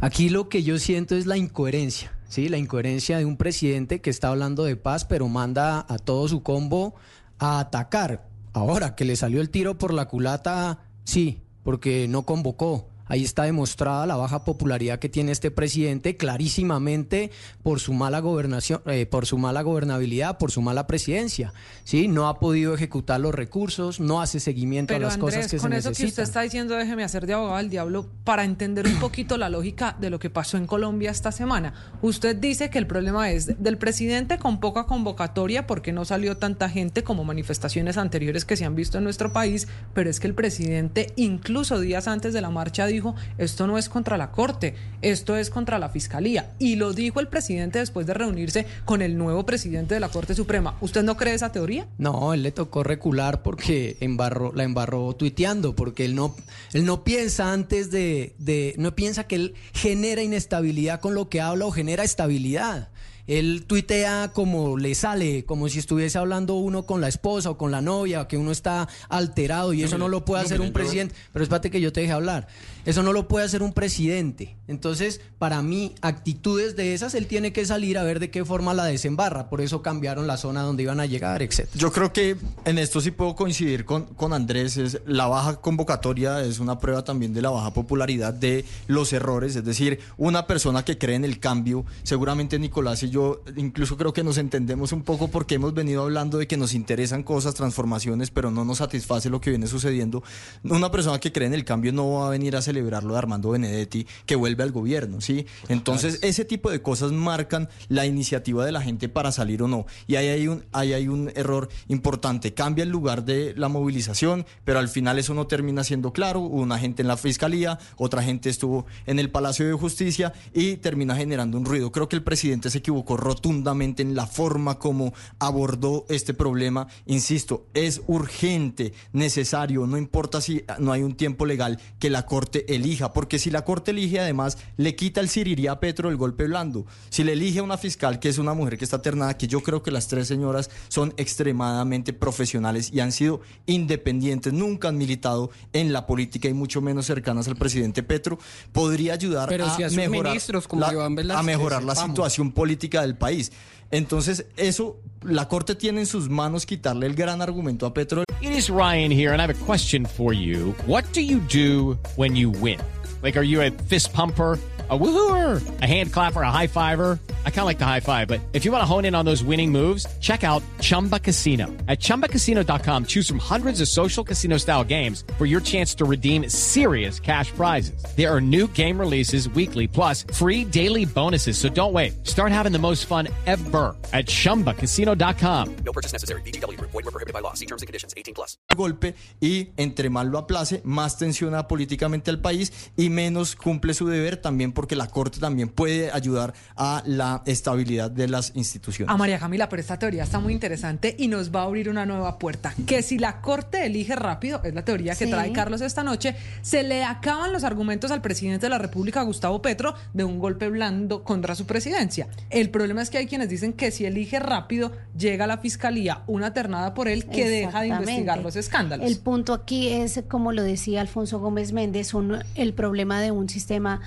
Aquí 0.00 0.28
lo 0.28 0.48
que 0.48 0.62
yo 0.62 0.78
siento 0.78 1.16
es 1.16 1.26
la 1.26 1.36
incoherencia, 1.36 2.12
¿sí? 2.28 2.48
La 2.48 2.58
incoherencia 2.58 3.18
de 3.18 3.24
un 3.24 3.36
presidente 3.36 4.00
que 4.00 4.10
está 4.10 4.28
hablando 4.28 4.64
de 4.64 4.76
paz, 4.76 5.04
pero 5.04 5.26
manda 5.26 5.84
a 5.88 5.98
todo 5.98 6.28
su 6.28 6.42
combo 6.42 6.94
a 7.38 7.58
atacar. 7.58 8.28
Ahora 8.52 8.94
que 8.94 9.04
le 9.04 9.16
salió 9.16 9.40
el 9.40 9.50
tiro 9.50 9.76
por 9.76 9.92
la 9.92 10.06
culata, 10.06 10.80
sí, 11.04 11.40
porque 11.64 12.06
no 12.08 12.22
convocó. 12.22 12.88
Ahí 13.08 13.24
está 13.24 13.44
demostrada 13.44 14.06
la 14.06 14.16
baja 14.16 14.44
popularidad 14.44 14.98
que 14.98 15.08
tiene 15.08 15.32
este 15.32 15.50
presidente 15.50 16.16
clarísimamente 16.16 17.30
por 17.62 17.80
su 17.80 17.92
mala 17.92 18.20
gobernación, 18.20 18.82
eh, 18.86 19.06
por 19.06 19.26
su 19.26 19.38
mala 19.38 19.62
gobernabilidad, 19.62 20.38
por 20.38 20.50
su 20.50 20.62
mala 20.62 20.86
presidencia. 20.86 21.52
Sí, 21.84 22.08
no 22.08 22.28
ha 22.28 22.38
podido 22.38 22.74
ejecutar 22.74 23.20
los 23.20 23.34
recursos, 23.34 24.00
no 24.00 24.20
hace 24.20 24.40
seguimiento 24.40 24.94
Pero 24.94 25.06
a 25.06 25.08
las 25.08 25.14
Andrés, 25.14 25.34
cosas 25.36 25.50
que 25.50 25.58
con 25.58 25.72
se 25.72 25.78
eso 25.78 25.88
que 25.88 25.92
usted 25.92 26.04
necesitan. 26.04 26.24
está 26.24 26.40
diciendo, 26.42 26.74
déjeme 26.74 27.04
hacer 27.04 27.26
de 27.26 27.34
abogado 27.34 27.58
del 27.58 27.70
diablo 27.70 28.06
para 28.24 28.44
entender 28.44 28.86
un 28.86 28.98
poquito 29.00 29.36
la 29.36 29.48
lógica 29.48 29.96
de 29.98 30.10
lo 30.10 30.18
que 30.18 30.30
pasó 30.30 30.56
en 30.56 30.66
Colombia 30.66 31.10
esta 31.10 31.32
semana. 31.32 31.74
Usted 32.02 32.36
dice 32.36 32.70
que 32.70 32.78
el 32.78 32.86
problema 32.86 33.30
es 33.30 33.62
del 33.62 33.78
presidente 33.78 34.38
con 34.38 34.60
poca 34.60 34.84
convocatoria 34.84 35.66
porque 35.66 35.92
no 35.92 36.04
salió 36.04 36.36
tanta 36.36 36.68
gente 36.68 37.02
como 37.02 37.24
manifestaciones 37.24 37.96
anteriores 37.96 38.44
que 38.44 38.56
se 38.56 38.64
han 38.64 38.74
visto 38.74 38.98
en 38.98 39.04
nuestro 39.04 39.32
país, 39.32 39.68
pero 39.94 40.10
es 40.10 40.20
que 40.20 40.26
el 40.26 40.34
presidente 40.34 41.12
incluso 41.16 41.80
días 41.80 42.08
antes 42.08 42.32
de 42.32 42.40
la 42.40 42.50
marcha 42.50 42.86
dijo, 42.98 43.14
esto 43.38 43.66
no 43.66 43.78
es 43.78 43.88
contra 43.88 44.16
la 44.16 44.30
Corte, 44.30 44.74
esto 45.02 45.36
es 45.36 45.50
contra 45.50 45.78
la 45.78 45.88
Fiscalía. 45.88 46.52
Y 46.58 46.76
lo 46.76 46.92
dijo 46.92 47.20
el 47.20 47.28
presidente 47.28 47.78
después 47.78 48.06
de 48.06 48.14
reunirse 48.14 48.66
con 48.84 49.02
el 49.02 49.16
nuevo 49.16 49.46
presidente 49.46 49.94
de 49.94 50.00
la 50.00 50.08
Corte 50.08 50.34
Suprema. 50.34 50.76
¿Usted 50.80 51.02
no 51.02 51.16
cree 51.16 51.34
esa 51.34 51.52
teoría? 51.52 51.86
No, 51.98 52.34
él 52.34 52.42
le 52.42 52.52
tocó 52.52 52.82
recular 52.82 53.42
porque 53.42 53.96
embarró, 54.00 54.52
la 54.54 54.64
embarró 54.64 55.14
tuiteando, 55.14 55.74
porque 55.74 56.04
él 56.04 56.14
no, 56.14 56.34
él 56.72 56.84
no 56.84 57.04
piensa 57.04 57.52
antes 57.52 57.90
de, 57.90 58.34
de, 58.38 58.74
no 58.78 58.94
piensa 58.94 59.24
que 59.24 59.36
él 59.36 59.54
genera 59.72 60.22
inestabilidad 60.22 61.00
con 61.00 61.14
lo 61.14 61.28
que 61.28 61.40
habla 61.40 61.66
o 61.66 61.70
genera 61.70 62.04
estabilidad. 62.04 62.90
Él 63.28 63.64
tuitea 63.66 64.32
como 64.32 64.78
le 64.78 64.94
sale, 64.94 65.44
como 65.44 65.68
si 65.68 65.78
estuviese 65.78 66.18
hablando 66.18 66.54
uno 66.54 66.86
con 66.86 67.00
la 67.00 67.08
esposa 67.08 67.50
o 67.50 67.58
con 67.58 67.70
la 67.70 67.80
novia, 67.82 68.26
que 68.26 68.36
uno 68.36 68.50
está 68.50 68.88
alterado 69.08 69.74
y 69.74 69.80
No, 69.80 69.86
eso 69.86 69.98
no 69.98 70.08
lo 70.08 70.24
puede 70.24 70.42
no, 70.42 70.46
hacer 70.46 70.60
un 70.60 70.72
presidente. 70.72 71.14
Pero 71.32 71.42
espérate 71.42 71.70
que 71.70 71.80
yo 71.80 71.92
te 71.92 72.00
deje 72.00 72.12
hablar. 72.12 72.48
Eso 72.86 73.02
no 73.02 73.12
lo 73.12 73.28
puede 73.28 73.44
hacer 73.44 73.62
un 73.62 73.74
presidente. 73.74 74.56
Entonces, 74.66 75.20
para 75.38 75.60
mí, 75.60 75.94
actitudes 76.00 76.74
de 76.74 76.94
esas, 76.94 77.14
él 77.14 77.26
tiene 77.26 77.52
que 77.52 77.66
salir 77.66 77.98
a 77.98 78.02
ver 78.02 78.18
de 78.18 78.30
qué 78.30 78.44
forma 78.46 78.72
la 78.72 78.86
desembarra. 78.86 79.50
Por 79.50 79.60
eso 79.60 79.82
cambiaron 79.82 80.26
la 80.26 80.38
zona 80.38 80.62
donde 80.62 80.84
iban 80.84 81.00
a 81.00 81.06
llegar, 81.06 81.42
etcétera. 81.42 81.78
Yo 81.78 81.92
creo 81.92 82.12
que 82.12 82.36
en 82.64 82.78
esto 82.78 83.02
sí 83.02 83.10
puedo 83.10 83.36
coincidir 83.36 83.84
con, 83.84 84.04
con 84.04 84.32
Andrés. 84.32 84.78
Es, 84.78 85.00
la 85.04 85.26
baja 85.26 85.56
convocatoria 85.56 86.42
es 86.42 86.60
una 86.60 86.78
prueba 86.78 87.04
también 87.04 87.34
de 87.34 87.42
la 87.42 87.50
baja 87.50 87.74
popularidad 87.74 88.32
de 88.32 88.64
los 88.86 89.12
errores. 89.12 89.54
Es 89.54 89.64
decir, 89.64 90.00
una 90.16 90.46
persona 90.46 90.82
que 90.82 90.96
cree 90.96 91.16
en 91.16 91.26
el 91.26 91.40
cambio, 91.40 91.84
seguramente 92.04 92.58
Nicolás 92.58 92.68
Nicolás 92.68 93.02
y 93.02 93.10
yo 93.10 93.17
incluso 93.56 93.96
creo 93.96 94.12
que 94.12 94.24
nos 94.24 94.38
entendemos 94.38 94.92
un 94.92 95.02
poco 95.02 95.28
porque 95.28 95.56
hemos 95.56 95.74
venido 95.74 96.02
hablando 96.02 96.38
de 96.38 96.46
que 96.46 96.56
nos 96.56 96.74
interesan 96.74 97.22
cosas, 97.22 97.54
transformaciones, 97.54 98.30
pero 98.30 98.50
no 98.50 98.64
nos 98.64 98.78
satisface 98.78 99.30
lo 99.30 99.40
que 99.40 99.50
viene 99.50 99.66
sucediendo. 99.66 100.22
Una 100.64 100.90
persona 100.90 101.18
que 101.18 101.32
cree 101.32 101.46
en 101.46 101.54
el 101.54 101.64
cambio 101.64 101.92
no 101.92 102.12
va 102.12 102.28
a 102.28 102.30
venir 102.30 102.56
a 102.56 102.62
celebrar 102.62 103.04
lo 103.04 103.12
de 103.12 103.18
Armando 103.18 103.50
Benedetti, 103.50 104.06
que 104.26 104.36
vuelve 104.36 104.62
al 104.62 104.72
gobierno, 104.72 105.20
¿sí? 105.20 105.46
Entonces, 105.68 106.18
ese 106.22 106.44
tipo 106.44 106.70
de 106.70 106.82
cosas 106.82 107.12
marcan 107.12 107.68
la 107.88 108.06
iniciativa 108.06 108.64
de 108.64 108.72
la 108.72 108.82
gente 108.82 109.08
para 109.08 109.32
salir 109.32 109.62
o 109.62 109.68
no. 109.68 109.86
Y 110.06 110.16
ahí 110.16 110.28
hay 110.28 110.48
un, 110.48 110.64
ahí 110.72 110.92
hay 110.92 111.08
un 111.08 111.30
error 111.34 111.68
importante. 111.88 112.54
Cambia 112.54 112.84
el 112.84 112.90
lugar 112.90 113.24
de 113.24 113.54
la 113.56 113.68
movilización, 113.68 114.46
pero 114.64 114.78
al 114.78 114.88
final 114.88 115.18
eso 115.18 115.34
no 115.34 115.46
termina 115.46 115.84
siendo 115.84 116.12
claro. 116.12 116.40
Una 116.40 116.78
gente 116.78 117.02
en 117.02 117.08
la 117.08 117.16
fiscalía, 117.16 117.78
otra 117.96 118.22
gente 118.22 118.50
estuvo 118.50 118.86
en 119.06 119.18
el 119.18 119.30
Palacio 119.30 119.66
de 119.66 119.72
Justicia 119.72 120.32
y 120.52 120.76
termina 120.76 121.16
generando 121.16 121.58
un 121.58 121.64
ruido. 121.64 121.92
Creo 121.92 122.08
que 122.08 122.16
el 122.16 122.22
presidente 122.22 122.70
se 122.70 122.78
equivocó 122.78 123.07
rotundamente 123.16 124.02
en 124.02 124.14
la 124.14 124.26
forma 124.26 124.78
como 124.78 125.12
abordó 125.38 126.04
este 126.08 126.34
problema. 126.34 126.88
Insisto, 127.06 127.66
es 127.74 128.02
urgente, 128.06 128.92
necesario, 129.12 129.86
no 129.86 129.96
importa 129.96 130.40
si 130.40 130.64
no 130.78 130.92
hay 130.92 131.02
un 131.02 131.16
tiempo 131.16 131.46
legal 131.46 131.80
que 131.98 132.10
la 132.10 132.26
Corte 132.26 132.74
elija, 132.74 133.12
porque 133.12 133.38
si 133.38 133.50
la 133.50 133.64
Corte 133.64 133.90
elige 133.90 134.20
además 134.20 134.58
le 134.76 134.94
quita 134.96 135.20
el 135.20 135.28
siriría 135.28 135.72
a 135.72 135.80
Petro 135.80 136.08
el 136.08 136.16
golpe 136.16 136.44
blando. 136.44 136.86
Si 137.10 137.24
le 137.24 137.32
elige 137.32 137.60
a 137.60 137.62
una 137.62 137.78
fiscal 137.78 138.18
que 138.18 138.28
es 138.28 138.38
una 138.38 138.54
mujer 138.54 138.78
que 138.78 138.84
está 138.84 139.02
ternada, 139.02 139.36
que 139.36 139.46
yo 139.46 139.62
creo 139.62 139.82
que 139.82 139.90
las 139.90 140.08
tres 140.08 140.28
señoras 140.28 140.70
son 140.88 141.14
extremadamente 141.16 142.12
profesionales 142.12 142.90
y 142.92 143.00
han 143.00 143.12
sido 143.12 143.40
independientes, 143.66 144.52
nunca 144.52 144.88
han 144.88 144.98
militado 144.98 145.50
en 145.72 145.92
la 145.92 146.06
política 146.06 146.48
y 146.48 146.54
mucho 146.54 146.80
menos 146.80 147.06
cercanas 147.06 147.48
al 147.48 147.56
presidente 147.56 148.02
Petro, 148.02 148.38
podría 148.72 149.14
ayudar 149.14 149.48
Pero 149.48 149.66
a 149.66 149.76
si 149.76 149.82
a 149.82 149.88
sus 149.88 149.96
mejorar 149.96 150.32
ministros 150.32 150.68
como 150.68 150.82
la, 150.82 151.38
a 151.38 151.42
mejorar 151.42 151.84
la 151.84 151.94
situación 151.94 152.52
política 152.52 152.97
del 153.02 153.16
país. 153.16 153.52
Entonces, 153.90 154.46
eso 154.56 154.98
la 155.22 155.48
Corte 155.48 155.74
tiene 155.74 156.00
en 156.00 156.06
sus 156.06 156.28
manos 156.28 156.66
quitarle 156.66 157.06
el 157.06 157.14
gran 157.14 157.40
argumento 157.40 157.86
a 157.86 157.94
Petro 157.94 158.24
It 158.40 158.52
is 158.52 158.70
Ryan 158.70 159.10
here, 159.10 159.32
and 159.32 159.40
I 159.40 159.46
have 159.46 159.50
a 159.50 159.64
question 159.64 160.04
for 160.04 160.32
you. 160.32 160.74
What 160.86 161.04
do 161.12 161.20
you 161.20 161.40
do 161.40 161.98
when 162.16 162.36
you 162.36 162.50
win? 162.50 162.78
Like, 163.22 163.36
are 163.36 163.42
you 163.42 163.60
a 163.62 163.70
fist 163.70 164.12
pumper? 164.12 164.58
A 164.90 164.96
woohooer, 164.96 165.60
a 165.82 165.86
hand 165.86 166.12
clapper, 166.12 166.40
a 166.40 166.50
high 166.50 166.66
fiver. 166.66 167.18
I 167.48 167.50
kind 167.50 167.60
of 167.60 167.64
like 167.64 167.78
the 167.78 167.86
high 167.86 168.00
five, 168.00 168.28
but 168.28 168.40
if 168.52 168.66
you 168.66 168.70
want 168.70 168.82
to 168.82 168.86
hone 168.86 169.06
in 169.06 169.14
on 169.14 169.24
those 169.24 169.42
winning 169.42 169.72
moves, 169.72 170.04
check 170.20 170.44
out 170.44 170.62
Chumba 170.80 171.18
Casino. 171.18 171.66
At 171.88 171.98
chumbacasino.com, 171.98 173.06
choose 173.06 173.26
from 173.26 173.38
hundreds 173.38 173.80
of 173.80 173.88
social 173.88 174.22
casino 174.22 174.58
style 174.58 174.84
games 174.84 175.24
for 175.38 175.46
your 175.46 175.60
chance 175.60 175.94
to 175.96 176.04
redeem 176.04 176.48
serious 176.50 177.18
cash 177.18 177.50
prizes. 177.52 178.02
There 178.16 178.32
are 178.32 178.40
new 178.40 178.68
game 178.68 179.00
releases 179.00 179.48
weekly, 179.48 179.88
plus 179.88 180.24
free 180.32 180.62
daily 180.62 181.06
bonuses. 181.06 181.58
So 181.58 181.68
don't 181.68 181.92
wait. 181.92 182.26
Start 182.26 182.52
having 182.52 182.70
the 182.70 182.78
most 182.78 183.06
fun 183.06 183.28
ever 183.46 183.96
at 184.12 184.26
chumbacasino.com. 184.26 185.76
No 185.84 185.92
purchase 185.92 186.12
necessary. 186.12 186.42
VGW 186.42 186.76
Group. 186.76 186.90
Void 186.92 187.06
were 187.06 187.10
prohibited 187.10 187.32
by 187.32 187.40
law. 187.40 187.54
See 187.54 187.66
terms 187.66 187.82
and 187.82 187.86
conditions. 187.86 188.14
18 188.16 188.34
plus. 188.34 188.58
golpe 188.76 189.14
y 189.40 189.70
entre 189.76 190.10
más 190.10 190.26
lo 190.26 190.38
aplace, 190.38 190.82
más 190.84 191.16
tensiona 191.16 191.66
políticamente 191.66 192.30
al 192.30 192.40
país 192.40 192.90
y 192.96 193.08
menos 193.08 193.56
cumple 193.56 193.94
su 193.94 194.06
deber 194.06 194.36
también 194.36 194.72
porque 194.72 194.96
la 194.96 195.08
Corte 195.08 195.40
también 195.40 195.68
puede 195.68 196.10
ayudar 196.12 196.52
a 196.76 197.02
la 197.06 197.37
estabilidad 197.46 198.10
de 198.10 198.28
las 198.28 198.52
instituciones. 198.54 199.12
A 199.12 199.16
María 199.16 199.38
Camila, 199.38 199.68
pero 199.68 199.80
esta 199.80 199.98
teoría 199.98 200.22
está 200.24 200.38
muy 200.40 200.52
interesante 200.52 201.14
y 201.18 201.28
nos 201.28 201.54
va 201.54 201.60
a 201.60 201.64
abrir 201.64 201.88
una 201.88 202.06
nueva 202.06 202.38
puerta. 202.38 202.74
Que 202.86 203.02
si 203.02 203.18
la 203.18 203.40
Corte 203.40 203.86
elige 203.86 204.14
rápido, 204.16 204.60
es 204.64 204.74
la 204.74 204.84
teoría 204.84 205.14
que 205.14 205.24
Sí. 205.26 205.30
trae 205.30 205.52
Carlos 205.52 205.80
esta 205.80 206.02
noche, 206.02 206.34
se 206.62 206.82
le 206.82 207.04
acaban 207.04 207.52
los 207.52 207.64
argumentos 207.64 208.10
al 208.10 208.20
presidente 208.20 208.66
de 208.66 208.70
la 208.70 208.78
República, 208.78 209.22
Gustavo 209.22 209.62
Petro, 209.62 209.94
de 210.14 210.24
un 210.24 210.38
golpe 210.38 210.68
blando 210.68 211.24
contra 211.24 211.54
su 211.54 211.66
presidencia. 211.66 212.28
El 212.50 212.70
problema 212.70 213.02
es 213.02 213.10
que 213.10 213.18
hay 213.18 213.26
quienes 213.26 213.48
dicen 213.48 213.72
que 213.72 213.90
si 213.90 214.04
elige 214.04 214.38
rápido, 214.38 214.92
llega 215.16 215.44
a 215.44 215.48
la 215.48 215.58
fiscalía 215.58 216.22
una 216.26 216.52
ternada 216.54 216.94
por 216.94 217.08
él 217.08 217.26
que 217.26 217.48
deja 217.48 217.80
de 217.82 217.88
investigar 217.88 218.40
los 218.42 218.56
escándalos. 218.56 219.06
El 219.06 219.18
punto 219.18 219.52
aquí 219.52 219.88
es, 219.88 220.22
como 220.28 220.52
lo 220.52 220.62
decía 220.62 221.00
Alfonso 221.00 221.38
Gómez 221.40 221.72
Méndez, 221.72 222.14
un- 222.14 222.38
el 222.54 222.74
problema 222.74 223.20
de 223.20 223.30
un 223.30 223.48
sistema 223.48 224.00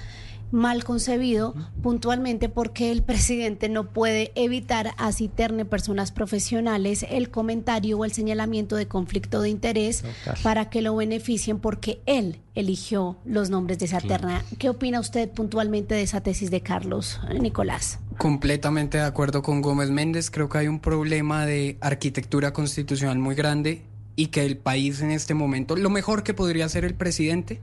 mal 0.51 0.83
concebido 0.83 1.55
puntualmente 1.81 2.49
porque 2.49 2.91
el 2.91 3.03
presidente 3.03 3.69
no 3.69 3.89
puede 3.89 4.31
evitar 4.35 4.93
así 4.97 5.27
terne 5.27 5.65
personas 5.65 6.11
profesionales 6.11 7.05
el 7.09 7.29
comentario 7.29 7.97
o 7.97 8.05
el 8.05 8.11
señalamiento 8.11 8.75
de 8.75 8.87
conflicto 8.87 9.41
de 9.41 9.49
interés 9.49 10.03
para 10.43 10.69
que 10.69 10.81
lo 10.81 10.95
beneficien 10.95 11.59
porque 11.59 12.01
él 12.05 12.39
eligió 12.55 13.17
los 13.25 13.49
nombres 13.49 13.79
de 13.79 13.85
esa 13.85 14.01
terna. 14.01 14.43
¿Qué 14.57 14.69
opina 14.69 14.99
usted 14.99 15.29
puntualmente 15.29 15.95
de 15.95 16.03
esa 16.03 16.21
tesis 16.21 16.51
de 16.51 16.61
Carlos 16.61 17.19
eh, 17.29 17.39
Nicolás? 17.39 17.99
Completamente 18.17 18.97
de 18.97 19.05
acuerdo 19.05 19.41
con 19.41 19.61
Gómez 19.61 19.89
Méndez. 19.89 20.29
Creo 20.29 20.49
que 20.49 20.57
hay 20.57 20.67
un 20.67 20.79
problema 20.79 21.45
de 21.45 21.77
arquitectura 21.81 22.51
constitucional 22.53 23.17
muy 23.19 23.35
grande 23.35 23.83
y 24.15 24.27
que 24.27 24.45
el 24.45 24.57
país 24.57 25.01
en 25.01 25.11
este 25.11 25.33
momento, 25.33 25.75
lo 25.75 25.89
mejor 25.89 26.23
que 26.23 26.33
podría 26.33 26.65
hacer 26.65 26.85
el 26.85 26.93
presidente 26.93 27.61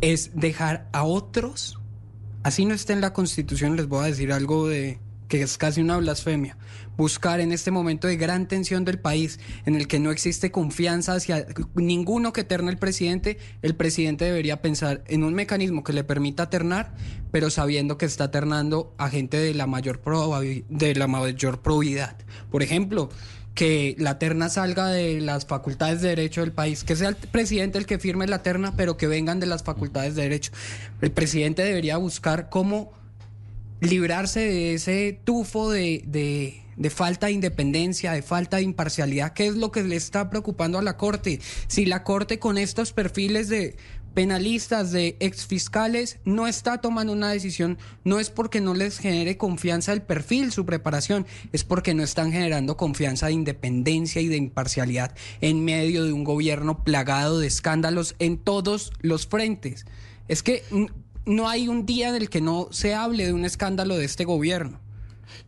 es 0.00 0.32
dejar 0.34 0.88
a 0.92 1.04
otros, 1.04 1.77
así 2.42 2.64
no 2.64 2.74
esté 2.74 2.92
en 2.92 3.00
la 3.00 3.12
constitución, 3.12 3.76
les 3.76 3.88
voy 3.88 4.04
a 4.04 4.08
decir 4.08 4.32
algo 4.32 4.68
de 4.68 4.98
que 5.28 5.42
es 5.42 5.58
casi 5.58 5.82
una 5.82 5.98
blasfemia, 5.98 6.56
buscar 6.96 7.40
en 7.40 7.52
este 7.52 7.70
momento 7.70 8.08
de 8.08 8.16
gran 8.16 8.48
tensión 8.48 8.84
del 8.84 8.98
país, 8.98 9.38
en 9.66 9.76
el 9.76 9.86
que 9.86 10.00
no 10.00 10.10
existe 10.10 10.50
confianza 10.50 11.14
hacia 11.14 11.46
ninguno 11.74 12.32
que 12.32 12.44
terne 12.44 12.70
el 12.70 12.78
presidente, 12.78 13.38
el 13.62 13.76
presidente 13.76 14.24
debería 14.24 14.62
pensar 14.62 15.04
en 15.06 15.24
un 15.24 15.34
mecanismo 15.34 15.84
que 15.84 15.92
le 15.92 16.02
permita 16.02 16.48
ternar, 16.50 16.94
pero 17.30 17.50
sabiendo 17.50 17.98
que 17.98 18.06
está 18.06 18.30
ternando 18.30 18.94
a 18.98 19.10
gente 19.10 19.36
de 19.36 19.54
la 19.54 19.66
mayor 19.66 20.00
de 20.68 20.94
la 20.94 21.06
mayor 21.06 21.60
probidad. 21.60 22.16
Por 22.50 22.62
ejemplo, 22.62 23.10
que 23.58 23.96
la 23.98 24.20
terna 24.20 24.48
salga 24.48 24.86
de 24.86 25.20
las 25.20 25.44
facultades 25.44 26.00
de 26.00 26.10
derecho 26.10 26.42
del 26.42 26.52
país, 26.52 26.84
que 26.84 26.94
sea 26.94 27.08
el 27.08 27.16
presidente 27.16 27.76
el 27.76 27.86
que 27.86 27.98
firme 27.98 28.28
la 28.28 28.40
terna, 28.40 28.76
pero 28.76 28.96
que 28.96 29.08
vengan 29.08 29.40
de 29.40 29.46
las 29.46 29.64
facultades 29.64 30.14
de 30.14 30.22
derecho. 30.22 30.52
El 31.00 31.10
presidente 31.10 31.62
debería 31.64 31.96
buscar 31.96 32.50
cómo 32.50 32.92
librarse 33.80 34.38
de 34.40 34.74
ese 34.74 35.20
tufo 35.24 35.70
de, 35.72 36.02
de- 36.06 36.62
de 36.76 36.90
falta 36.90 37.26
de 37.26 37.32
independencia, 37.32 38.12
de 38.12 38.22
falta 38.22 38.58
de 38.58 38.62
imparcialidad, 38.62 39.32
que 39.32 39.48
es 39.48 39.56
lo 39.56 39.72
que 39.72 39.82
le 39.82 39.96
está 39.96 40.30
preocupando 40.30 40.78
a 40.78 40.82
la 40.82 40.96
Corte. 40.96 41.40
Si 41.66 41.84
la 41.84 42.04
Corte 42.04 42.38
con 42.38 42.56
estos 42.58 42.92
perfiles 42.92 43.48
de 43.48 43.76
penalistas, 44.14 44.92
de 44.92 45.16
exfiscales, 45.20 46.18
no 46.24 46.46
está 46.46 46.80
tomando 46.80 47.12
una 47.12 47.30
decisión, 47.30 47.78
no 48.04 48.18
es 48.18 48.30
porque 48.30 48.60
no 48.60 48.74
les 48.74 48.98
genere 48.98 49.36
confianza 49.36 49.92
el 49.92 50.02
perfil, 50.02 50.52
su 50.52 50.66
preparación, 50.66 51.26
es 51.52 51.64
porque 51.64 51.94
no 51.94 52.02
están 52.02 52.32
generando 52.32 52.76
confianza 52.76 53.26
de 53.26 53.32
independencia 53.32 54.20
y 54.20 54.28
de 54.28 54.36
imparcialidad 54.36 55.14
en 55.40 55.64
medio 55.64 56.04
de 56.04 56.12
un 56.12 56.24
gobierno 56.24 56.84
plagado 56.84 57.38
de 57.38 57.46
escándalos 57.46 58.14
en 58.18 58.38
todos 58.38 58.92
los 59.00 59.26
frentes. 59.26 59.86
Es 60.28 60.42
que 60.42 60.62
no 61.24 61.48
hay 61.48 61.68
un 61.68 61.86
día 61.86 62.08
en 62.08 62.16
el 62.16 62.30
que 62.30 62.40
no 62.40 62.68
se 62.70 62.94
hable 62.94 63.26
de 63.26 63.32
un 63.32 63.44
escándalo 63.44 63.96
de 63.96 64.04
este 64.04 64.24
gobierno. 64.24 64.80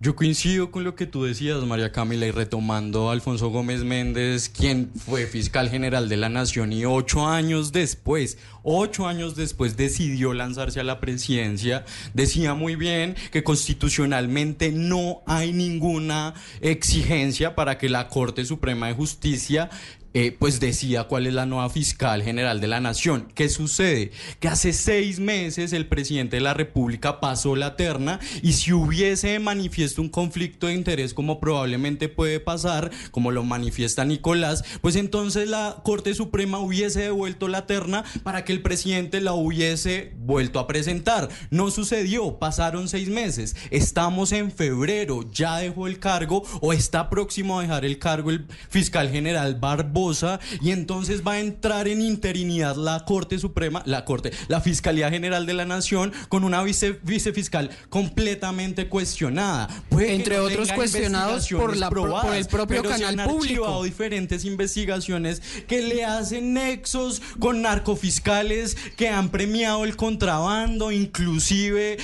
Yo 0.00 0.16
coincido 0.16 0.70
con 0.70 0.84
lo 0.84 0.94
que 0.94 1.06
tú 1.06 1.24
decías, 1.24 1.62
María 1.64 1.92
Camila, 1.92 2.26
y 2.26 2.30
retomando 2.30 3.08
a 3.08 3.12
Alfonso 3.12 3.48
Gómez 3.48 3.84
Méndez, 3.84 4.48
quien 4.48 4.90
fue 4.94 5.26
fiscal 5.26 5.68
general 5.68 6.08
de 6.08 6.16
la 6.16 6.28
Nación 6.28 6.72
y 6.72 6.84
ocho 6.84 7.26
años 7.26 7.72
después, 7.72 8.38
ocho 8.62 9.06
años 9.06 9.36
después 9.36 9.76
decidió 9.76 10.32
lanzarse 10.32 10.80
a 10.80 10.84
la 10.84 11.00
presidencia, 11.00 11.84
decía 12.14 12.54
muy 12.54 12.76
bien 12.76 13.14
que 13.30 13.42
constitucionalmente 13.42 14.72
no 14.72 15.22
hay 15.26 15.52
ninguna 15.52 16.34
exigencia 16.60 17.54
para 17.54 17.78
que 17.78 17.88
la 17.88 18.08
Corte 18.08 18.44
Suprema 18.44 18.88
de 18.88 18.94
Justicia 18.94 19.70
eh, 20.12 20.36
pues 20.36 20.58
decía 20.58 21.04
cuál 21.04 21.26
es 21.26 21.34
la 21.34 21.46
nueva 21.46 21.70
fiscal 21.70 22.22
general 22.22 22.60
de 22.60 22.66
la 22.66 22.80
nación. 22.80 23.28
¿Qué 23.34 23.48
sucede? 23.48 24.10
Que 24.40 24.48
hace 24.48 24.72
seis 24.72 25.20
meses 25.20 25.72
el 25.72 25.86
presidente 25.86 26.36
de 26.36 26.42
la 26.42 26.54
República 26.54 27.20
pasó 27.20 27.54
la 27.54 27.76
terna 27.76 28.18
y 28.42 28.54
si 28.54 28.72
hubiese 28.72 29.38
manifiesto 29.38 30.02
un 30.02 30.08
conflicto 30.08 30.66
de 30.66 30.74
interés 30.74 31.14
como 31.14 31.38
probablemente 31.38 32.08
puede 32.08 32.40
pasar, 32.40 32.90
como 33.10 33.30
lo 33.30 33.44
manifiesta 33.44 34.04
Nicolás, 34.04 34.64
pues 34.80 34.96
entonces 34.96 35.48
la 35.48 35.80
Corte 35.84 36.14
Suprema 36.14 36.58
hubiese 36.58 37.02
devuelto 37.02 37.46
la 37.48 37.66
terna 37.66 38.04
para 38.22 38.44
que 38.44 38.52
el 38.52 38.62
presidente 38.62 39.20
la 39.20 39.34
hubiese 39.34 40.12
vuelto 40.18 40.58
a 40.58 40.66
presentar. 40.66 41.28
No 41.50 41.70
sucedió, 41.70 42.38
pasaron 42.38 42.88
seis 42.88 43.08
meses, 43.08 43.54
estamos 43.70 44.32
en 44.32 44.50
febrero, 44.50 45.30
ya 45.30 45.58
dejó 45.58 45.86
el 45.86 45.98
cargo 46.00 46.42
o 46.60 46.72
está 46.72 47.08
próximo 47.10 47.58
a 47.58 47.62
dejar 47.62 47.84
el 47.84 47.98
cargo 47.98 48.30
el 48.30 48.46
fiscal 48.68 49.10
general 49.10 49.56
Barbosa 50.00 50.40
y 50.62 50.70
entonces 50.70 51.22
va 51.26 51.32
a 51.32 51.40
entrar 51.40 51.86
en 51.88 52.00
interinidad 52.00 52.76
la 52.76 53.04
Corte 53.04 53.38
Suprema, 53.38 53.82
la 53.84 54.04
Corte, 54.04 54.32
la 54.48 54.60
Fiscalía 54.60 55.10
General 55.10 55.44
de 55.46 55.54
la 55.54 55.64
Nación 55.66 56.12
con 56.28 56.44
una 56.44 56.62
vice, 56.62 56.98
vicefiscal 57.02 57.70
completamente 57.90 58.88
cuestionada. 58.88 59.68
Puede 59.90 60.14
Entre 60.14 60.36
no 60.38 60.44
otros 60.44 60.72
cuestionados 60.72 61.48
por 61.48 61.76
la 61.76 61.90
pro- 61.90 62.02
por 62.02 62.10
probadas, 62.10 62.38
el 62.38 62.46
propio 62.46 62.82
pero 62.82 62.94
se 62.96 63.02
canal 63.02 63.20
han 63.20 63.28
público. 63.28 63.82
diferentes 63.84 64.44
investigaciones 64.44 65.42
que 65.68 65.82
le 65.82 66.04
hacen 66.04 66.54
nexos 66.54 67.20
con 67.38 67.60
narcofiscales 67.62 68.76
que 68.96 69.08
han 69.08 69.28
premiado 69.30 69.84
el 69.84 69.96
contrabando, 69.96 70.92
inclusive 70.92 71.98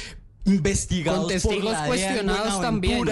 investigados 0.47 1.21
Con 1.21 1.29
testigos 1.29 1.63
por 1.63 1.73
la 1.73 1.81
en 1.81 1.87
cuestionados 1.87 2.61
también, 2.61 3.05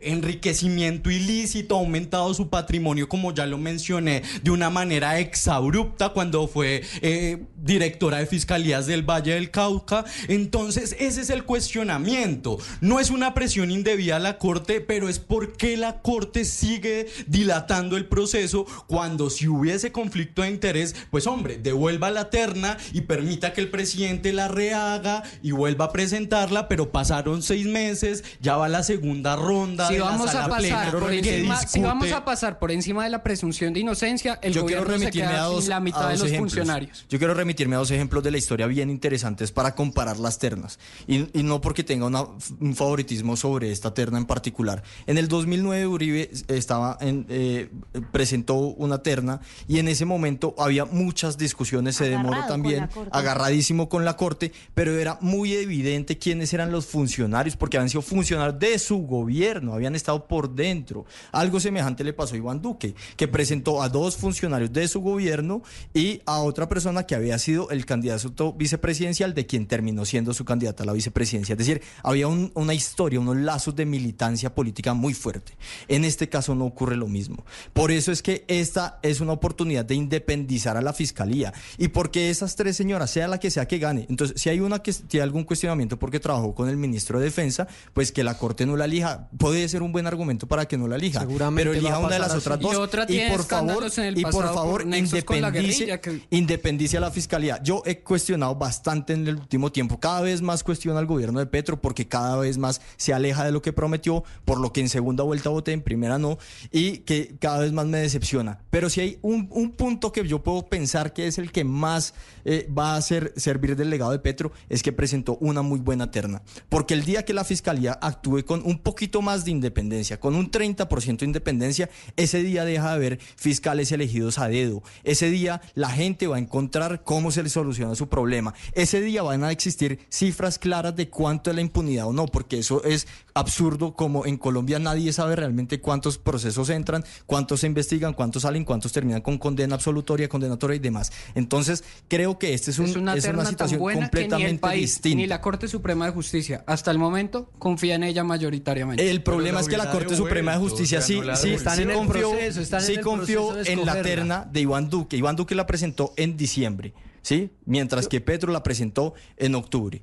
enriquecimiento 0.00 1.10
ilícito, 1.10 1.76
ha 1.76 1.78
aumentado 1.78 2.32
su 2.34 2.48
patrimonio, 2.48 3.08
como 3.08 3.32
ya 3.32 3.46
lo 3.46 3.58
mencioné, 3.58 4.22
de 4.42 4.50
una 4.50 4.70
manera 4.70 5.18
exabrupta 5.20 6.10
cuando 6.10 6.48
fue 6.48 6.82
eh, 7.02 7.44
directora 7.56 8.18
de 8.18 8.26
Fiscalías 8.26 8.86
del 8.86 9.08
Valle 9.08 9.34
del 9.34 9.50
Cauca. 9.50 10.04
Entonces, 10.28 10.96
ese 10.98 11.20
es 11.20 11.30
el 11.30 11.44
cuestionamiento. 11.44 12.58
No 12.80 13.00
es 13.00 13.10
una 13.10 13.34
presión 13.34 13.70
indebida 13.70 14.16
a 14.16 14.20
la 14.20 14.38
Corte, 14.38 14.80
pero 14.80 15.08
es 15.08 15.18
porque 15.18 15.76
la 15.76 16.00
Corte 16.00 16.44
sigue 16.44 17.06
dilatando 17.26 17.96
el 17.96 18.06
proceso 18.06 18.66
cuando 18.86 19.30
si 19.30 19.48
hubiese 19.48 19.92
conflicto 19.92 20.42
de 20.42 20.50
interés, 20.50 20.94
pues 21.10 21.26
hombre, 21.26 21.58
devuelva 21.58 22.10
la 22.10 22.30
terna 22.30 22.78
y 22.92 23.02
permita 23.02 23.52
que 23.52 23.60
el 23.60 23.70
presidente 23.70 24.32
la 24.32 24.48
rehaga 24.48 25.22
y 25.42 25.50
vuelva 25.50 25.86
a 25.86 25.92
presentarla, 25.92 26.68
pero 26.68 26.77
pasaron 26.86 27.42
seis 27.42 27.66
meses, 27.66 28.24
ya 28.40 28.56
va 28.56 28.68
la 28.68 28.82
segunda 28.82 29.36
ronda. 29.36 29.88
Si 29.88 29.94
de 29.94 30.00
la 30.00 30.06
vamos, 30.06 30.30
sala 30.30 30.44
a 30.44 30.48
pasar 30.48 30.60
plena 30.60 30.90
por 31.00 31.12
encima, 31.12 31.56
si 31.66 31.80
vamos 31.80 32.12
a 32.12 32.24
pasar 32.24 32.58
por 32.58 32.70
encima 32.70 33.04
de 33.04 33.10
la 33.10 33.22
presunción 33.22 33.72
de 33.72 33.80
inocencia, 33.80 34.38
el 34.42 34.52
Yo 34.52 34.64
quiero 34.66 34.82
gobierno 34.84 35.04
se 35.06 35.10
queda 35.10 35.42
a 35.42 35.46
dos, 35.46 35.64
sin 35.64 35.70
la 35.70 35.76
a 35.76 35.80
mitad 35.80 36.08
de 36.08 36.14
los 36.16 36.26
ejemplos. 36.26 36.52
funcionarios. 36.52 37.06
Yo 37.08 37.18
quiero 37.18 37.34
remitirme 37.34 37.74
a 37.76 37.78
dos 37.78 37.90
ejemplos 37.90 38.22
de 38.24 38.30
la 38.30 38.38
historia 38.38 38.66
bien 38.66 38.90
interesantes 38.90 39.52
para 39.52 39.74
comparar 39.74 40.18
las 40.18 40.38
ternas. 40.38 40.78
Y, 41.06 41.28
y 41.38 41.42
no 41.42 41.60
porque 41.60 41.84
tenga 41.84 42.06
una- 42.06 42.26
un 42.60 42.74
favoritismo 42.74 43.36
sobre 43.36 43.70
esta 43.72 43.92
terna 43.94 44.18
en 44.18 44.26
particular. 44.26 44.82
En 45.06 45.18
el 45.18 45.28
2009 45.28 45.86
Uribe 45.86 46.30
estaba 46.48 46.96
en, 47.00 47.26
eh, 47.28 47.68
presentó 48.12 48.54
una 48.56 49.02
terna 49.02 49.40
y 49.66 49.78
en 49.78 49.88
ese 49.88 50.04
momento 50.04 50.54
había 50.58 50.84
muchas 50.84 51.38
discusiones, 51.38 51.96
se 51.96 52.08
demoró 52.08 52.28
Agarrado 52.38 52.48
también, 52.52 52.80
la 52.94 53.08
agarradísimo 53.18 53.88
con 53.88 54.04
la 54.04 54.16
Corte, 54.16 54.52
pero 54.74 54.96
era 54.98 55.18
muy 55.20 55.52
evidente 55.54 56.18
quiénes 56.18 56.52
eran 56.52 56.67
los 56.72 56.86
funcionarios, 56.86 57.56
porque 57.56 57.76
habían 57.76 57.88
sido 57.90 58.02
funcionarios 58.02 58.58
de 58.58 58.78
su 58.78 58.98
gobierno, 58.98 59.74
habían 59.74 59.94
estado 59.94 60.26
por 60.26 60.54
dentro. 60.54 61.04
Algo 61.32 61.60
semejante 61.60 62.04
le 62.04 62.12
pasó 62.12 62.34
a 62.34 62.38
Iván 62.38 62.60
Duque, 62.62 62.94
que 63.16 63.28
presentó 63.28 63.82
a 63.82 63.88
dos 63.88 64.16
funcionarios 64.16 64.72
de 64.72 64.86
su 64.88 65.00
gobierno 65.00 65.62
y 65.94 66.20
a 66.26 66.40
otra 66.40 66.68
persona 66.68 67.04
que 67.04 67.14
había 67.14 67.38
sido 67.38 67.70
el 67.70 67.84
candidato 67.86 68.52
vicepresidencial 68.52 69.34
de 69.34 69.46
quien 69.46 69.66
terminó 69.66 70.04
siendo 70.04 70.34
su 70.34 70.44
candidata 70.44 70.82
a 70.82 70.86
la 70.86 70.92
vicepresidencia. 70.92 71.52
Es 71.54 71.58
decir, 71.58 71.82
había 72.02 72.28
un- 72.28 72.50
una 72.54 72.74
historia, 72.74 73.20
unos 73.20 73.36
lazos 73.36 73.74
de 73.76 73.86
militancia 73.86 74.54
política 74.54 74.94
muy 74.94 75.14
fuerte. 75.14 75.52
En 75.88 76.04
este 76.04 76.28
caso 76.28 76.54
no 76.54 76.64
ocurre 76.66 76.96
lo 76.96 77.06
mismo. 77.08 77.44
Por 77.72 77.90
eso 77.90 78.12
es 78.12 78.22
que 78.22 78.44
esta 78.48 78.98
es 79.02 79.20
una 79.20 79.32
oportunidad 79.32 79.84
de 79.84 79.94
independizar 79.94 80.76
a 80.76 80.82
la 80.82 80.92
fiscalía 80.92 81.52
y 81.76 81.88
porque 81.88 82.30
esas 82.30 82.56
tres 82.56 82.76
señoras, 82.76 83.10
sea 83.10 83.28
la 83.28 83.38
que 83.40 83.50
sea 83.50 83.66
que 83.66 83.78
gane, 83.78 84.06
entonces 84.08 84.40
si 84.40 84.48
hay 84.48 84.60
una 84.60 84.80
que 84.82 84.92
tiene 84.92 85.22
algún 85.24 85.44
cuestionamiento 85.44 85.98
porque 85.98 86.20
trabajó 86.20 86.54
con 86.58 86.68
el 86.68 86.76
ministro 86.76 87.20
de 87.20 87.26
Defensa, 87.26 87.68
pues 87.94 88.10
que 88.10 88.24
la 88.24 88.36
Corte 88.36 88.66
no 88.66 88.76
la 88.76 88.86
elija, 88.86 89.28
puede 89.38 89.68
ser 89.68 89.80
un 89.80 89.92
buen 89.92 90.08
argumento 90.08 90.48
para 90.48 90.66
que 90.66 90.76
no 90.76 90.88
la 90.88 90.96
elija, 90.96 91.20
Seguramente 91.20 91.70
pero 91.70 91.72
elija 91.78 91.94
a 91.94 91.98
una 92.00 92.08
de 92.14 92.18
las 92.18 92.34
otras 92.34 92.58
dos 92.58 92.72
Y 92.72 92.76
otra 92.76 93.06
tiene 93.06 93.30
por 93.30 93.44
favor, 93.44 93.62
escándalos 93.62 93.98
en 93.98 94.04
el 94.06 94.18
y 94.18 94.22
por 94.22 94.44
favor 94.52 94.82
por 94.82 94.86
la 94.90 94.98
independice, 94.98 95.50
guerrilla, 95.84 96.00
que- 96.00 96.20
independice 96.30 96.96
a 96.96 97.00
la 97.00 97.12
fiscalía. 97.12 97.62
Yo 97.62 97.84
he 97.86 98.00
cuestionado 98.00 98.56
bastante 98.56 99.12
en 99.12 99.28
el 99.28 99.36
último 99.36 99.70
tiempo, 99.70 100.00
cada 100.00 100.20
vez 100.22 100.42
más 100.42 100.64
cuestiona 100.64 100.98
al 100.98 101.06
gobierno 101.06 101.38
de 101.38 101.46
Petro 101.46 101.80
porque 101.80 102.08
cada 102.08 102.36
vez 102.38 102.58
más 102.58 102.80
se 102.96 103.14
aleja 103.14 103.44
de 103.44 103.52
lo 103.52 103.62
que 103.62 103.72
prometió, 103.72 104.24
por 104.44 104.58
lo 104.58 104.72
que 104.72 104.80
en 104.80 104.88
segunda 104.88 105.22
vuelta 105.22 105.50
voté, 105.50 105.70
en 105.70 105.82
primera 105.82 106.18
no, 106.18 106.38
y 106.72 106.98
que 106.98 107.36
cada 107.38 107.60
vez 107.60 107.70
más 107.72 107.86
me 107.86 107.98
decepciona. 107.98 108.58
Pero 108.70 108.90
si 108.90 109.00
hay 109.00 109.18
un, 109.22 109.46
un 109.52 109.70
punto 109.70 110.10
que 110.10 110.26
yo 110.26 110.42
puedo 110.42 110.66
pensar 110.66 111.12
que 111.12 111.28
es 111.28 111.38
el 111.38 111.52
que 111.52 111.62
más 111.62 112.14
eh, 112.44 112.68
va 112.76 112.96
a 112.96 113.00
ser, 113.02 113.32
servir 113.36 113.76
del 113.76 113.90
legado 113.90 114.10
de 114.10 114.18
Petro, 114.18 114.50
es 114.68 114.82
que 114.82 114.92
presentó 114.92 115.36
una 115.40 115.62
muy 115.62 115.78
buena 115.78 116.10
terna. 116.10 116.42
Porque 116.68 116.94
el 116.94 117.04
día 117.04 117.24
que 117.24 117.34
la 117.34 117.44
fiscalía 117.44 117.98
actúe 118.00 118.44
con 118.44 118.62
un 118.64 118.78
poquito 118.78 119.22
más 119.22 119.44
de 119.44 119.50
independencia, 119.50 120.20
con 120.20 120.34
un 120.34 120.50
30% 120.50 121.18
de 121.18 121.26
independencia, 121.26 121.90
ese 122.16 122.42
día 122.42 122.64
deja 122.64 122.88
de 122.88 122.94
haber 122.94 123.18
fiscales 123.36 123.92
elegidos 123.92 124.38
a 124.38 124.48
dedo. 124.48 124.82
Ese 125.04 125.30
día 125.30 125.60
la 125.74 125.90
gente 125.90 126.26
va 126.26 126.36
a 126.36 126.40
encontrar 126.40 127.02
cómo 127.04 127.30
se 127.30 127.42
le 127.42 127.48
soluciona 127.48 127.94
su 127.94 128.08
problema. 128.08 128.54
Ese 128.72 129.00
día 129.00 129.22
van 129.22 129.44
a 129.44 129.52
existir 129.52 130.00
cifras 130.08 130.58
claras 130.58 130.96
de 130.96 131.08
cuánto 131.08 131.50
es 131.50 131.56
la 131.56 131.62
impunidad 131.62 132.06
o 132.06 132.12
no, 132.12 132.26
porque 132.26 132.58
eso 132.58 132.82
es 132.84 133.06
absurdo 133.38 133.94
como 133.94 134.26
en 134.26 134.36
Colombia 134.36 134.78
nadie 134.78 135.12
sabe 135.12 135.36
realmente 135.36 135.80
cuántos 135.80 136.18
procesos 136.18 136.70
entran, 136.70 137.04
cuántos 137.26 137.60
se 137.60 137.66
investigan, 137.66 138.12
cuántos 138.14 138.42
salen, 138.42 138.64
cuántos 138.64 138.92
terminan 138.92 139.20
con 139.20 139.38
condena 139.38 139.74
absolutoria, 139.74 140.28
condenatoria 140.28 140.76
y 140.76 140.80
demás. 140.80 141.12
Entonces, 141.34 141.84
creo 142.08 142.38
que 142.38 142.54
este 142.54 142.70
es, 142.70 142.78
un- 142.78 142.86
es 142.86 142.96
una 142.96 143.14
es 143.14 143.24
situación 143.48 143.80
buena 143.80 144.08
que 144.10 144.16
ni 144.18 144.22
el 144.24 144.28
completamente 144.28 144.60
país 144.60 144.80
distinta. 144.94 145.16
ni 145.16 145.26
la 145.26 145.40
Corte 145.40 145.68
Suprema 145.68 146.06
de 146.06 146.12
Justicia 146.12 146.64
hasta 146.66 146.90
el 146.90 146.98
momento 146.98 147.50
confía 147.58 147.94
en 147.94 148.04
ella 148.04 148.24
mayoritariamente. 148.24 149.08
El 149.10 149.22
problema 149.22 149.60
es 149.60 149.68
que 149.68 149.76
la 149.76 149.90
Corte 149.90 150.16
Suprema 150.16 150.52
de 150.52 150.58
Justicia 150.58 151.00
sí, 151.00 151.20
sí, 151.34 151.50
Están 151.50 151.76
sí 151.76 151.82
en 151.82 151.90
el 151.90 151.96
confió, 151.96 152.30
proceso, 152.30 152.60
están 152.60 152.84
en 152.84 152.90
el 152.90 153.00
confió 153.00 153.54
la 153.84 154.02
terna 154.02 154.48
de 154.50 154.60
Iván 154.60 154.90
Duque. 154.90 155.16
Iván 155.16 155.36
Duque 155.36 155.54
la 155.54 155.66
presentó 155.66 156.12
en 156.16 156.36
diciembre. 156.36 156.92
¿Sí? 157.22 157.50
Mientras 157.66 158.08
que 158.08 158.20
Petro 158.20 158.52
la 158.52 158.62
presentó 158.62 159.14
en 159.36 159.54
octubre. 159.54 160.02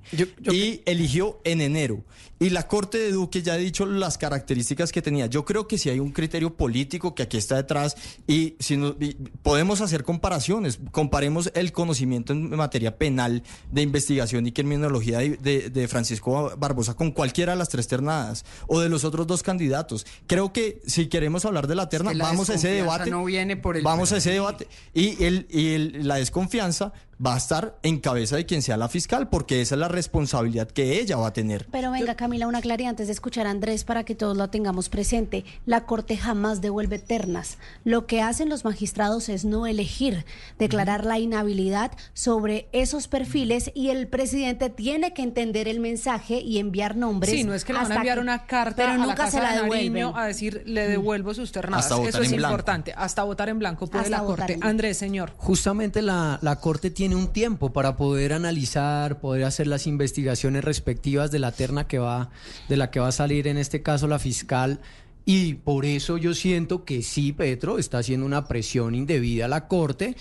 y 0.51 0.82
eligió 0.86 1.39
en 1.43 1.61
enero. 1.61 2.03
Y 2.38 2.49
la 2.49 2.68
Corte 2.68 2.97
de 2.97 3.11
Duque 3.11 3.41
ya 3.41 3.53
ha 3.53 3.57
dicho 3.57 3.86
las 3.86 4.18
características 4.18 4.91
que 4.91 5.01
tenía. 5.01 5.26
Yo 5.28 5.45
creo 5.45 5.68
que 5.68 5.78
si 5.78 5.89
hay 5.89 5.99
un 5.99 6.11
criterio 6.11 6.55
político 6.55 7.16
que 7.16 7.24
aquí 7.24 7.38
está 7.38 7.55
detrás 7.55 7.95
y 8.28 8.55
si 8.59 8.76
no- 8.78 8.95
y 8.99 9.13
podemos 9.41 9.80
hacer 9.82 10.03
comparaciones. 10.03 10.80
Comparemos 10.91 11.49
el 11.55 11.72
conocimiento 11.72 12.34
en 12.34 12.49
materia 12.49 12.97
penal 12.97 13.41
de 13.72 13.82
investigación 13.82 14.45
y 14.45 14.51
criminología 14.51 15.20
de, 15.20 15.38
de- 15.38 15.70
de 15.70 15.88
Francisco 15.88 16.51
Barbosa 16.57 16.93
con 16.95 17.11
cualquiera 17.11 17.53
de 17.53 17.57
las 17.59 17.70
tres 17.70 17.88
ternadas 17.88 18.43
o 18.68 18.82
de 18.82 18.89
los 18.89 19.05
otros 19.05 19.26
dos 19.28 19.41
candidatos. 19.41 20.05
Creo 20.28 20.51
que 20.51 20.82
si 20.86 21.07
queremos 21.07 21.45
hablar 21.45 21.68
de 21.68 21.76
la 21.76 21.88
terna, 21.89 22.11
que 22.11 22.18
la 22.18 22.26
vamos 22.26 22.49
a 22.49 22.55
ese 22.55 22.68
debate. 22.70 23.09
no 23.09 23.24
viene 23.24 23.55
por 23.55 23.78
el- 23.78 23.84
vamos 23.84 24.11
a 24.11 24.18
ese 24.18 24.32
debate. 24.32 24.68
Y, 24.93 25.24
el, 25.24 25.47
y 25.49 25.68
el- 25.74 26.07
la 26.07 26.16
desconfianza 26.16 26.91
va 27.24 27.36
a 27.36 27.38
estar 27.38 27.78
en 27.84 27.99
cabeza 27.99 28.36
de 28.36 28.45
quien 28.45 28.61
sea 28.61 28.76
la 28.78 28.89
fiscal, 28.89 29.30
porque 29.30 29.61
esa 29.61 29.76
es 29.76 29.80
la 29.80 29.88
responsabilidad 29.88 30.68
que 30.68 30.99
ella 30.99 31.16
va 31.18 31.28
a 31.28 31.34
tener. 31.34 31.66
Pero 31.72 31.91
venga, 31.91 32.16
Camila, 32.16 32.47
una 32.47 32.61
claridad 32.61 32.89
antes 32.89 33.07
de 33.07 33.13
escuchar 33.13 33.47
a 33.47 33.51
Andrés 33.51 33.84
para 33.86 34.03
que 34.03 34.16
todos 34.16 34.36
lo 34.36 34.49
tengamos 34.49 34.89
presente. 34.89 35.45
La 35.66 35.86
Corte 35.86 36.18
jamás 36.18 36.59
devuelve 36.61 36.99
ternas. 36.99 37.57
Lo 37.86 38.05
que 38.05 38.22
hacen 38.22 38.49
los 38.49 38.66
magistrados 38.66 39.30
es 39.30 39.45
no 39.45 39.66
elegir, 39.66 40.26
declarar 40.59 41.05
la 41.05 41.18
inhabilidad 41.20 41.91
sobre 42.13 42.68
esos 42.74 43.07
perfiles 43.07 43.72
y 43.74 43.89
el 43.89 44.07
presidente 44.07 44.70
tiene 44.70 45.13
que 45.13 45.22
entender 45.22 45.68
el 45.70 45.80
mensaje 45.80 46.39
y 46.41 46.59
enviar 46.59 46.95
nombres. 46.97 47.32
Sí, 47.34 47.43
no 47.45 47.53
es 47.53 47.63
que 47.63 47.72
le 47.74 47.80
van 47.80 47.91
a 47.91 47.95
enviar 47.95 48.18
que- 48.18 48.22
una 48.22 48.45
carta 48.45 48.76
pero 48.76 48.89
a 48.89 48.97
la 48.97 49.05
nunca 49.05 49.16
casa 49.16 49.32
se 49.38 49.43
la 49.43 49.61
de. 49.61 49.70
Nariño 49.70 50.18
a 50.18 50.26
decir 50.28 50.63
le 50.66 50.88
devuelvo 50.88 51.34
sus. 51.34 51.45
Hasta 51.55 51.95
votar 51.95 52.09
Eso 52.09 52.22
es 52.24 52.32
en 52.32 52.38
blanco. 52.38 52.53
importante. 52.53 52.93
Hasta 52.97 53.24
votar 53.24 53.47
en 53.49 53.59
blanco 53.59 53.88
puede 53.88 54.03
Hasta 54.05 54.18
la 54.18 54.24
Corte. 54.24 54.53
en. 54.53 54.63
Andrés, 54.63 54.97
señor. 54.97 55.34
Justamente 55.38 56.01
la, 56.01 56.39
la 56.41 56.59
Corte 56.59 56.89
tiene 56.91 57.05
un 57.14 57.28
tiempo 57.28 57.74
para 57.74 57.97
poder 57.97 58.34
analizar, 58.34 59.20
poder 59.20 59.43
hacer 59.43 59.68
las 59.68 59.86
investigaciones 59.86 60.64
respectivas 60.64 61.30
de 61.32 61.39
la 61.39 61.51
terna 61.51 61.88
que 61.88 61.99
va, 61.99 62.30
de 62.70 62.78
la 62.78 62.89
que 62.89 62.99
va 63.01 63.10
a 63.10 63.12
salir 63.12 63.47
en 63.47 63.58
este 63.58 63.82
caso 63.84 64.08
la 64.08 64.18
fiscal. 64.18 64.80
Y 65.28 65.56
por 65.56 65.86
eso 65.86 66.18
yo 66.18 66.36
siento 66.36 66.86
que 66.86 67.01
sí, 67.01 67.32
Petro 67.32 67.80
está 67.80 67.97
haciendo 67.97 68.28
una 68.28 68.47
presión 68.47 68.93
indebida 68.93 69.45
a 69.45 69.47
la 69.47 69.68
Corte 69.68 70.16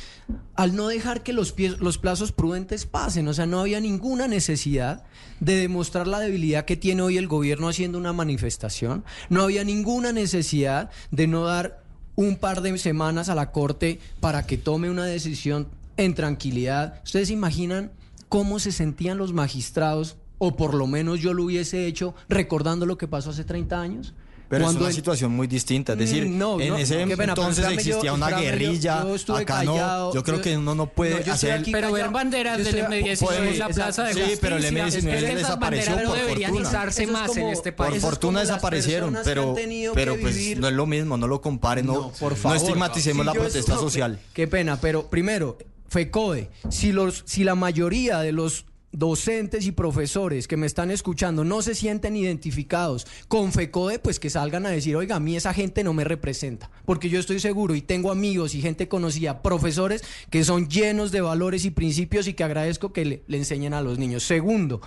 al 0.55 0.74
no 0.74 0.89
dejar 0.89 1.22
que 1.22 1.35
los, 1.35 1.55
pies- 1.55 1.78
los 1.78 1.99
plazos 1.99 2.32
prudentes 2.32 2.87
pasen. 2.87 3.28
O 3.28 3.35
sea, 3.35 3.45
no 3.45 3.61
había 3.61 3.80
ninguna 3.80 4.28
necesidad 4.28 5.05
de 5.41 5.57
demostrar 5.57 6.07
la 6.07 6.20
debilidad 6.20 6.64
que 6.64 6.76
tiene 6.78 7.03
hoy 7.03 7.18
el 7.18 7.28
gobierno 7.28 7.68
haciendo 7.68 7.99
una 7.99 8.14
manifestación. 8.14 9.05
No 9.28 9.43
había 9.43 9.62
ninguna 9.62 10.11
necesidad 10.12 10.91
de 11.11 11.26
no 11.26 11.45
dar 11.45 11.82
un 12.16 12.37
par 12.37 12.62
de 12.62 12.78
semanas 12.78 13.28
a 13.28 13.35
la 13.35 13.53
Corte 13.53 13.99
para 14.20 14.47
que 14.47 14.57
tome 14.57 14.89
una 14.89 15.05
decisión 15.05 15.68
en 15.97 16.14
tranquilidad. 16.14 17.01
¿Ustedes 17.05 17.28
se 17.28 17.34
imaginan 17.34 17.92
cómo 18.28 18.59
se 18.59 18.72
sentían 18.72 19.18
los 19.18 19.32
magistrados? 19.32 20.16
O 20.38 20.57
por 20.57 20.74
lo 20.74 20.86
menos 20.86 21.20
yo 21.20 21.32
lo 21.32 21.45
hubiese 21.45 21.86
hecho 21.86 22.14
recordando 22.28 22.86
lo 22.86 22.99
que 22.99 23.07
pasó 23.09 23.30
hace 23.30 23.45
30 23.45 23.80
años. 23.80 24.14
Pero 24.47 24.68
es 24.68 24.76
una 24.76 24.88
el- 24.88 24.95
situación 24.95 25.32
muy 25.32 25.47
distinta. 25.47 25.95
Es 25.95 25.99
decir, 26.01 26.26
Mm, 26.28 26.38
no, 26.38 26.61
en 26.61 26.68
no, 26.68 26.76
ese 26.76 27.07
pena, 27.16 27.32
entonces 27.32 27.64
yo- 27.64 27.70
existía 27.70 28.12
una 28.12 28.30
yo- 28.30 28.38
guerrilla. 28.40 29.03
yo 29.03 29.14
estuve 29.14 29.38
acá 29.42 29.55
callado, 29.64 30.09
no. 30.09 30.14
Yo 30.14 30.22
creo 30.22 30.42
que 30.42 30.57
uno 30.59 30.74
no 30.74 30.86
puede 30.86 31.28
hacer. 31.30 31.53
aquí 31.53 31.72
Pero 31.72 31.90
ver 31.92 32.11
banderas 32.11 32.59
del 32.59 32.66
estoy- 32.66 32.80
M19 32.82 33.49
es 33.53 33.59
la 33.59 33.68
plaza 33.70 34.05
de 34.05 34.12
Sí, 34.12 34.18
justicia. 34.20 34.38
pero 34.42 34.57
el 34.57 34.64
M19 34.66 35.18
Es 35.18 35.24
que 35.24 35.34
desapareció 35.36 35.92
por 36.05 36.16
deberían 36.18 36.51
fortuna. 36.53 36.84
es 36.88 37.09
más 37.09 37.36
en 37.36 37.49
este 37.49 37.72
Por 37.72 37.88
país. 37.88 38.03
Fortuna 38.03 38.20
como 38.20 38.38
las 38.40 38.49
desaparecieron, 38.49 39.16
pero, 39.24 39.55
pero 39.95 40.16
pues 40.20 40.59
no 40.59 40.68
es 40.68 40.74
lo 40.74 40.86
mismo, 40.86 41.16
no 41.16 41.26
lo 41.26 41.40
comparen, 41.40 41.86
no, 41.86 42.12
por 42.20 42.34
estigmaticemos 42.55 43.24
la 43.24 43.32
protesta 43.32 43.76
social. 43.76 44.20
Qué 44.34 44.47
pena, 44.47 44.78
pero 44.78 45.09
primero, 45.09 45.57
FECODE, 45.95 46.51
si, 46.70 46.90
los, 46.90 47.22
si 47.24 47.45
la 47.45 47.55
mayoría 47.55 48.18
de 48.18 48.32
los 48.32 48.66
docentes 48.90 49.64
y 49.64 49.70
profesores 49.70 50.49
que 50.49 50.57
me 50.57 50.66
están 50.66 50.90
escuchando 50.90 51.45
no 51.45 51.62
se 51.62 51.76
sienten 51.76 52.16
identificados 52.16 53.07
con 53.28 53.53
FECODE, 53.53 54.01
pues 54.01 54.18
que 54.18 54.28
salgan 54.28 54.66
a 54.66 54.70
decir, 54.70 54.97
oiga, 54.97 55.14
a 55.14 55.20
mí 55.20 55.36
esa 55.36 55.55
gente 55.55 55.84
no 55.84 55.95
me 55.95 56.03
representa. 56.03 56.68
Porque 56.84 57.09
yo 57.09 57.20
estoy 57.20 57.38
seguro 57.38 57.76
y 57.76 57.80
tengo 57.80 58.11
amigos 58.11 58.57
y 58.57 58.61
gente 58.61 58.88
conocida, 58.88 59.40
profesores 59.40 60.03
que 60.30 60.42
son 60.42 60.68
llenos 60.68 61.12
de 61.12 61.20
valores 61.20 61.64
y 61.64 61.70
principios 61.70 62.26
y 62.26 62.34
que 62.34 62.42
agradezco 62.42 62.92
que 62.92 63.05
le, 63.05 63.22
enseñen 63.28 63.72
a 63.72 63.80
los 63.80 63.97
niños. 63.97 64.24
Segundo, 64.24 64.80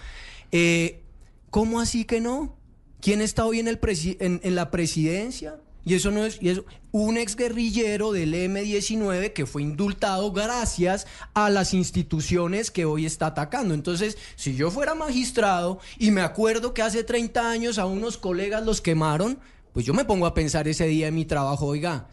eh, 0.51 1.03
¿Cómo 1.49 1.79
así 1.79 2.03
que 2.03 2.19
no? 2.19 2.57
¿Quién 2.99 3.21
está 3.21 3.45
hoy 3.45 3.59
en, 3.59 3.69
el 3.69 3.79
en 4.19 4.55
la 4.55 4.69
presidencia? 4.71 5.61
Y 5.87 5.93
eso 5.93 6.11
no 6.11 6.25
es 6.25 6.37
y 6.41 6.49
eso, 6.49 6.65
un 6.91 7.15
exguerrillero 7.15 8.11
del 8.11 8.33
M19 8.33 9.31
que 9.31 9.45
fue 9.45 9.61
indultado 9.61 10.33
gracias 10.33 11.07
a 11.33 11.49
las 11.49 11.73
instituciones 11.73 12.71
que 12.71 12.83
hoy 12.83 13.05
está 13.05 13.27
atacando. 13.27 13.73
Entonces, 13.73 14.17
si 14.35 14.53
yo 14.57 14.69
fuera 14.69 14.95
magistrado 14.95 15.79
y 15.97 16.11
me 16.11 16.19
acuerdo 16.19 16.73
que 16.73 16.81
hace 16.81 17.05
30 17.05 17.49
años 17.49 17.79
a 17.79 17.85
unos 17.85 18.17
colegas 18.17 18.65
los 18.65 18.81
quemaron, 18.81 19.39
pues 19.71 19.85
yo 19.85 19.93
me 19.93 20.03
pongo 20.03 20.25
a 20.25 20.33
pensar 20.33 20.67
ese 20.67 20.87
día 20.87 21.07
en 21.07 21.15
mi 21.15 21.23
trabajo, 21.23 21.67
oiga, 21.67 22.09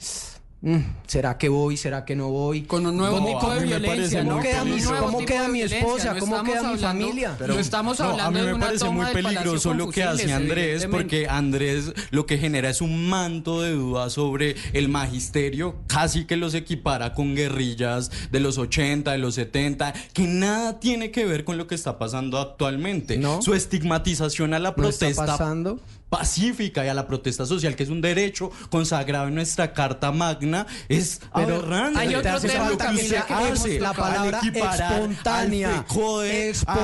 ¿será 1.06 1.36
que 1.38 1.48
voy? 1.48 1.76
¿Será 1.76 2.04
que 2.04 2.16
no 2.16 2.30
voy? 2.30 2.62
Con 2.62 2.86
un 2.86 2.96
nuevo 2.96 3.16
¿Cómo- 3.16 3.26
tipo 3.28 3.40
cómo- 3.40 3.52
de 3.54 3.66
violencia, 3.66 4.24
¿no? 4.24 4.40
queda 4.40 4.64
mi- 4.64 4.80
nuevo 4.80 5.06
¿Cómo 5.06 5.18
tipo 5.18 5.28
queda 5.28 5.42
de 5.42 5.48
mi 5.48 5.52
violencia, 5.58 5.78
esposa? 5.78 6.14
no 6.14 6.20
¿Cómo 6.20 6.42
queda 6.42 6.62
mi 6.62 6.68
hablando- 6.68 6.82
familia? 6.86 7.36
no 7.46 7.58
estamos 7.58 7.98
No, 7.98 8.04
hablando 8.06 8.24
a 8.24 8.30
mí 8.30 8.38
de 8.40 8.46
me 8.46 8.54
una 8.54 8.66
parece 8.66 8.84
toma 8.84 9.04
muy 9.04 9.12
peligroso 9.12 9.74
lo 9.74 9.88
que 9.90 10.02
hace 10.02 10.32
Andrés, 10.32 10.86
porque 10.90 11.28
Andrés 11.28 11.92
lo 12.10 12.26
que 12.26 12.38
genera 12.38 12.70
es 12.70 12.80
un 12.80 13.08
manto 13.08 13.60
de 13.62 13.72
duda 13.72 14.08
sobre 14.10 14.56
el 14.72 14.88
magisterio, 14.88 15.76
casi 15.86 16.24
que 16.24 16.36
los 16.36 16.54
equipara 16.54 17.12
con 17.12 17.34
guerrillas 17.34 18.10
de 18.30 18.40
los 18.40 18.58
80, 18.58 19.12
de 19.12 19.18
los 19.18 19.34
70, 19.34 19.92
que 20.12 20.22
nada 20.26 20.80
tiene 20.80 21.10
que 21.10 21.24
ver 21.26 21.44
con 21.44 21.58
lo 21.58 21.66
que 21.66 21.74
está 21.74 21.98
pasando 21.98 22.38
actualmente. 22.38 23.20
Su 23.40 23.54
estigmatización 23.54 24.54
a 24.54 24.58
la 24.58 24.74
¿No 24.76 24.88
está 24.88 25.06
protesta 25.06 25.26
pasando? 25.26 25.78
Pacífica 26.18 26.84
y 26.84 26.88
a 26.88 26.94
la 26.94 27.06
protesta 27.06 27.44
social, 27.46 27.74
que 27.76 27.82
es 27.82 27.88
un 27.88 28.00
derecho 28.00 28.50
consagrado 28.70 29.28
en 29.28 29.34
nuestra 29.34 29.72
Carta 29.72 30.12
Magna, 30.12 30.66
es 30.88 31.20
Pero 31.34 31.56
aberrante. 31.56 31.98
hay 32.00 32.14
otro 32.14 32.40
tema 32.40 32.68
que 32.70 32.76
también 32.76 33.14
hace 33.16 33.80
la 33.80 33.90
al 33.90 33.96
palabra 33.96 34.40
espontánea, 34.40 35.68
a- 35.70 35.72
a 35.72 36.34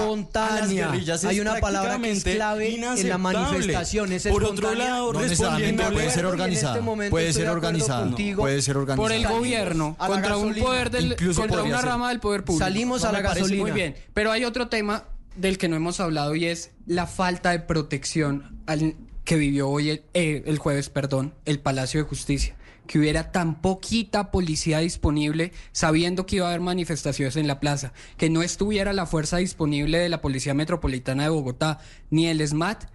espontánea. 0.01 0.93
Hay 1.28 1.41
una 1.41 1.57
palabra 1.61 1.99
que 1.99 2.11
es 2.11 2.24
clave 2.24 2.74
en 2.74 3.09
la 3.09 3.18
manifestación, 3.18 4.12
es 4.12 4.26
Por 4.26 4.45
otro 4.45 4.74
lado, 4.74 5.12
No 5.12 5.20
respondiendo 5.20 5.85
a- 5.85 5.91
puede 5.91 6.11
ser 6.11 6.26
organizada. 6.26 6.78
este 6.78 7.11
puede 7.11 7.33
ser 7.33 7.49
organizada. 7.49 8.03
contigo. 8.05 8.43
Puede 8.43 8.62
ser 8.62 8.76
organizada. 8.76 8.97
por 9.03 9.12
el 9.12 9.26
gobierno 9.26 9.97
A 9.99 10.07
contra 10.07 10.37
un 10.37 10.55
poder 10.55 10.91
del 10.91 11.12
Incluso 11.12 11.41
contra 11.41 11.62
una 11.62 11.76
ser. 11.78 11.87
rama 11.87 12.09
del 12.11 12.20
poder 12.20 12.45
público. 12.45 12.64
Salimos 12.64 13.05
a 13.05 13.09
No 13.09 13.12
la 13.12 13.20
gasolina. 13.20 13.62
Muy 13.62 13.70
bien, 13.72 13.95
pero 14.14 14.33
hay 14.33 14.45
otro 14.45 14.68
tema 14.68 15.05
del 15.37 15.59
que 15.59 15.68
no 15.68 15.76
hemos 15.76 16.01
hablado 16.01 16.35
y 16.35 16.47
es 16.47 16.70
la 16.87 17.07
falta 17.07 17.51
de 17.51 17.61
protección 17.61 18.61
al- 18.66 18.97
que 19.25 19.37
vivió 19.37 19.68
hoy 19.68 19.91
el, 19.91 20.03
eh, 20.14 20.43
el 20.47 20.59
jueves, 20.59 20.89
perdón, 20.91 21.35
el 21.45 21.61
Palacio 21.61 22.03
de 22.03 22.09
Justicia. 22.09 22.57
Que 22.87 22.99
hubiera 22.99 23.31
tan 23.31 23.61
poquita 23.61 24.33
policía 24.33 24.81
disponible 24.81 25.53
sabiendo 25.71 26.27
que 26.27 26.37
iba 26.37 26.47
a 26.47 26.49
haber 26.49 26.61
manifestaciones 26.61 27.37
en 27.37 27.47
la 27.47 27.61
plaza, 27.61 27.93
que 28.16 28.31
no 28.31 28.43
estuviera 28.43 28.93
la 28.93 29.07
fuerza 29.07 29.37
disponible 29.37 29.99
de 29.99 30.09
la 30.09 30.21
Policía 30.21 30.55
Metropolitana 30.55 31.25
de 31.25 31.29
Bogotá 31.29 31.79
ni 32.11 32.27
el 32.27 32.47
SMAT, 32.47 32.87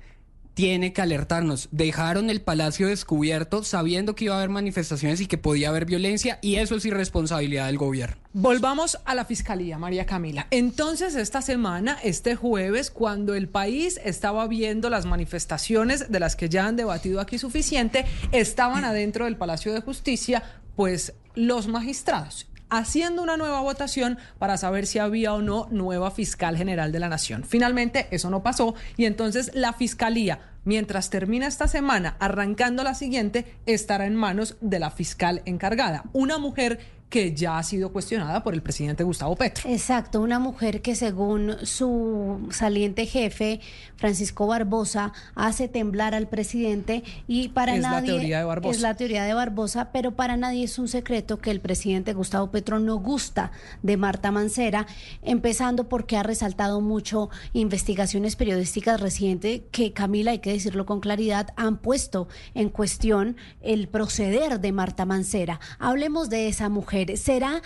tiene 0.56 0.94
que 0.94 1.02
alertarnos. 1.02 1.68
Dejaron 1.72 2.30
el 2.30 2.42
palacio 2.42 2.88
descubierto 2.88 3.64
sabiendo 3.64 4.16
que 4.16 4.26
iba 4.26 4.36
a 4.36 4.38
haber 4.38 4.50
manifestaciones 4.50 5.22
y 5.22 5.28
que 5.28 5.38
podía 5.38 5.70
haber 5.70 5.86
violencia 5.86 6.40
y 6.42 6.56
eso 6.56 6.76
es 6.76 6.86
irresponsabilidad 6.86 7.68
del 7.68 7.78
gobierno. 7.78 8.16
Volvamos 8.34 8.98
a 9.06 9.16
la 9.16 9.26
fiscalía, 9.26 9.78
María 9.78 10.06
Camila. 10.06 10.48
Entonces, 10.52 11.16
esta 11.16 11.42
semana, 11.42 11.98
este 12.04 12.36
jueves, 12.36 12.90
cuando 12.90 13.36
el 13.36 13.48
país 13.48 14.00
estaba 14.04 14.48
viendo 14.48 14.90
las 14.90 15.06
manifestaciones 15.06 16.12
de 16.12 16.20
las 16.20 16.36
que 16.36 16.50
ya 16.50 16.66
han 16.66 16.78
debatido 16.78 17.20
aquí 17.20 17.38
suficiente, 17.38 18.06
estaban 18.32 18.86
adentro 18.86 19.26
del 19.26 19.38
Palacio 19.38 19.74
de 19.74 19.82
Justicia, 19.82 20.44
pues 20.76 21.14
los 21.36 21.68
magistrados 21.68 22.48
haciendo 22.78 23.22
una 23.22 23.38
nueva 23.38 23.62
votación 23.62 24.18
para 24.40 24.58
saber 24.58 24.88
si 24.88 25.00
había 25.00 25.34
o 25.34 25.42
no 25.42 25.68
nueva 25.72 26.12
fiscal 26.12 26.58
general 26.58 26.92
de 26.92 27.00
la 27.00 27.10
nación. 27.10 27.44
Finalmente 27.44 28.08
eso 28.12 28.30
no 28.30 28.44
pasó 28.44 28.76
y 28.98 29.06
entonces 29.06 29.52
la 29.54 29.74
fiscalía, 29.74 30.40
mientras 30.64 31.10
termina 31.10 31.48
esta 31.48 31.68
semana, 31.68 32.16
arrancando 32.20 32.84
la 32.84 32.96
siguiente, 32.96 33.56
estará 33.66 34.06
en 34.06 34.16
manos 34.16 34.58
de 34.62 34.80
la 34.80 34.92
fiscal 34.92 35.42
encargada, 35.46 36.04
una 36.14 36.38
mujer 36.38 36.80
que 37.16 37.34
ya 37.34 37.58
ha 37.58 37.64
sido 37.64 37.94
cuestionada 37.94 38.44
por 38.44 38.54
el 38.54 38.62
presidente 38.62 39.06
Gustavo 39.06 39.38
Petro. 39.38 39.70
Exacto, 39.70 40.20
una 40.20 40.38
mujer 40.38 40.82
que 40.82 40.96
según 40.96 41.56
su 41.64 42.46
saliente 42.52 43.06
jefe, 43.06 43.62
Francisco 43.96 44.48
Barbosa, 44.48 45.14
hace 45.34 45.70
temblar 45.70 46.14
al 46.14 46.28
presidente 46.28 47.06
y 47.26 47.48
para 47.48 47.76
Es 47.76 47.84
la 47.84 47.92
nadie 47.92 48.12
teoría 48.12 48.40
de 48.40 48.44
Barbosa. 48.44 48.76
es 48.76 48.82
la 48.82 48.96
teoría 48.96 49.24
de 49.24 49.34
Barbosa, 49.34 49.94
pero 49.94 50.12
para 50.12 50.36
nadie 50.36 50.66
es 50.66 50.78
un 50.78 50.90
secreto 50.90 51.40
que 51.40 51.52
el 51.52 51.62
presidente 51.62 52.12
Gustavo 52.12 52.52
Petro 52.52 52.82
no 52.82 52.98
gusta 52.98 53.54
de 53.82 53.96
Marta 53.96 54.32
Mancera, 54.32 54.86
empezando 55.22 55.88
porque 55.88 56.18
ha 56.18 56.24
resaltado 56.24 56.82
mucho 56.82 57.30
investigaciones 57.54 58.36
periodísticas 58.36 59.00
recientes 59.00 59.62
que 59.72 59.94
Camila, 59.94 60.32
hay 60.32 60.40
que 60.40 60.52
decirlo 60.52 60.86
con 60.86 61.00
claridad, 61.00 61.54
han 61.56 61.78
puesto 61.78 62.28
en 62.56 62.68
cuestión 62.68 63.38
el 63.62 63.88
proceder 63.88 64.60
de 64.60 64.74
Marta 64.74 65.06
Mancera. 65.06 65.62
Hablemos 65.80 66.30
de 66.30 66.50
esa 66.50 66.68
mujer. 66.68 67.05
¿Será 67.16 67.62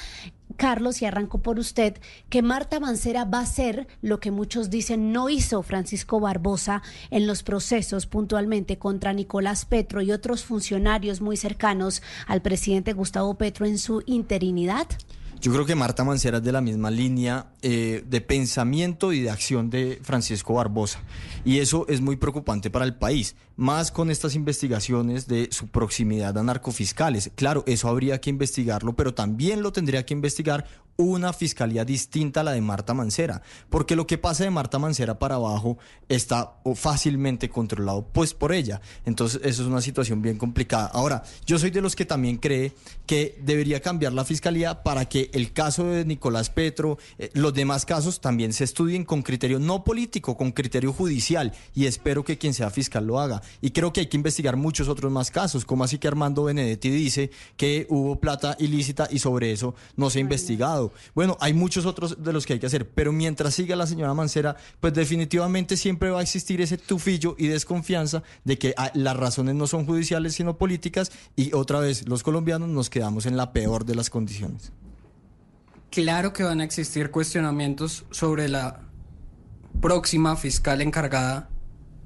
Carlos, 0.59 1.01
y 1.01 1.05
arranco 1.05 1.41
por 1.41 1.57
usted, 1.57 1.97
que 2.29 2.41
Marta 2.41 2.79
Mancera 2.79 3.23
va 3.23 3.39
a 3.39 3.43
hacer 3.43 3.87
lo 4.01 4.19
que 4.19 4.29
muchos 4.29 4.69
dicen 4.69 5.13
no 5.13 5.29
hizo 5.29 5.63
Francisco 5.63 6.19
Barbosa 6.19 6.83
en 7.11 7.27
los 7.27 7.43
procesos 7.43 8.05
puntualmente 8.05 8.77
contra 8.77 9.13
Nicolás 9.13 9.65
Petro 9.65 10.01
y 10.01 10.11
otros 10.11 10.43
funcionarios 10.43 11.21
muy 11.21 11.37
cercanos 11.37 12.03
al 12.27 12.41
presidente 12.41 12.91
Gustavo 12.91 13.35
Petro 13.35 13.65
en 13.65 13.77
su 13.77 14.03
interinidad? 14.05 14.87
Yo 15.41 15.53
creo 15.53 15.65
que 15.65 15.75
Marta 15.75 16.03
Mancera 16.03 16.39
es 16.39 16.43
de 16.43 16.51
la 16.51 16.59
misma 16.59 16.91
línea 16.91 17.53
eh, 17.61 18.03
de 18.05 18.19
pensamiento 18.19 19.13
y 19.13 19.21
de 19.21 19.29
acción 19.29 19.69
de 19.69 19.99
Francisco 20.03 20.55
Barbosa. 20.55 20.99
Y 21.45 21.59
eso 21.59 21.85
es 21.87 22.01
muy 22.01 22.17
preocupante 22.17 22.69
para 22.69 22.83
el 22.83 22.95
país, 22.95 23.37
más 23.59 23.91
con 23.91 24.09
estas 24.09 24.35
investigaciones 24.35 25.27
de 25.27 25.49
su 25.51 25.67
proximidad 25.67 26.37
a 26.37 26.43
narcofiscales. 26.43 27.29
Claro, 27.35 27.65
eso 27.67 27.89
habría 27.89 28.21
que 28.21 28.29
investigarlo, 28.29 28.95
pero 28.95 29.13
también 29.13 29.61
lo 29.61 29.73
tendría 29.73 30.05
que 30.05 30.13
investigar 30.13 30.65
una 30.99 31.31
fiscalía 31.31 31.85
distinta 31.85 32.41
a 32.41 32.43
la 32.43 32.51
de 32.51 32.59
Marta 32.59 32.93
Mancera, 32.93 33.41
porque 33.69 33.95
lo 33.95 34.05
que 34.05 34.17
pasa 34.17 34.43
de 34.43 34.49
Marta 34.49 34.79
Mancera 34.79 35.17
para 35.17 35.35
abajo 35.35 35.77
está 36.09 36.55
fácilmente 36.75 37.49
controlado 37.49 38.05
pues 38.11 38.33
por 38.33 38.51
ella. 38.51 38.81
Entonces, 39.05 39.39
eso 39.45 39.61
es 39.61 39.67
una 39.69 39.79
situación 39.79 40.21
bien 40.21 40.37
complicada. 40.37 40.87
Ahora, 40.87 41.23
yo 41.45 41.57
soy 41.57 41.69
de 41.69 41.79
los 41.79 41.95
que 41.95 42.03
también 42.03 42.35
cree 42.35 42.73
que 43.05 43.39
debería 43.41 43.81
cambiar 43.81 44.11
la 44.11 44.25
fiscalía 44.25 44.83
para 44.83 45.05
que 45.05 45.29
el 45.33 45.53
caso 45.53 45.85
de 45.85 46.03
Nicolás 46.03 46.49
Petro, 46.49 46.97
eh, 47.17 47.29
los 47.33 47.53
demás 47.53 47.85
casos 47.85 48.19
también 48.19 48.51
se 48.51 48.65
estudien 48.65 49.05
con 49.05 49.21
criterio 49.21 49.57
no 49.59 49.85
político, 49.85 50.35
con 50.35 50.51
criterio 50.51 50.91
judicial 50.91 51.53
y 51.73 51.85
espero 51.85 52.25
que 52.25 52.37
quien 52.37 52.53
sea 52.53 52.71
fiscal 52.71 53.07
lo 53.07 53.21
haga. 53.21 53.41
Y 53.61 53.71
creo 53.71 53.93
que 53.93 54.01
hay 54.01 54.07
que 54.07 54.17
investigar 54.17 54.55
muchos 54.55 54.87
otros 54.87 55.11
más 55.11 55.31
casos, 55.31 55.65
como 55.65 55.83
así 55.83 55.97
que 55.97 56.07
Armando 56.07 56.43
Benedetti 56.43 56.89
dice 56.89 57.31
que 57.57 57.85
hubo 57.89 58.19
plata 58.19 58.55
ilícita 58.59 59.07
y 59.09 59.19
sobre 59.19 59.51
eso 59.51 59.75
no 59.95 60.09
se 60.09 60.19
ha 60.19 60.21
investigado. 60.21 60.93
Bueno, 61.15 61.37
hay 61.39 61.53
muchos 61.53 61.85
otros 61.85 62.23
de 62.23 62.33
los 62.33 62.45
que 62.45 62.53
hay 62.53 62.59
que 62.59 62.67
hacer, 62.67 62.89
pero 62.89 63.11
mientras 63.11 63.53
siga 63.53 63.75
la 63.75 63.87
señora 63.87 64.13
Mancera, 64.13 64.55
pues 64.79 64.93
definitivamente 64.93 65.77
siempre 65.77 66.09
va 66.09 66.19
a 66.19 66.23
existir 66.23 66.61
ese 66.61 66.77
tufillo 66.77 67.35
y 67.37 67.47
desconfianza 67.47 68.23
de 68.43 68.57
que 68.57 68.73
ah, 68.77 68.91
las 68.93 69.17
razones 69.17 69.55
no 69.55 69.67
son 69.67 69.85
judiciales 69.85 70.35
sino 70.35 70.57
políticas 70.57 71.11
y 71.35 71.53
otra 71.53 71.79
vez 71.79 72.07
los 72.07 72.23
colombianos 72.23 72.69
nos 72.69 72.89
quedamos 72.89 73.25
en 73.25 73.37
la 73.37 73.53
peor 73.53 73.85
de 73.85 73.95
las 73.95 74.09
condiciones. 74.09 74.71
Claro 75.89 76.33
que 76.33 76.43
van 76.43 76.61
a 76.61 76.63
existir 76.63 77.09
cuestionamientos 77.09 78.05
sobre 78.11 78.47
la 78.47 78.81
próxima 79.81 80.35
fiscal 80.35 80.81
encargada, 80.81 81.49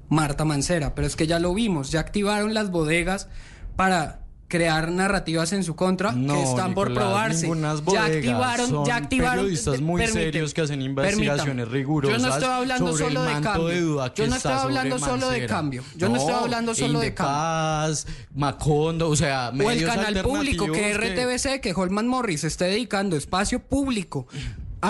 Marta 0.08 0.44
Mancera, 0.44 0.94
pero 0.94 1.06
es 1.06 1.16
que 1.16 1.26
ya 1.26 1.38
lo 1.38 1.54
vimos, 1.54 1.90
ya 1.90 2.00
activaron 2.00 2.54
las 2.54 2.70
bodegas 2.70 3.28
para 3.76 4.24
crear 4.54 4.90
narrativas 4.92 5.52
en 5.52 5.64
su 5.64 5.74
contra 5.74 6.12
No, 6.12 6.34
que 6.34 6.42
están 6.44 6.74
por 6.74 6.94
probarse. 6.94 7.50
ya 7.92 8.04
activaron, 8.04 8.70
son 8.70 8.86
ya 8.86 8.96
activaron 8.96 9.38
periodistas 9.38 9.80
muy 9.80 10.06
serios 10.06 10.54
que 10.54 10.60
hacen 10.60 10.82
investigaciones 10.82 11.68
rigurosas 11.68 12.22
Yo 12.22 12.28
no 12.28 12.34
estoy 12.34 12.50
hablando 12.50 12.92
sobre 12.92 13.04
solo 13.04 13.22
de 13.24 13.40
cambio. 13.40 13.66
de 13.66 14.12
Yo 14.14 14.26
no 14.26 14.36
está 14.36 14.36
estoy 14.36 14.52
hablando 14.52 14.98
solo 14.98 15.30
de 15.30 15.46
cambio. 15.46 15.82
Yo 15.96 16.08
no, 16.08 16.16
estoy 16.16 16.34
hablando 16.34 16.74
solo 16.74 17.00
de 17.00 17.14
cambio. 17.14 17.96
Macondo, 18.34 19.08
o 19.08 19.16
sea, 19.16 19.48
O 19.48 19.52
el 19.52 19.58
medios 19.58 19.90
canal 19.90 20.22
público 20.22 20.70
que 20.70 20.94
RTBC, 20.94 21.60
que 21.60 21.72
Holman 21.74 22.06
Morris 22.06 22.44
esté 22.44 22.66
dedicando 22.66 23.16
espacio 23.16 23.60
público 23.60 24.28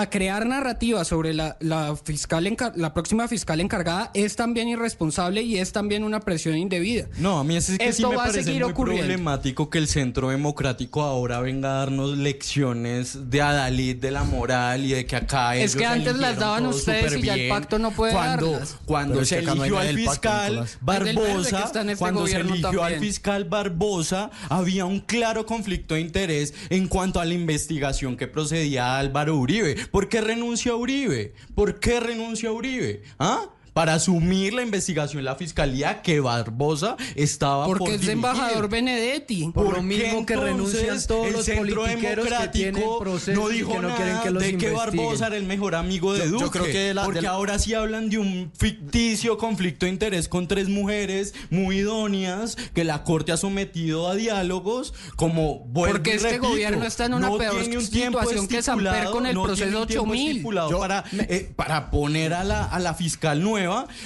a 0.01 0.09
crear 0.09 0.45
narrativa 0.45 1.05
sobre 1.05 1.33
la, 1.33 1.57
la 1.59 1.95
fiscal 1.95 2.45
encar- 2.47 2.73
la 2.75 2.93
próxima 2.93 3.27
fiscal 3.27 3.59
encargada 3.61 4.11
es 4.13 4.35
también 4.35 4.67
irresponsable 4.67 5.41
y 5.41 5.57
es 5.57 5.71
también 5.71 6.03
una 6.03 6.19
presión 6.19 6.57
indebida. 6.57 7.07
No, 7.17 7.39
a 7.39 7.43
mí 7.43 7.55
es 7.55 7.67
que 7.67 7.73
sí 7.73 7.77
Esto 7.79 8.09
me 8.09 8.17
va 8.17 8.25
a 8.25 8.31
seguir 8.31 8.61
muy 8.63 8.71
ocurriendo. 8.71 9.05
problemático 9.05 9.69
que 9.69 9.77
el 9.77 9.87
Centro 9.87 10.29
Democrático 10.29 11.01
ahora 11.01 11.39
venga 11.39 11.69
a 11.69 11.79
darnos 11.79 12.17
lecciones 12.17 13.29
de 13.29 13.41
Adalid, 13.41 13.97
de 13.97 14.11
la 14.11 14.23
moral 14.23 14.85
y 14.85 14.89
de 14.91 15.05
que 15.05 15.15
acá 15.15 15.55
Es 15.55 15.75
que 15.75 15.85
antes 15.85 16.17
las 16.17 16.37
daban 16.37 16.65
ustedes 16.67 17.15
y 17.17 17.21
ya 17.21 17.35
el 17.35 17.49
pacto 17.49 17.79
no 17.79 17.91
puede 17.91 18.13
cuando, 18.13 18.51
darlas. 18.51 18.77
Cuando 18.85 19.13
Pero 19.13 19.23
es 19.23 19.29
se 19.29 19.41
no 19.41 19.53
eligió 19.53 19.79
al 19.79 19.87
pacto, 19.87 20.11
fiscal 20.11 20.65
que 20.65 20.77
Barbosa, 20.81 21.63
está 21.63 21.81
en 21.81 21.89
este 21.89 21.99
cuando 21.99 22.27
se 22.27 22.37
eligió 22.37 22.83
al 22.83 22.99
fiscal 22.99 23.45
Barbosa, 23.45 24.31
había 24.49 24.85
un 24.85 24.99
claro 24.99 25.45
conflicto 25.45 25.95
de 25.95 26.01
interés 26.01 26.53
en 26.69 26.87
cuanto 26.87 27.19
a 27.19 27.25
la 27.25 27.33
investigación 27.33 28.17
que 28.17 28.27
procedía 28.27 28.95
a 28.95 28.99
Álvaro 28.99 29.35
Uribe. 29.37 29.75
¿Por 29.91 30.09
qué 30.09 30.21
renuncia 30.21 30.75
Uribe? 30.75 31.33
¿Por 31.53 31.79
qué 31.79 31.99
renuncia 31.99 32.51
Uribe? 32.51 33.03
¿Ah? 33.19 33.49
Para 33.75 33.95
asumir 33.95 34.53
la 34.53 34.61
investigación 34.61 35.19
en 35.19 35.25
la 35.25 35.35
fiscalía 35.35 36.01
que 36.01 36.21
Barbosa 36.21 36.95
estaba 37.13 37.65
Porque 37.65 37.79
por 37.79 37.89
es 37.89 37.95
dirigir. 37.99 38.13
embajador 38.13 38.69
Benedetti. 38.69 39.51
Por 39.53 39.65
lo 39.65 39.69
¿Por 39.71 39.79
qué 39.81 39.85
mismo 39.85 40.25
que 40.25 40.35
renuncian 40.37 41.05
todos 41.05 41.27
el 41.27 41.33
los 41.33 41.43
Centro 41.43 41.65
politiqueros 41.83 42.25
que 42.25 42.47
tienen 42.47 42.75
Democrático 42.75 42.99
procesos 42.99 43.43
no 43.43 43.51
y 43.51 43.53
dijo 43.55 43.71
que 43.73 43.75
no 43.79 43.81
nada 43.89 43.95
quieren 43.97 44.17
que 44.23 44.31
los 44.31 44.43
de 44.43 44.57
que? 44.57 44.71
Barbosa 44.71 45.27
era 45.27 45.35
el 45.35 45.43
mejor 45.43 45.75
amigo 45.75 46.13
de 46.13 46.19
Yo- 46.19 46.25
Duque. 46.31 46.43
yo 46.45 46.51
creo 46.51 46.65
que 46.67 46.93
la- 46.93 47.03
porque 47.03 47.17
de 47.19 47.23
la- 47.23 47.29
ahora 47.31 47.59
sí 47.59 47.73
hablan 47.73 48.09
de 48.09 48.17
un 48.17 48.49
ficticio 48.57 49.37
conflicto 49.37 49.85
de 49.85 49.91
interés 49.91 50.29
con 50.29 50.47
tres 50.47 50.69
mujeres 50.69 51.33
muy 51.49 51.79
idóneas 51.79 52.55
que 52.73 52.85
la 52.85 53.03
corte 53.03 53.33
ha 53.33 53.37
sometido 53.37 54.07
a 54.07 54.15
diálogos 54.15 54.93
como 55.17 55.67
Porque 55.73 56.15
este 56.15 56.29
repito, 56.29 56.47
gobierno 56.47 56.85
está 56.85 57.07
en 57.07 57.15
una 57.15 57.27
no 57.27 57.37
peor 57.37 57.59
tiene 57.59 57.77
un 57.77 57.89
tiempo 57.89 58.19
situación 58.19 58.47
que 58.47 58.61
Samper 58.61 58.85
estipulado, 58.87 59.11
con 59.11 59.25
el 59.25 59.33
no 59.35 59.43
proceso 59.43 59.65
tiene 59.65 59.81
un 59.81 59.87
tiempo 59.87 60.11
8000. 60.11 60.29
estipulado 60.31 60.69
Yo- 60.71 60.79
para, 60.79 61.03
eh, 61.11 61.51
para 61.57 61.91
poner 61.91 62.33
a 62.33 62.45
la, 62.45 62.63
a 62.63 62.79
la 62.79 62.93
fiscal 62.93 63.41
nueva, 63.43 63.64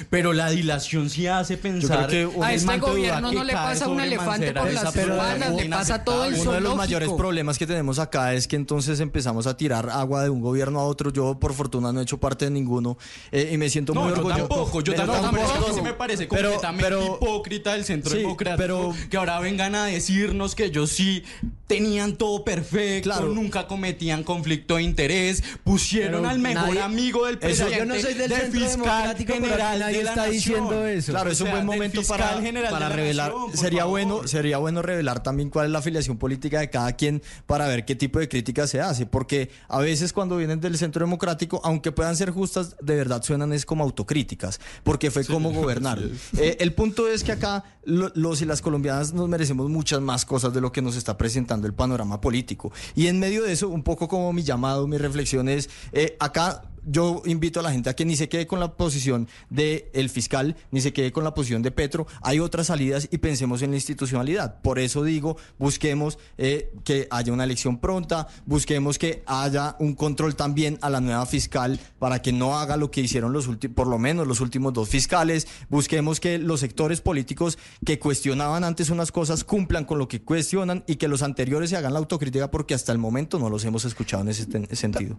pero 0.09 0.33
la 0.33 0.49
dilación 0.49 1.09
sí 1.09 1.27
hace 1.27 1.57
pensar 1.57 2.07
que 2.07 2.29
A 2.41 2.53
este 2.53 2.77
gobierno 2.79 3.29
que 3.29 3.35
no 3.35 3.43
le 3.43 3.53
pasa 3.53 3.87
un 3.87 3.99
elefante 3.99 4.53
por 4.53 4.71
las 4.71 4.95
espaldas, 4.95 5.55
le 5.55 5.65
pasa 5.69 6.03
todo 6.03 6.25
el. 6.25 6.35
Uno 6.35 6.51
de 6.53 6.61
los 6.61 6.75
mayores 6.75 7.09
problemas 7.09 7.57
que 7.57 7.67
tenemos 7.67 7.99
acá 7.99 8.33
es 8.33 8.47
que 8.47 8.55
entonces 8.55 8.99
empezamos 8.99 9.47
a 9.47 9.55
tirar 9.57 9.89
agua 9.89 10.23
de 10.23 10.29
un 10.29 10.41
gobierno 10.41 10.79
a 10.79 10.83
otro. 10.85 11.11
Yo, 11.11 11.39
por 11.39 11.53
fortuna, 11.53 11.91
no 11.91 11.99
he 11.99 12.03
hecho 12.03 12.17
parte 12.19 12.45
de 12.45 12.51
ninguno 12.51 12.97
eh, 13.31 13.49
y 13.53 13.57
me 13.57 13.69
siento 13.69 13.93
No, 13.93 14.01
muy 14.01 14.09
yo 14.11 14.15
orgulloso. 14.17 14.39
tampoco, 14.47 14.81
yo 14.81 14.93
Pero 14.93 15.05
tampoco, 15.05 15.29
pero 15.31 15.43
es 15.43 15.47
que 15.47 15.53
tampoco. 15.53 15.75
sí 15.75 15.81
me 15.81 15.93
parece 15.93 16.27
Pero- 16.27 16.49
completamente 16.49 16.83
pero- 16.83 17.15
hipócrita 17.21 17.73
del 17.73 17.85
centro 17.85 18.11
Sí, 18.11 18.17
democrático 18.19 18.57
pero- 18.93 19.09
que 19.09 19.17
ahora 19.17 19.39
vengan 19.39 19.75
a 19.75 19.85
decirnos 19.85 20.55
que 20.55 20.65
ellos 20.65 20.89
sí 20.91 21.23
tenían 21.67 22.15
todo 22.15 22.43
perfecto, 22.43 23.09
Claro. 23.11 23.27
nunca 23.27 23.67
cometían 23.67 24.23
conflicto 24.23 24.77
de 24.77 24.83
interés, 24.83 25.43
pusieron 25.63 26.25
al 26.25 26.39
mejor 26.39 26.69
nadie- 26.69 26.81
amigo 26.81 27.25
del 27.27 27.35
Eso- 27.35 27.41
presidente 27.41 27.77
yo 27.77 27.85
no 27.85 27.93
soy 27.95 28.13
del 28.15 28.29
de 28.29 28.35
Centro 28.37 28.59
fiscal 28.59 28.71
Democrático, 28.79 29.33
pero 29.39 29.48
general 29.49 29.79
nadie 29.79 29.97
de 29.97 30.03
la 30.03 30.09
está 30.11 30.21
nación. 30.27 30.33
diciendo 30.33 30.85
eso. 30.85 31.11
Claro, 31.11 31.31
es 31.31 31.41
un 31.41 31.51
buen 31.51 31.65
momento 31.65 32.01
para, 32.07 32.39
para 32.69 32.89
revelar. 32.89 33.31
nación, 33.31 33.57
sería 33.57 33.81
favor. 33.81 33.91
bueno, 33.91 34.27
sería 34.27 34.57
bueno 34.57 34.81
revelar 34.81 35.21
también 35.23 35.49
cuál 35.49 35.67
es 35.67 35.71
la 35.71 35.79
afiliación 35.79 36.17
política 36.17 36.59
de 36.59 36.69
cada 36.69 36.93
quien 36.93 37.21
para 37.45 37.67
ver 37.67 37.85
qué 37.85 37.95
tipo 37.95 38.19
de 38.19 38.27
crítica 38.29 38.67
se 38.67 38.81
hace, 38.81 39.05
porque 39.05 39.49
a 39.67 39.79
veces 39.79 40.13
cuando 40.13 40.37
vienen 40.37 40.59
del 40.59 40.77
centro 40.77 41.05
democrático, 41.05 41.61
aunque 41.63 41.91
puedan 41.91 42.15
ser 42.15 42.31
justas, 42.31 42.75
de 42.81 42.95
verdad 42.95 43.21
suenan 43.23 43.53
es 43.53 43.65
como 43.65 43.83
autocríticas, 43.83 44.59
porque 44.83 45.11
fue 45.11 45.25
como 45.25 45.51
gobernaron. 45.51 46.11
Eh, 46.37 46.57
el 46.59 46.73
punto 46.73 47.07
es 47.07 47.23
que 47.23 47.31
acá 47.31 47.63
lo- 47.85 48.11
los 48.15 48.41
y 48.41 48.45
las 48.45 48.61
colombianas 48.61 49.13
nos 49.13 49.27
merecemos 49.29 49.69
muchas 49.69 50.01
más 50.01 50.25
cosas 50.25 50.53
de 50.53 50.61
lo 50.61 50.71
que 50.71 50.81
nos 50.81 50.95
está 50.95 51.17
presentando 51.17 51.67
el 51.67 51.73
panorama 51.73 52.21
político. 52.21 52.71
Y 52.95 53.07
en 53.07 53.19
medio 53.19 53.43
de 53.43 53.51
eso, 53.53 53.69
un 53.69 53.83
poco 53.83 54.07
como 54.07 54.31
mi 54.33 54.43
llamado, 54.43 54.87
mi 54.87 54.97
reflexión 54.97 55.49
es, 55.49 55.69
eh, 55.91 56.15
acá 56.19 56.63
yo 56.89 57.21
invito 57.25 57.59
a 57.59 57.63
la 57.63 57.71
gente 57.71 57.89
a 57.89 57.95
que 57.95 58.05
ni 58.05 58.15
se 58.15 58.29
quede 58.29 58.47
con 58.47 58.59
la 58.59 58.73
posición 58.75 59.27
del 59.49 60.09
fiscal, 60.09 60.55
ni 60.71 60.81
se 60.81 60.91
quede 60.91 61.11
con 61.11 61.23
la 61.23 61.33
posición 61.33 61.61
de 61.61 61.71
Petro. 61.71 62.07
Hay 62.21 62.39
otras 62.39 62.67
salidas 62.67 63.07
y 63.11 63.17
pensemos 63.19 63.61
en 63.61 63.71
la 63.71 63.77
institucionalidad. 63.77 64.61
Por 64.61 64.79
eso 64.79 65.03
digo, 65.03 65.37
busquemos 65.57 66.17
eh, 66.37 66.73
que 66.83 67.07
haya 67.11 67.31
una 67.31 67.43
elección 67.43 67.79
pronta, 67.79 68.27
busquemos 68.45 68.97
que 68.97 69.23
haya 69.25 69.75
un 69.79 69.93
control 69.93 70.35
también 70.35 70.77
a 70.81 70.89
la 70.89 71.01
nueva 71.01 71.25
fiscal 71.25 71.79
para 71.99 72.21
que 72.21 72.31
no 72.31 72.57
haga 72.57 72.77
lo 72.77 72.91
que 72.91 73.01
hicieron 73.01 73.33
los 73.33 73.47
últimos, 73.47 73.75
por 73.75 73.87
lo 73.87 73.99
menos 73.99 74.27
los 74.27 74.41
últimos 74.41 74.73
dos 74.73 74.89
fiscales. 74.89 75.47
Busquemos 75.69 76.19
que 76.19 76.37
los 76.37 76.59
sectores 76.59 77.01
políticos 77.01 77.57
que 77.85 77.99
cuestionaban 77.99 78.63
antes 78.63 78.89
unas 78.89 79.11
cosas 79.11 79.43
cumplan 79.43 79.85
con 79.85 79.99
lo 79.99 80.07
que 80.07 80.21
cuestionan 80.21 80.83
y 80.87 80.95
que 80.95 81.07
los 81.07 81.21
anteriores 81.21 81.69
se 81.69 81.77
hagan 81.77 81.93
la 81.93 81.99
autocrítica 81.99 82.51
porque 82.51 82.73
hasta 82.73 82.91
el 82.91 82.97
momento 82.97 83.37
no 83.39 83.49
los 83.49 83.63
hemos 83.65 83.85
escuchado 83.85 84.23
en 84.23 84.29
ese 84.29 84.47
sentido. 84.75 85.17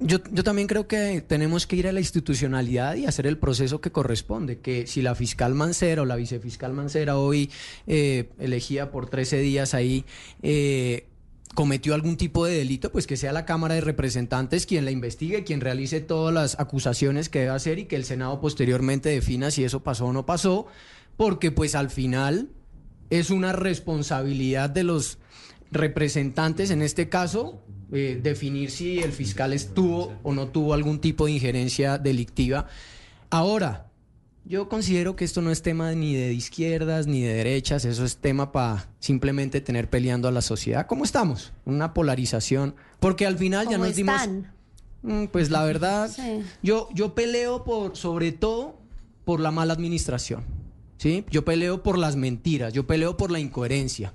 Yo, 0.00 0.18
yo 0.32 0.42
también 0.42 0.66
creo 0.66 0.88
que 0.88 1.20
tenemos 1.20 1.66
que 1.66 1.76
ir 1.76 1.86
a 1.86 1.92
la 1.92 2.00
institucionalidad 2.00 2.96
y 2.96 3.06
hacer 3.06 3.26
el 3.26 3.38
proceso 3.38 3.80
que 3.80 3.92
corresponde, 3.92 4.58
que 4.58 4.86
si 4.86 5.02
la 5.02 5.14
fiscal 5.14 5.54
Mancera 5.54 6.02
o 6.02 6.04
la 6.04 6.16
vicefiscal 6.16 6.72
Mancera 6.72 7.16
hoy 7.16 7.50
eh, 7.86 8.30
elegida 8.38 8.90
por 8.90 9.08
13 9.08 9.38
días 9.38 9.72
ahí 9.72 10.04
eh, 10.42 11.06
cometió 11.54 11.94
algún 11.94 12.16
tipo 12.16 12.44
de 12.44 12.56
delito, 12.56 12.90
pues 12.90 13.06
que 13.06 13.16
sea 13.16 13.32
la 13.32 13.46
Cámara 13.46 13.76
de 13.76 13.80
Representantes 13.80 14.66
quien 14.66 14.84
la 14.84 14.90
investigue, 14.90 15.44
quien 15.44 15.60
realice 15.60 16.00
todas 16.00 16.34
las 16.34 16.58
acusaciones 16.58 17.28
que 17.28 17.40
debe 17.40 17.52
hacer 17.52 17.78
y 17.78 17.84
que 17.84 17.96
el 17.96 18.04
Senado 18.04 18.40
posteriormente 18.40 19.08
defina 19.08 19.50
si 19.50 19.64
eso 19.64 19.82
pasó 19.82 20.06
o 20.06 20.12
no 20.12 20.26
pasó, 20.26 20.66
porque 21.16 21.52
pues 21.52 21.74
al 21.76 21.90
final 21.90 22.50
es 23.10 23.30
una 23.30 23.52
responsabilidad 23.52 24.70
de 24.70 24.82
los 24.82 25.18
representantes, 25.70 26.70
en 26.70 26.82
este 26.82 27.08
caso, 27.08 27.62
eh, 27.94 28.20
definir 28.22 28.70
si 28.70 28.98
el 28.98 29.12
fiscal 29.12 29.52
estuvo 29.52 30.12
o 30.22 30.32
no 30.34 30.48
tuvo 30.48 30.74
algún 30.74 30.98
tipo 31.00 31.26
de 31.26 31.32
injerencia 31.32 31.96
delictiva. 31.98 32.66
Ahora, 33.30 33.86
yo 34.44 34.68
considero 34.68 35.16
que 35.16 35.24
esto 35.24 35.40
no 35.40 35.50
es 35.50 35.62
tema 35.62 35.92
ni 35.92 36.14
de 36.14 36.34
izquierdas 36.34 37.06
ni 37.06 37.22
de 37.22 37.32
derechas, 37.34 37.84
eso 37.86 38.04
es 38.04 38.18
tema 38.18 38.52
para 38.52 38.88
simplemente 38.98 39.60
tener 39.62 39.88
peleando 39.88 40.28
a 40.28 40.32
la 40.32 40.42
sociedad. 40.42 40.86
¿Cómo 40.86 41.04
estamos? 41.04 41.52
Una 41.64 41.94
polarización, 41.94 42.74
porque 43.00 43.26
al 43.26 43.38
final 43.38 43.66
ya 43.66 43.72
¿Cómo 43.76 43.86
nos 43.86 43.96
dimos... 43.96 44.14
están? 44.20 44.52
Mm, 45.02 45.24
Pues 45.26 45.50
la 45.50 45.64
verdad, 45.64 46.10
Sí. 46.10 46.42
yo, 46.62 46.88
yo 46.94 47.14
peleo 47.14 47.64
por, 47.64 47.96
sobre 47.96 48.32
todo, 48.32 48.78
por 49.24 49.40
la 49.40 49.50
mala 49.50 49.72
administración. 49.72 50.44
¿sí? 50.98 51.24
Yo 51.30 51.44
peleo 51.44 51.82
por 51.82 51.98
las 51.98 52.16
mentiras, 52.16 52.72
yo 52.72 52.86
peleo 52.86 53.16
por 53.16 53.30
la 53.30 53.38
incoherencia. 53.40 54.12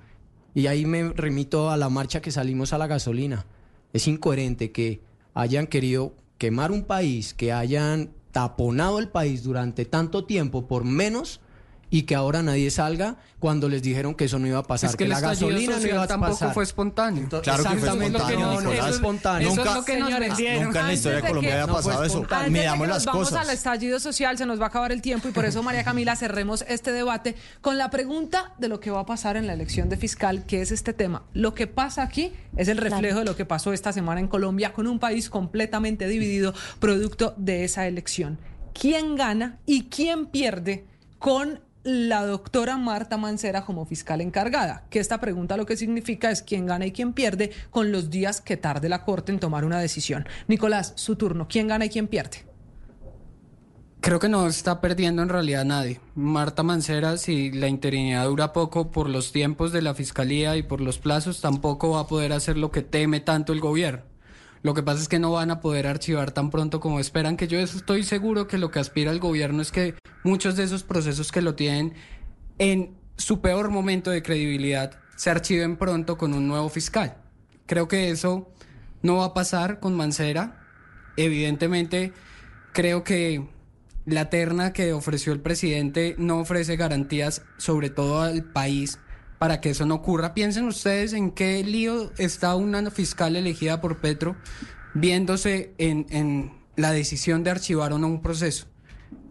Y 0.55 0.67
ahí 0.67 0.85
me 0.85 1.09
remito 1.13 1.69
a 1.69 1.77
la 1.77 1.89
marcha 1.89 2.21
que 2.21 2.31
salimos 2.31 2.73
a 2.73 2.77
la 2.77 2.87
gasolina. 2.87 3.45
Es 3.93 4.07
incoherente 4.07 4.71
que 4.71 5.01
hayan 5.33 5.67
querido 5.67 6.13
quemar 6.37 6.71
un 6.71 6.83
país, 6.83 7.33
que 7.33 7.51
hayan 7.51 8.11
taponado 8.31 8.99
el 8.99 9.09
país 9.09 9.43
durante 9.43 9.85
tanto 9.85 10.25
tiempo 10.25 10.67
por 10.67 10.83
menos 10.83 11.41
y 11.89 12.03
que 12.03 12.15
ahora 12.15 12.43
nadie 12.43 12.69
salga 12.71 13.15
cuando 13.39 13.69
les 13.69 13.81
dijeron 13.81 14.13
que 14.15 14.25
eso 14.25 14.37
no 14.37 14.47
iba 14.47 14.59
a 14.59 14.63
pasar, 14.63 14.89
Es 14.91 14.95
que 14.95 15.05
el 15.05 15.09
la 15.11 15.15
estallido 15.17 15.47
gasolina 15.47 15.71
no 15.71 15.75
social 15.77 15.93
iba 15.95 16.03
a 16.03 16.07
tampoco 16.07 16.31
pasar. 16.33 16.53
fue 16.53 16.63
espontáneo. 16.63 17.27
Claro 17.41 17.63
que 17.63 17.69
fue 17.77 17.87
espontáneo, 17.89 18.39
no, 18.39 18.61
no, 18.61 18.69
fue 18.71 18.89
espontáneo. 18.89 19.47
Eso 19.49 19.51
es 19.61 19.65
Nunca- 19.65 19.73
lo 19.79 19.85
que 19.85 19.97
nos 19.99 20.07
Señores, 20.09 20.27
vendieron. 20.29 20.63
Nunca 20.65 20.79
en 20.81 20.87
la 20.87 20.93
historia 20.93 21.15
de 21.21 21.27
Colombia 21.27 21.49
que- 21.49 21.53
había 21.53 21.67
No 21.67 21.73
pasado 21.73 22.03
eso. 22.03 22.21
que 22.27 22.49
nos 22.51 22.87
las 22.87 23.05
vamos 23.05 23.29
cosas. 23.29 23.47
al 23.47 23.53
estallido 23.53 23.99
social, 23.99 24.37
se 24.37 24.45
nos 24.45 24.59
va 24.59 24.65
a 24.65 24.67
acabar 24.67 24.91
el 24.91 25.01
tiempo 25.01 25.29
y 25.29 25.31
por 25.31 25.45
eso, 25.45 25.63
María 25.63 25.83
Camila, 25.83 26.15
cerremos 26.15 26.63
este 26.67 26.91
debate 26.91 27.35
con 27.61 27.77
la 27.77 27.89
pregunta 27.89 28.53
de 28.59 28.67
lo 28.67 28.79
que 28.79 28.91
va 28.91 28.99
a 29.01 29.05
pasar 29.05 29.37
en 29.37 29.47
la 29.47 29.53
elección 29.53 29.89
de 29.89 29.97
fiscal, 29.97 30.45
que 30.45 30.61
es 30.61 30.71
este 30.71 30.93
tema. 30.93 31.23
Lo 31.33 31.53
que 31.55 31.65
pasa 31.67 32.03
aquí 32.03 32.33
es 32.57 32.67
el 32.67 32.77
reflejo 32.77 33.19
de 33.19 33.25
lo 33.25 33.35
que 33.35 33.45
pasó 33.45 33.73
esta 33.73 33.93
semana 33.93 34.19
en 34.19 34.27
Colombia 34.27 34.73
con 34.73 34.85
un 34.85 34.99
país 34.99 35.29
completamente 35.29 36.07
dividido 36.07 36.53
producto 36.79 37.33
de 37.37 37.63
esa 37.63 37.87
elección. 37.87 38.37
¿Quién 38.79 39.15
gana 39.15 39.57
y 39.65 39.85
quién 39.85 40.27
pierde 40.27 40.85
con 41.17 41.61
la 41.83 42.25
doctora 42.25 42.77
Marta 42.77 43.17
Mancera 43.17 43.65
como 43.65 43.85
fiscal 43.85 44.21
encargada? 44.21 44.83
Que 44.89 44.99
esta 44.99 45.19
pregunta 45.19 45.57
lo 45.57 45.65
que 45.65 45.77
significa 45.77 46.31
es 46.31 46.41
quién 46.41 46.65
gana 46.65 46.85
y 46.85 46.91
quién 46.91 47.13
pierde 47.13 47.51
con 47.69 47.91
los 47.91 48.09
días 48.09 48.41
que 48.41 48.57
tarde 48.57 48.89
la 48.89 49.03
Corte 49.03 49.31
en 49.31 49.39
tomar 49.39 49.65
una 49.65 49.79
decisión. 49.79 50.27
Nicolás, 50.47 50.93
su 50.95 51.15
turno. 51.15 51.47
¿Quién 51.47 51.67
gana 51.67 51.85
y 51.85 51.89
quién 51.89 52.07
pierde? 52.07 52.49
Creo 54.01 54.19
que 54.19 54.29
no 54.29 54.47
está 54.47 54.79
perdiendo 54.79 55.21
en 55.21 55.29
realidad 55.29 55.65
nadie. 55.65 55.99
Marta 56.15 56.63
Mancera, 56.63 57.17
si 57.17 57.51
la 57.51 57.67
interinidad 57.67 58.25
dura 58.25 58.53
poco 58.53 58.91
por 58.91 59.09
los 59.09 59.33
tiempos 59.33 59.73
de 59.73 59.81
la 59.81 59.93
fiscalía 59.93 60.55
y 60.55 60.63
por 60.63 60.79
los 60.79 60.99
plazos, 60.99 61.41
tampoco 61.41 61.91
va 61.91 62.01
a 62.01 62.07
poder 62.07 62.31
hacer 62.31 62.57
lo 62.57 62.71
que 62.71 62.81
teme 62.81 63.19
tanto 63.19 63.51
el 63.51 63.59
gobierno. 63.59 64.08
Lo 64.61 64.73
que 64.73 64.83
pasa 64.83 65.01
es 65.01 65.07
que 65.07 65.19
no 65.19 65.31
van 65.31 65.51
a 65.51 65.61
poder 65.61 65.87
archivar 65.87 66.31
tan 66.31 66.49
pronto 66.49 66.79
como 66.79 66.99
esperan, 66.99 67.37
que 67.37 67.47
yo 67.47 67.59
estoy 67.59 68.03
seguro 68.03 68.47
que 68.47 68.57
lo 68.57 68.71
que 68.71 68.79
aspira 68.79 69.11
el 69.11 69.19
gobierno 69.19 69.61
es 69.61 69.71
que 69.71 69.95
muchos 70.23 70.55
de 70.57 70.63
esos 70.63 70.83
procesos 70.83 71.31
que 71.31 71.41
lo 71.41 71.55
tienen 71.55 71.93
en 72.57 72.97
su 73.17 73.41
peor 73.41 73.69
momento 73.69 74.11
de 74.11 74.21
credibilidad 74.21 74.99
se 75.15 75.29
archiven 75.29 75.77
pronto 75.77 76.17
con 76.17 76.33
un 76.33 76.47
nuevo 76.47 76.69
fiscal. 76.69 77.17
Creo 77.65 77.87
que 77.87 78.09
eso 78.09 78.51
no 79.01 79.17
va 79.17 79.25
a 79.25 79.33
pasar 79.33 79.79
con 79.79 79.95
Mancera. 79.95 80.61
Evidentemente, 81.15 82.13
creo 82.73 83.03
que 83.03 83.47
la 84.05 84.29
terna 84.29 84.73
que 84.73 84.93
ofreció 84.93 85.33
el 85.33 85.41
presidente 85.41 86.15
no 86.17 86.39
ofrece 86.39 86.75
garantías, 86.75 87.43
sobre 87.57 87.89
todo 87.89 88.21
al 88.21 88.43
país, 88.43 88.99
para 89.39 89.61
que 89.61 89.71
eso 89.71 89.85
no 89.85 89.95
ocurra. 89.95 90.35
Piensen 90.35 90.65
ustedes 90.65 91.13
en 91.13 91.31
qué 91.31 91.63
lío 91.63 92.11
está 92.17 92.53
una 92.55 92.91
fiscal 92.91 93.35
elegida 93.35 93.81
por 93.81 93.97
Petro 93.97 94.35
viéndose 94.93 95.73
en, 95.77 96.05
en 96.09 96.51
la 96.75 96.91
decisión 96.91 97.43
de 97.43 97.51
archivar 97.51 97.93
o 97.93 97.97
no 97.97 98.07
un 98.07 98.21
proceso. 98.21 98.67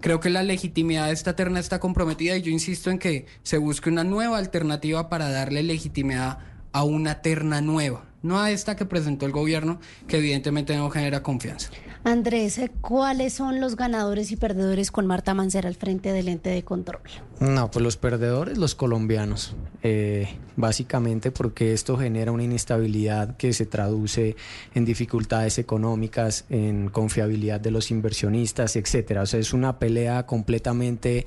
Creo 0.00 0.20
que 0.20 0.30
la 0.30 0.42
legitimidad 0.42 1.06
de 1.06 1.12
esta 1.12 1.36
terna 1.36 1.60
está 1.60 1.78
comprometida 1.78 2.36
y 2.36 2.42
yo 2.42 2.50
insisto 2.50 2.90
en 2.90 2.98
que 2.98 3.26
se 3.42 3.58
busque 3.58 3.90
una 3.90 4.04
nueva 4.04 4.38
alternativa 4.38 5.08
para 5.08 5.30
darle 5.30 5.62
legitimidad 5.62 6.38
a 6.72 6.84
una 6.84 7.20
terna 7.20 7.60
nueva, 7.60 8.04
no 8.22 8.40
a 8.40 8.50
esta 8.50 8.76
que 8.76 8.84
presentó 8.84 9.26
el 9.26 9.32
gobierno, 9.32 9.80
que 10.06 10.18
evidentemente 10.18 10.76
no 10.76 10.90
genera 10.90 11.22
confianza. 11.22 11.70
Andrés, 12.08 12.58
¿cuáles 12.80 13.34
son 13.34 13.60
los 13.60 13.76
ganadores 13.76 14.32
y 14.32 14.36
perdedores 14.36 14.90
con 14.90 15.06
Marta 15.06 15.34
Mancera 15.34 15.68
al 15.68 15.74
frente 15.74 16.10
del 16.10 16.28
ente 16.28 16.48
de 16.48 16.62
control? 16.62 17.02
No, 17.38 17.70
pues 17.70 17.82
los 17.82 17.98
perdedores, 17.98 18.56
los 18.56 18.74
colombianos, 18.74 19.54
eh, 19.82 20.26
básicamente 20.56 21.30
porque 21.30 21.74
esto 21.74 21.98
genera 21.98 22.32
una 22.32 22.44
inestabilidad 22.44 23.36
que 23.36 23.52
se 23.52 23.66
traduce 23.66 24.36
en 24.74 24.86
dificultades 24.86 25.58
económicas, 25.58 26.46
en 26.48 26.88
confiabilidad 26.88 27.60
de 27.60 27.72
los 27.72 27.90
inversionistas, 27.90 28.76
etcétera. 28.76 29.20
O 29.20 29.26
sea, 29.26 29.38
es 29.38 29.52
una 29.52 29.78
pelea 29.78 30.24
completamente 30.24 31.26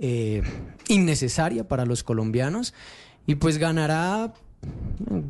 eh, 0.00 0.42
innecesaria 0.88 1.66
para 1.66 1.86
los 1.86 2.02
colombianos 2.02 2.74
y 3.26 3.36
pues 3.36 3.56
ganará 3.56 4.34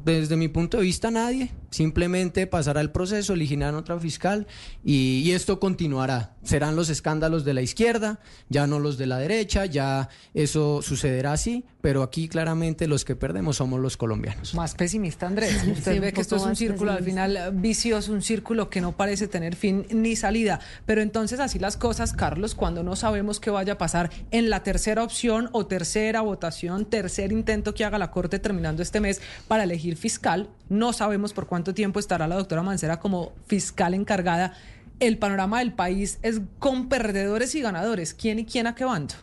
desde 0.04 0.36
mi 0.36 0.48
punto 0.48 0.78
de 0.78 0.84
vista, 0.84 1.10
nadie. 1.10 1.50
Simplemente 1.70 2.46
pasará 2.48 2.80
el 2.80 2.90
proceso, 2.90 3.34
elegirán 3.34 3.76
otra 3.76 3.98
fiscal 4.00 4.48
y, 4.84 5.22
y, 5.24 5.32
esto 5.32 5.60
continuará. 5.60 6.34
Serán 6.42 6.74
los 6.74 6.88
escándalos 6.90 7.44
de 7.44 7.54
la 7.54 7.62
izquierda, 7.62 8.18
ya 8.48 8.66
no 8.66 8.80
los 8.80 8.98
de 8.98 9.06
la 9.06 9.18
derecha, 9.18 9.66
ya 9.66 10.08
eso 10.34 10.82
sucederá 10.82 11.32
así, 11.32 11.64
pero 11.80 12.02
aquí 12.02 12.28
claramente 12.28 12.88
los 12.88 13.04
que 13.04 13.14
perdemos 13.14 13.56
somos 13.56 13.78
los 13.78 13.96
colombianos. 13.96 14.54
Más 14.54 14.74
pesimista, 14.74 15.28
Andrés. 15.28 15.64
Usted 15.64 15.94
Sí, 15.94 15.98
ve 16.00 16.12
que 16.12 16.20
esto 16.20 16.36
es 16.36 16.42
un 16.42 16.56
círculo 16.56 16.90
al 16.92 17.04
final 17.04 17.52
vicioso, 17.54 18.12
un 18.12 18.22
círculo 18.22 18.68
que 18.68 18.80
no 18.80 18.96
parece 18.96 19.28
tener 19.28 19.54
fin 19.54 19.86
ni 19.90 20.16
salida. 20.16 20.58
Pero 20.86 21.02
entonces 21.02 21.38
así 21.38 21.60
las 21.60 21.76
cosas, 21.76 22.12
Carlos, 22.12 22.56
cuando 22.56 22.82
no 22.82 22.96
sabemos 22.96 23.38
qué 23.38 23.50
vaya 23.50 23.74
a 23.74 23.78
pasar 23.78 24.10
en 24.32 24.50
la 24.50 24.64
tercera 24.64 25.04
opción 25.04 25.48
o 25.52 25.66
tercera 25.66 26.20
votación, 26.20 26.84
tercer 26.84 27.30
intento 27.30 27.74
que 27.74 27.84
haga 27.84 27.98
la 27.98 28.10
Corte 28.10 28.40
terminando 28.40 28.82
este 28.82 28.98
mes 28.98 29.19
para 29.48 29.64
elegir 29.64 29.96
fiscal, 29.96 30.48
no 30.68 30.92
sabemos 30.92 31.32
por 31.32 31.46
cuánto 31.46 31.74
tiempo 31.74 31.98
estará 31.98 32.28
la 32.28 32.36
doctora 32.36 32.62
Mancera 32.62 33.00
como 33.00 33.32
fiscal 33.46 33.94
encargada. 33.94 34.54
El 34.98 35.18
panorama 35.18 35.60
del 35.60 35.72
país 35.72 36.18
es 36.22 36.40
con 36.58 36.88
perdedores 36.88 37.54
y 37.54 37.60
ganadores. 37.62 38.14
¿Quién 38.14 38.38
y 38.38 38.44
quién 38.44 38.66
a 38.66 38.74
qué 38.74 38.84
bando? 38.84 39.14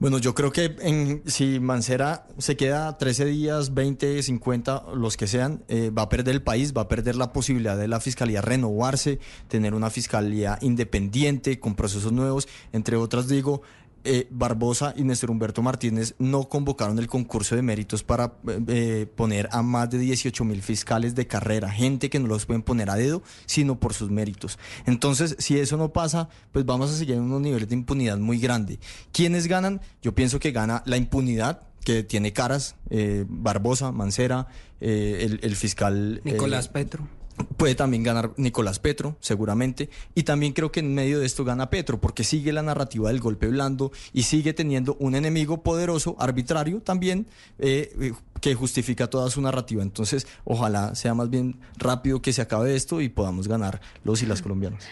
Bueno, 0.00 0.18
yo 0.18 0.32
creo 0.32 0.52
que 0.52 1.20
si 1.26 1.58
Mancera 1.58 2.28
se 2.38 2.56
queda 2.56 2.96
13 2.98 3.24
días, 3.24 3.74
20, 3.74 4.22
50, 4.22 4.84
los 4.94 5.16
que 5.16 5.26
sean, 5.26 5.64
eh, 5.66 5.90
va 5.90 6.02
a 6.02 6.08
perder 6.08 6.36
el 6.36 6.42
país, 6.42 6.72
va 6.72 6.82
a 6.82 6.88
perder 6.88 7.16
la 7.16 7.32
posibilidad 7.32 7.76
de 7.76 7.88
la 7.88 7.98
fiscalía 7.98 8.40
renovarse, 8.40 9.18
tener 9.48 9.74
una 9.74 9.90
fiscalía 9.90 10.56
independiente, 10.60 11.58
con 11.58 11.74
procesos 11.74 12.12
nuevos. 12.12 12.46
Entre 12.72 12.96
otras, 12.96 13.26
digo, 13.26 13.62
eh, 14.04 14.26
Barbosa 14.30 14.94
y 14.96 15.02
Néstor 15.04 15.30
Humberto 15.30 15.62
Martínez 15.62 16.14
no 16.18 16.48
convocaron 16.48 16.98
el 16.98 17.06
concurso 17.06 17.56
de 17.56 17.62
méritos 17.62 18.02
para 18.02 18.34
eh, 18.46 18.60
eh, 18.68 19.06
poner 19.14 19.48
a 19.52 19.62
más 19.62 19.90
de 19.90 19.98
18 19.98 20.44
mil 20.44 20.62
fiscales 20.62 21.14
de 21.14 21.26
carrera, 21.26 21.70
gente 21.70 22.10
que 22.10 22.18
no 22.18 22.26
los 22.26 22.46
pueden 22.46 22.62
poner 22.62 22.90
a 22.90 22.96
dedo, 22.96 23.22
sino 23.46 23.78
por 23.78 23.94
sus 23.94 24.10
méritos. 24.10 24.58
Entonces, 24.86 25.36
si 25.38 25.58
eso 25.58 25.76
no 25.76 25.92
pasa, 25.92 26.28
pues 26.52 26.64
vamos 26.64 26.90
a 26.90 26.96
seguir 26.96 27.16
en 27.16 27.22
unos 27.22 27.40
niveles 27.40 27.68
de 27.68 27.74
impunidad 27.74 28.18
muy 28.18 28.38
grande. 28.38 28.78
¿Quiénes 29.12 29.46
ganan? 29.46 29.80
Yo 30.02 30.14
pienso 30.14 30.38
que 30.38 30.52
gana 30.52 30.82
la 30.86 30.96
impunidad 30.96 31.62
que 31.84 32.02
tiene 32.02 32.32
caras, 32.32 32.76
eh, 32.90 33.24
Barbosa, 33.28 33.92
Mancera, 33.92 34.48
eh, 34.80 35.20
el, 35.22 35.40
el 35.42 35.56
fiscal... 35.56 36.20
eh, 36.24 36.32
Nicolás 36.32 36.68
Petro. 36.68 37.08
Puede 37.56 37.74
también 37.74 38.02
ganar 38.02 38.32
Nicolás 38.36 38.78
Petro, 38.78 39.16
seguramente. 39.20 39.90
Y 40.14 40.22
también 40.22 40.52
creo 40.52 40.70
que 40.70 40.80
en 40.80 40.94
medio 40.94 41.20
de 41.20 41.26
esto 41.26 41.44
gana 41.44 41.70
Petro, 41.70 42.00
porque 42.00 42.24
sigue 42.24 42.52
la 42.52 42.62
narrativa 42.62 43.08
del 43.08 43.20
golpe 43.20 43.48
blando 43.48 43.90
y 44.12 44.24
sigue 44.24 44.52
teniendo 44.52 44.96
un 45.00 45.14
enemigo 45.14 45.62
poderoso, 45.62 46.16
arbitrario 46.18 46.80
también, 46.80 47.26
eh, 47.58 47.92
eh, 48.00 48.12
que 48.40 48.54
justifica 48.54 49.08
toda 49.08 49.30
su 49.30 49.40
narrativa. 49.40 49.82
Entonces, 49.82 50.26
ojalá 50.44 50.94
sea 50.94 51.14
más 51.14 51.30
bien 51.30 51.56
rápido 51.76 52.22
que 52.22 52.32
se 52.32 52.42
acabe 52.42 52.76
esto 52.76 53.00
y 53.00 53.08
podamos 53.08 53.48
ganar 53.48 53.80
los 54.04 54.22
y 54.22 54.26
las 54.26 54.42
colombianos. 54.42 54.84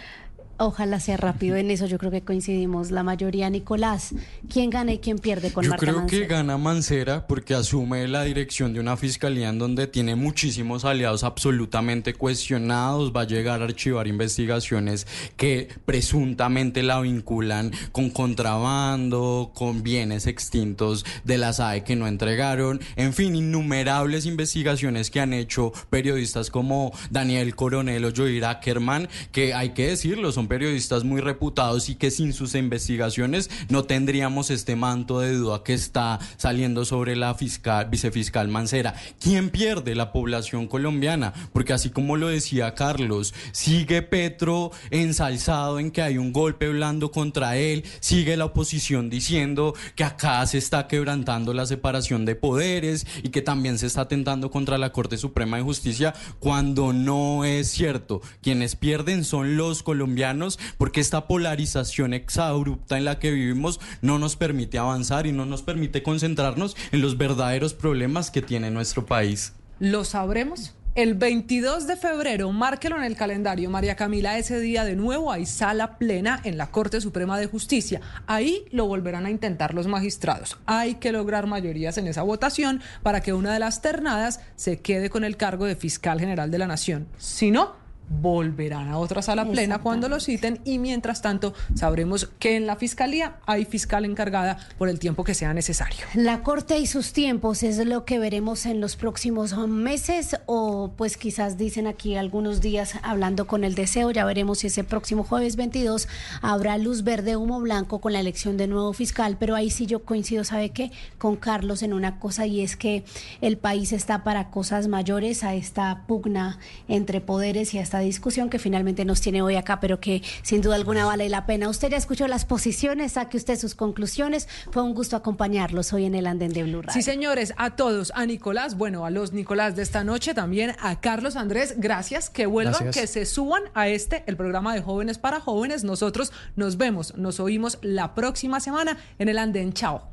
Ojalá 0.58 1.00
sea 1.00 1.18
rápido 1.18 1.56
en 1.56 1.70
eso, 1.70 1.84
yo 1.86 1.98
creo 1.98 2.10
que 2.10 2.22
coincidimos 2.22 2.90
la 2.90 3.02
mayoría. 3.02 3.50
Nicolás, 3.50 4.14
¿quién 4.50 4.70
gana 4.70 4.94
y 4.94 4.98
quién 4.98 5.18
pierde 5.18 5.52
con 5.52 5.64
Yo 5.64 5.70
Marta 5.70 5.84
creo 5.84 5.98
Mancera? 5.98 6.22
que 6.22 6.34
gana 6.34 6.56
Mancera 6.56 7.26
porque 7.26 7.54
asume 7.54 8.08
la 8.08 8.24
dirección 8.24 8.72
de 8.72 8.80
una 8.80 8.96
fiscalía 8.96 9.50
en 9.50 9.58
donde 9.58 9.86
tiene 9.86 10.16
muchísimos 10.16 10.86
aliados 10.86 11.24
absolutamente 11.24 12.14
cuestionados, 12.14 13.12
va 13.14 13.22
a 13.22 13.26
llegar 13.26 13.60
a 13.60 13.66
archivar 13.66 14.06
investigaciones 14.06 15.06
que 15.36 15.68
presuntamente 15.84 16.82
la 16.82 17.00
vinculan 17.00 17.72
con 17.92 18.08
contrabando, 18.08 19.50
con 19.54 19.82
bienes 19.82 20.26
extintos 20.26 21.04
de 21.24 21.36
la 21.36 21.52
SAE 21.52 21.84
que 21.84 21.96
no 21.96 22.06
entregaron, 22.06 22.80
en 22.96 23.12
fin, 23.12 23.36
innumerables 23.36 24.24
investigaciones 24.24 25.10
que 25.10 25.20
han 25.20 25.34
hecho 25.34 25.72
periodistas 25.90 26.50
como 26.50 26.92
Daniel 27.10 27.54
Coronel 27.54 28.06
o 28.06 28.12
Joir 28.16 28.46
Ackerman, 28.46 29.08
que 29.32 29.52
hay 29.52 29.70
que 29.70 29.88
decirlo, 29.88 30.32
son 30.32 30.45
periodistas 30.48 31.04
muy 31.04 31.20
reputados 31.20 31.88
y 31.88 31.94
que 31.94 32.10
sin 32.10 32.32
sus 32.32 32.54
investigaciones 32.54 33.50
no 33.68 33.84
tendríamos 33.84 34.50
este 34.50 34.76
manto 34.76 35.20
de 35.20 35.34
duda 35.34 35.62
que 35.64 35.74
está 35.74 36.18
saliendo 36.36 36.84
sobre 36.84 37.16
la 37.16 37.34
fiscal, 37.34 37.88
vicefiscal 37.90 38.48
Mancera. 38.48 38.94
¿Quién 39.20 39.50
pierde? 39.50 39.94
La 39.94 40.12
población 40.12 40.66
colombiana, 40.66 41.32
porque 41.52 41.72
así 41.72 41.90
como 41.90 42.16
lo 42.16 42.28
decía 42.28 42.74
Carlos, 42.74 43.34
sigue 43.52 44.02
Petro 44.02 44.70
ensalzado 44.90 45.78
en 45.78 45.90
que 45.90 46.02
hay 46.02 46.18
un 46.18 46.32
golpe 46.32 46.68
blando 46.68 47.10
contra 47.10 47.56
él, 47.56 47.84
sigue 48.00 48.36
la 48.36 48.46
oposición 48.46 49.10
diciendo 49.10 49.74
que 49.94 50.04
acá 50.04 50.44
se 50.46 50.58
está 50.58 50.86
quebrantando 50.88 51.52
la 51.52 51.66
separación 51.66 52.24
de 52.24 52.36
poderes 52.36 53.06
y 53.22 53.30
que 53.30 53.42
también 53.42 53.78
se 53.78 53.86
está 53.86 54.02
atentando 54.02 54.50
contra 54.50 54.78
la 54.78 54.92
Corte 54.92 55.16
Suprema 55.16 55.56
de 55.56 55.62
Justicia, 55.62 56.14
cuando 56.38 56.92
no 56.92 57.44
es 57.44 57.68
cierto. 57.68 58.20
Quienes 58.42 58.76
pierden 58.76 59.24
son 59.24 59.56
los 59.56 59.82
colombianos 59.82 60.35
porque 60.78 61.00
esta 61.00 61.26
polarización 61.26 62.14
exabrupta 62.14 62.96
en 62.96 63.04
la 63.04 63.18
que 63.18 63.30
vivimos 63.30 63.80
no 64.02 64.18
nos 64.18 64.36
permite 64.36 64.78
avanzar 64.78 65.26
y 65.26 65.32
no 65.32 65.46
nos 65.46 65.62
permite 65.62 66.02
concentrarnos 66.02 66.76
en 66.92 67.00
los 67.00 67.18
verdaderos 67.18 67.74
problemas 67.74 68.30
que 68.30 68.42
tiene 68.42 68.70
nuestro 68.70 69.06
país. 69.06 69.52
¿Lo 69.78 70.04
sabremos? 70.04 70.74
El 70.96 71.12
22 71.12 71.86
de 71.86 71.94
febrero, 71.94 72.50
márquelo 72.52 72.96
en 72.96 73.02
el 73.02 73.16
calendario, 73.16 73.68
María 73.68 73.96
Camila, 73.96 74.38
ese 74.38 74.58
día 74.60 74.82
de 74.82 74.96
nuevo 74.96 75.30
hay 75.30 75.44
sala 75.44 75.98
plena 75.98 76.40
en 76.42 76.56
la 76.56 76.70
Corte 76.70 77.02
Suprema 77.02 77.38
de 77.38 77.48
Justicia. 77.48 78.00
Ahí 78.26 78.64
lo 78.70 78.86
volverán 78.86 79.26
a 79.26 79.30
intentar 79.30 79.74
los 79.74 79.88
magistrados. 79.88 80.56
Hay 80.64 80.94
que 80.94 81.12
lograr 81.12 81.46
mayorías 81.46 81.98
en 81.98 82.06
esa 82.06 82.22
votación 82.22 82.80
para 83.02 83.20
que 83.20 83.34
una 83.34 83.52
de 83.52 83.58
las 83.58 83.82
ternadas 83.82 84.40
se 84.54 84.80
quede 84.80 85.10
con 85.10 85.22
el 85.22 85.36
cargo 85.36 85.66
de 85.66 85.76
fiscal 85.76 86.18
general 86.18 86.50
de 86.50 86.56
la 86.56 86.66
Nación. 86.66 87.06
Si 87.18 87.50
no, 87.50 87.74
volverán 88.08 88.88
a 88.88 88.98
otra 88.98 89.22
sala 89.22 89.48
plena 89.48 89.78
cuando 89.78 90.08
lo 90.08 90.20
citen 90.20 90.60
y 90.64 90.78
mientras 90.78 91.22
tanto 91.22 91.54
sabremos 91.74 92.28
que 92.38 92.56
en 92.56 92.66
la 92.66 92.76
Fiscalía 92.76 93.36
hay 93.46 93.64
fiscal 93.64 94.04
encargada 94.04 94.58
por 94.78 94.88
el 94.88 94.98
tiempo 94.98 95.24
que 95.24 95.34
sea 95.34 95.52
necesario. 95.54 96.06
La 96.14 96.42
Corte 96.42 96.78
y 96.78 96.86
sus 96.86 97.12
tiempos 97.12 97.62
es 97.62 97.84
lo 97.84 98.04
que 98.04 98.18
veremos 98.18 98.66
en 98.66 98.80
los 98.80 98.96
próximos 98.96 99.56
meses 99.68 100.38
o 100.46 100.92
pues 100.96 101.16
quizás 101.16 101.58
dicen 101.58 101.86
aquí 101.86 102.16
algunos 102.16 102.60
días 102.60 102.94
hablando 103.02 103.46
con 103.46 103.64
el 103.64 103.74
deseo, 103.74 104.10
ya 104.10 104.24
veremos 104.24 104.58
si 104.58 104.68
ese 104.68 104.84
próximo 104.84 105.24
jueves 105.24 105.56
22 105.56 106.08
habrá 106.42 106.78
luz 106.78 107.02
verde, 107.02 107.36
humo 107.36 107.60
blanco 107.60 108.00
con 108.00 108.12
la 108.12 108.20
elección 108.20 108.56
de 108.56 108.68
nuevo 108.68 108.92
fiscal, 108.92 109.36
pero 109.38 109.54
ahí 109.54 109.70
sí 109.70 109.86
yo 109.86 110.04
coincido, 110.04 110.44
¿sabe 110.44 110.70
qué? 110.70 110.92
Con 111.18 111.36
Carlos 111.36 111.82
en 111.82 111.92
una 111.92 112.18
cosa 112.18 112.46
y 112.46 112.60
es 112.60 112.76
que 112.76 113.04
el 113.40 113.58
país 113.58 113.92
está 113.92 114.24
para 114.24 114.50
cosas 114.50 114.88
mayores 114.88 115.44
a 115.44 115.54
esta 115.54 116.04
pugna 116.06 116.58
entre 116.88 117.20
poderes 117.20 117.74
y 117.74 117.78
a 117.78 117.82
esta 117.82 117.95
discusión 118.00 118.50
que 118.50 118.58
finalmente 118.58 119.04
nos 119.04 119.20
tiene 119.20 119.42
hoy 119.42 119.56
acá, 119.56 119.80
pero 119.80 120.00
que 120.00 120.22
sin 120.42 120.60
duda 120.60 120.74
alguna 120.76 121.04
vale 121.04 121.28
la 121.28 121.46
pena. 121.46 121.68
Usted 121.68 121.90
ya 121.90 121.96
escuchó 121.96 122.26
las 122.28 122.44
posiciones, 122.44 123.12
saque 123.12 123.36
usted 123.36 123.58
sus 123.58 123.74
conclusiones. 123.74 124.48
Fue 124.70 124.82
un 124.82 124.94
gusto 124.94 125.16
acompañarlos 125.16 125.92
hoy 125.92 126.04
en 126.04 126.14
el 126.14 126.26
Andén 126.26 126.52
de 126.52 126.62
Blue 126.62 126.82
Radio. 126.82 126.94
Sí, 126.94 127.02
señores, 127.02 127.54
a 127.56 127.76
todos, 127.76 128.12
a 128.14 128.26
Nicolás, 128.26 128.76
bueno, 128.76 129.06
a 129.06 129.10
los 129.10 129.32
Nicolás 129.32 129.76
de 129.76 129.82
esta 129.82 130.04
noche, 130.04 130.34
también 130.34 130.74
a 130.80 131.00
Carlos 131.00 131.36
Andrés, 131.36 131.74
gracias, 131.78 132.30
que 132.30 132.46
vuelvan, 132.46 132.74
Gracias. 132.74 132.96
que 132.96 133.06
se 133.06 133.26
suban 133.26 133.62
a 133.74 133.88
este, 133.88 134.24
el 134.26 134.36
programa 134.36 134.74
de 134.74 134.82
jóvenes 134.82 135.18
para 135.18 135.40
jóvenes. 135.40 135.84
Nosotros 135.84 136.32
nos 136.56 136.76
vemos, 136.76 137.14
nos 137.16 137.40
oímos 137.40 137.78
la 137.82 138.14
próxima 138.14 138.60
semana 138.60 138.98
en 139.18 139.28
el 139.28 139.38
Andén. 139.38 139.72
Chao. 139.72 140.10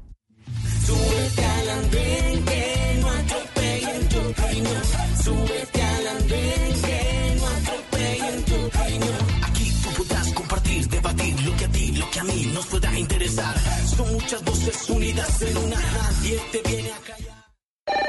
Súbete 0.86 1.46
al 1.46 1.70
andén 1.70 2.44
que 2.46 3.00
no 3.00 3.08
atropellen 3.10 4.10
tu 4.10 4.42
reino. 4.42 4.70
Súbete 5.24 5.82
al 5.82 6.08
andén 6.08 6.82
que 6.82 6.88
no 6.88 6.93
Aquí 9.44 9.72
tú 9.84 9.90
podrás 10.04 10.34
compartir, 10.34 10.88
debatir 10.90 11.42
lo 11.42 11.56
que 11.58 11.66
a 11.66 11.70
ti, 11.70 11.92
lo 11.94 12.10
que 12.12 12.20
a 12.20 12.24
mí 12.24 12.52
nos 12.54 12.66
pueda 12.68 12.98
interesar. 12.98 13.56
Son 13.96 14.14
muchas 14.14 14.44
voces 14.44 14.90
unidas 14.90 15.42
en 15.42 15.58
una, 15.58 15.76
nadie 15.76 16.42
te 16.52 16.62
viene 16.70 16.92
a 16.92 16.98
callar. 17.00 18.04